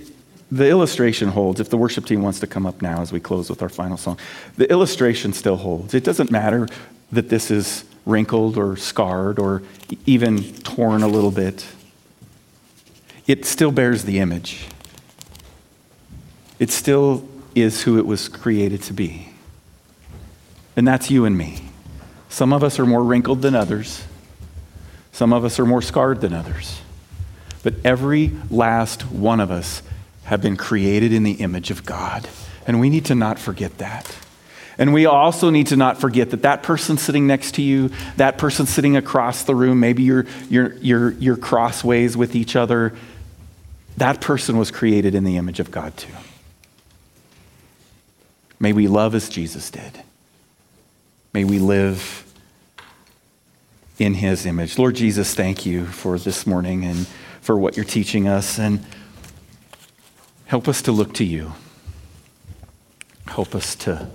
the 0.50 0.70
illustration 0.70 1.28
holds. 1.28 1.60
If 1.60 1.68
the 1.68 1.76
worship 1.76 2.06
team 2.06 2.22
wants 2.22 2.40
to 2.40 2.46
come 2.46 2.64
up 2.64 2.80
now 2.80 3.02
as 3.02 3.12
we 3.12 3.20
close 3.20 3.50
with 3.50 3.60
our 3.60 3.68
final 3.68 3.98
song, 3.98 4.18
the 4.56 4.70
illustration 4.70 5.34
still 5.34 5.56
holds. 5.56 5.92
It 5.92 6.02
doesn't 6.02 6.30
matter 6.30 6.66
that 7.12 7.28
this 7.28 7.50
is 7.50 7.84
wrinkled 8.06 8.56
or 8.56 8.78
scarred 8.78 9.38
or 9.38 9.62
even 10.06 10.42
torn 10.60 11.02
a 11.02 11.08
little 11.08 11.30
bit, 11.30 11.66
it 13.28 13.44
still 13.44 13.70
bears 13.70 14.04
the 14.04 14.18
image. 14.18 14.66
It 16.58 16.70
still 16.70 17.28
is 17.54 17.82
who 17.82 17.98
it 17.98 18.06
was 18.06 18.28
created 18.28 18.82
to 18.84 18.92
be. 18.92 19.28
And 20.74 20.88
that's 20.88 21.10
you 21.10 21.24
and 21.24 21.36
me. 21.36 21.60
Some 22.28 22.52
of 22.52 22.64
us 22.64 22.78
are 22.78 22.86
more 22.86 23.04
wrinkled 23.04 23.42
than 23.42 23.54
others, 23.54 24.04
some 25.12 25.32
of 25.32 25.44
us 25.44 25.58
are 25.60 25.66
more 25.66 25.82
scarred 25.82 26.20
than 26.20 26.32
others. 26.32 26.80
But 27.62 27.74
every 27.84 28.32
last 28.50 29.02
one 29.10 29.40
of 29.40 29.50
us 29.50 29.82
have 30.24 30.40
been 30.40 30.56
created 30.56 31.12
in 31.12 31.24
the 31.24 31.32
image 31.32 31.70
of 31.70 31.84
God. 31.84 32.28
And 32.66 32.78
we 32.78 32.88
need 32.88 33.06
to 33.06 33.14
not 33.14 33.38
forget 33.38 33.78
that. 33.78 34.16
And 34.78 34.94
we 34.94 35.06
also 35.06 35.50
need 35.50 35.66
to 35.68 35.76
not 35.76 36.00
forget 36.00 36.30
that 36.30 36.42
that 36.42 36.62
person 36.62 36.98
sitting 36.98 37.26
next 37.26 37.56
to 37.56 37.62
you, 37.62 37.90
that 38.16 38.38
person 38.38 38.64
sitting 38.66 38.96
across 38.96 39.42
the 39.42 39.56
room, 39.56 39.80
maybe 39.80 40.04
you're, 40.04 40.26
you're, 40.48 40.74
you're, 40.74 41.10
you're 41.12 41.36
crossways 41.36 42.16
with 42.16 42.36
each 42.36 42.54
other, 42.54 42.94
that 43.98 44.20
person 44.20 44.56
was 44.58 44.70
created 44.70 45.14
in 45.14 45.24
the 45.24 45.36
image 45.36 45.60
of 45.60 45.70
God 45.70 45.96
too. 45.96 46.12
May 48.60 48.72
we 48.72 48.88
love 48.88 49.14
as 49.14 49.28
Jesus 49.28 49.70
did. 49.70 50.02
May 51.32 51.44
we 51.44 51.58
live 51.58 52.24
in 53.98 54.14
his 54.14 54.46
image. 54.46 54.78
Lord 54.78 54.96
Jesus, 54.96 55.34
thank 55.34 55.66
you 55.66 55.86
for 55.86 56.18
this 56.18 56.46
morning 56.46 56.84
and 56.84 57.06
for 57.40 57.56
what 57.56 57.76
you're 57.76 57.84
teaching 57.84 58.28
us. 58.28 58.58
And 58.58 58.84
help 60.46 60.68
us 60.68 60.82
to 60.82 60.92
look 60.92 61.14
to 61.14 61.24
you. 61.24 61.52
Help 63.26 63.54
us 63.54 63.74
to 63.76 64.08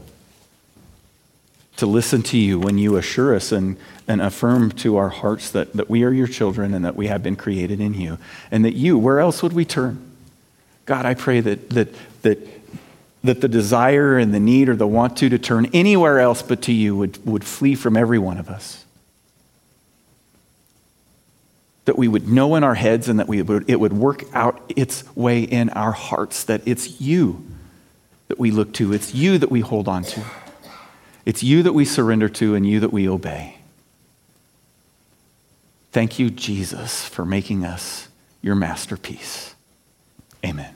to 1.77 1.85
listen 1.85 2.21
to 2.21 2.37
you 2.37 2.59
when 2.59 2.77
you 2.77 2.97
assure 2.97 3.35
us 3.35 3.51
and, 3.51 3.77
and 4.07 4.21
affirm 4.21 4.71
to 4.71 4.97
our 4.97 5.09
hearts 5.09 5.49
that, 5.51 5.73
that 5.73 5.89
we 5.89 6.03
are 6.03 6.11
your 6.11 6.27
children 6.27 6.73
and 6.73 6.85
that 6.85 6.95
we 6.95 7.07
have 7.07 7.23
been 7.23 7.35
created 7.35 7.79
in 7.79 7.93
you. 7.93 8.17
And 8.51 8.63
that 8.65 8.73
you, 8.73 8.97
where 8.97 9.19
else 9.19 9.41
would 9.41 9.53
we 9.53 9.65
turn? 9.65 10.11
God, 10.85 11.05
I 11.05 11.15
pray 11.15 11.39
that, 11.39 11.69
that, 11.71 11.89
that, 12.21 12.39
that 13.23 13.41
the 13.41 13.47
desire 13.47 14.17
and 14.17 14.33
the 14.33 14.39
need 14.39 14.69
or 14.69 14.75
the 14.75 14.85
want 14.85 15.17
to 15.17 15.29
to 15.29 15.39
turn 15.39 15.67
anywhere 15.73 16.19
else 16.19 16.41
but 16.41 16.61
to 16.63 16.71
you 16.71 16.95
would, 16.95 17.25
would 17.25 17.43
flee 17.43 17.73
from 17.73 17.97
every 17.97 18.19
one 18.19 18.37
of 18.37 18.49
us. 18.49 18.85
That 21.85 21.97
we 21.97 22.07
would 22.07 22.29
know 22.29 22.55
in 22.55 22.63
our 22.63 22.75
heads 22.75 23.09
and 23.09 23.19
that 23.19 23.27
we 23.27 23.41
would, 23.41 23.69
it 23.69 23.79
would 23.79 23.93
work 23.93 24.23
out 24.33 24.61
its 24.75 25.03
way 25.15 25.41
in 25.41 25.69
our 25.69 25.91
hearts 25.91 26.43
that 26.43 26.61
it's 26.65 27.01
you 27.01 27.45
that 28.27 28.39
we 28.39 28.51
look 28.51 28.73
to, 28.73 28.93
it's 28.93 29.13
you 29.13 29.37
that 29.37 29.51
we 29.51 29.59
hold 29.61 29.87
on 29.87 30.03
to. 30.03 30.23
It's 31.25 31.43
you 31.43 31.63
that 31.63 31.73
we 31.73 31.85
surrender 31.85 32.29
to 32.29 32.55
and 32.55 32.67
you 32.67 32.79
that 32.79 32.91
we 32.91 33.07
obey. 33.07 33.57
Thank 35.91 36.19
you, 36.19 36.29
Jesus, 36.29 37.07
for 37.07 37.23
making 37.23 37.63
us 37.63 38.09
your 38.41 38.55
masterpiece. 38.55 39.55
Amen. 40.43 40.75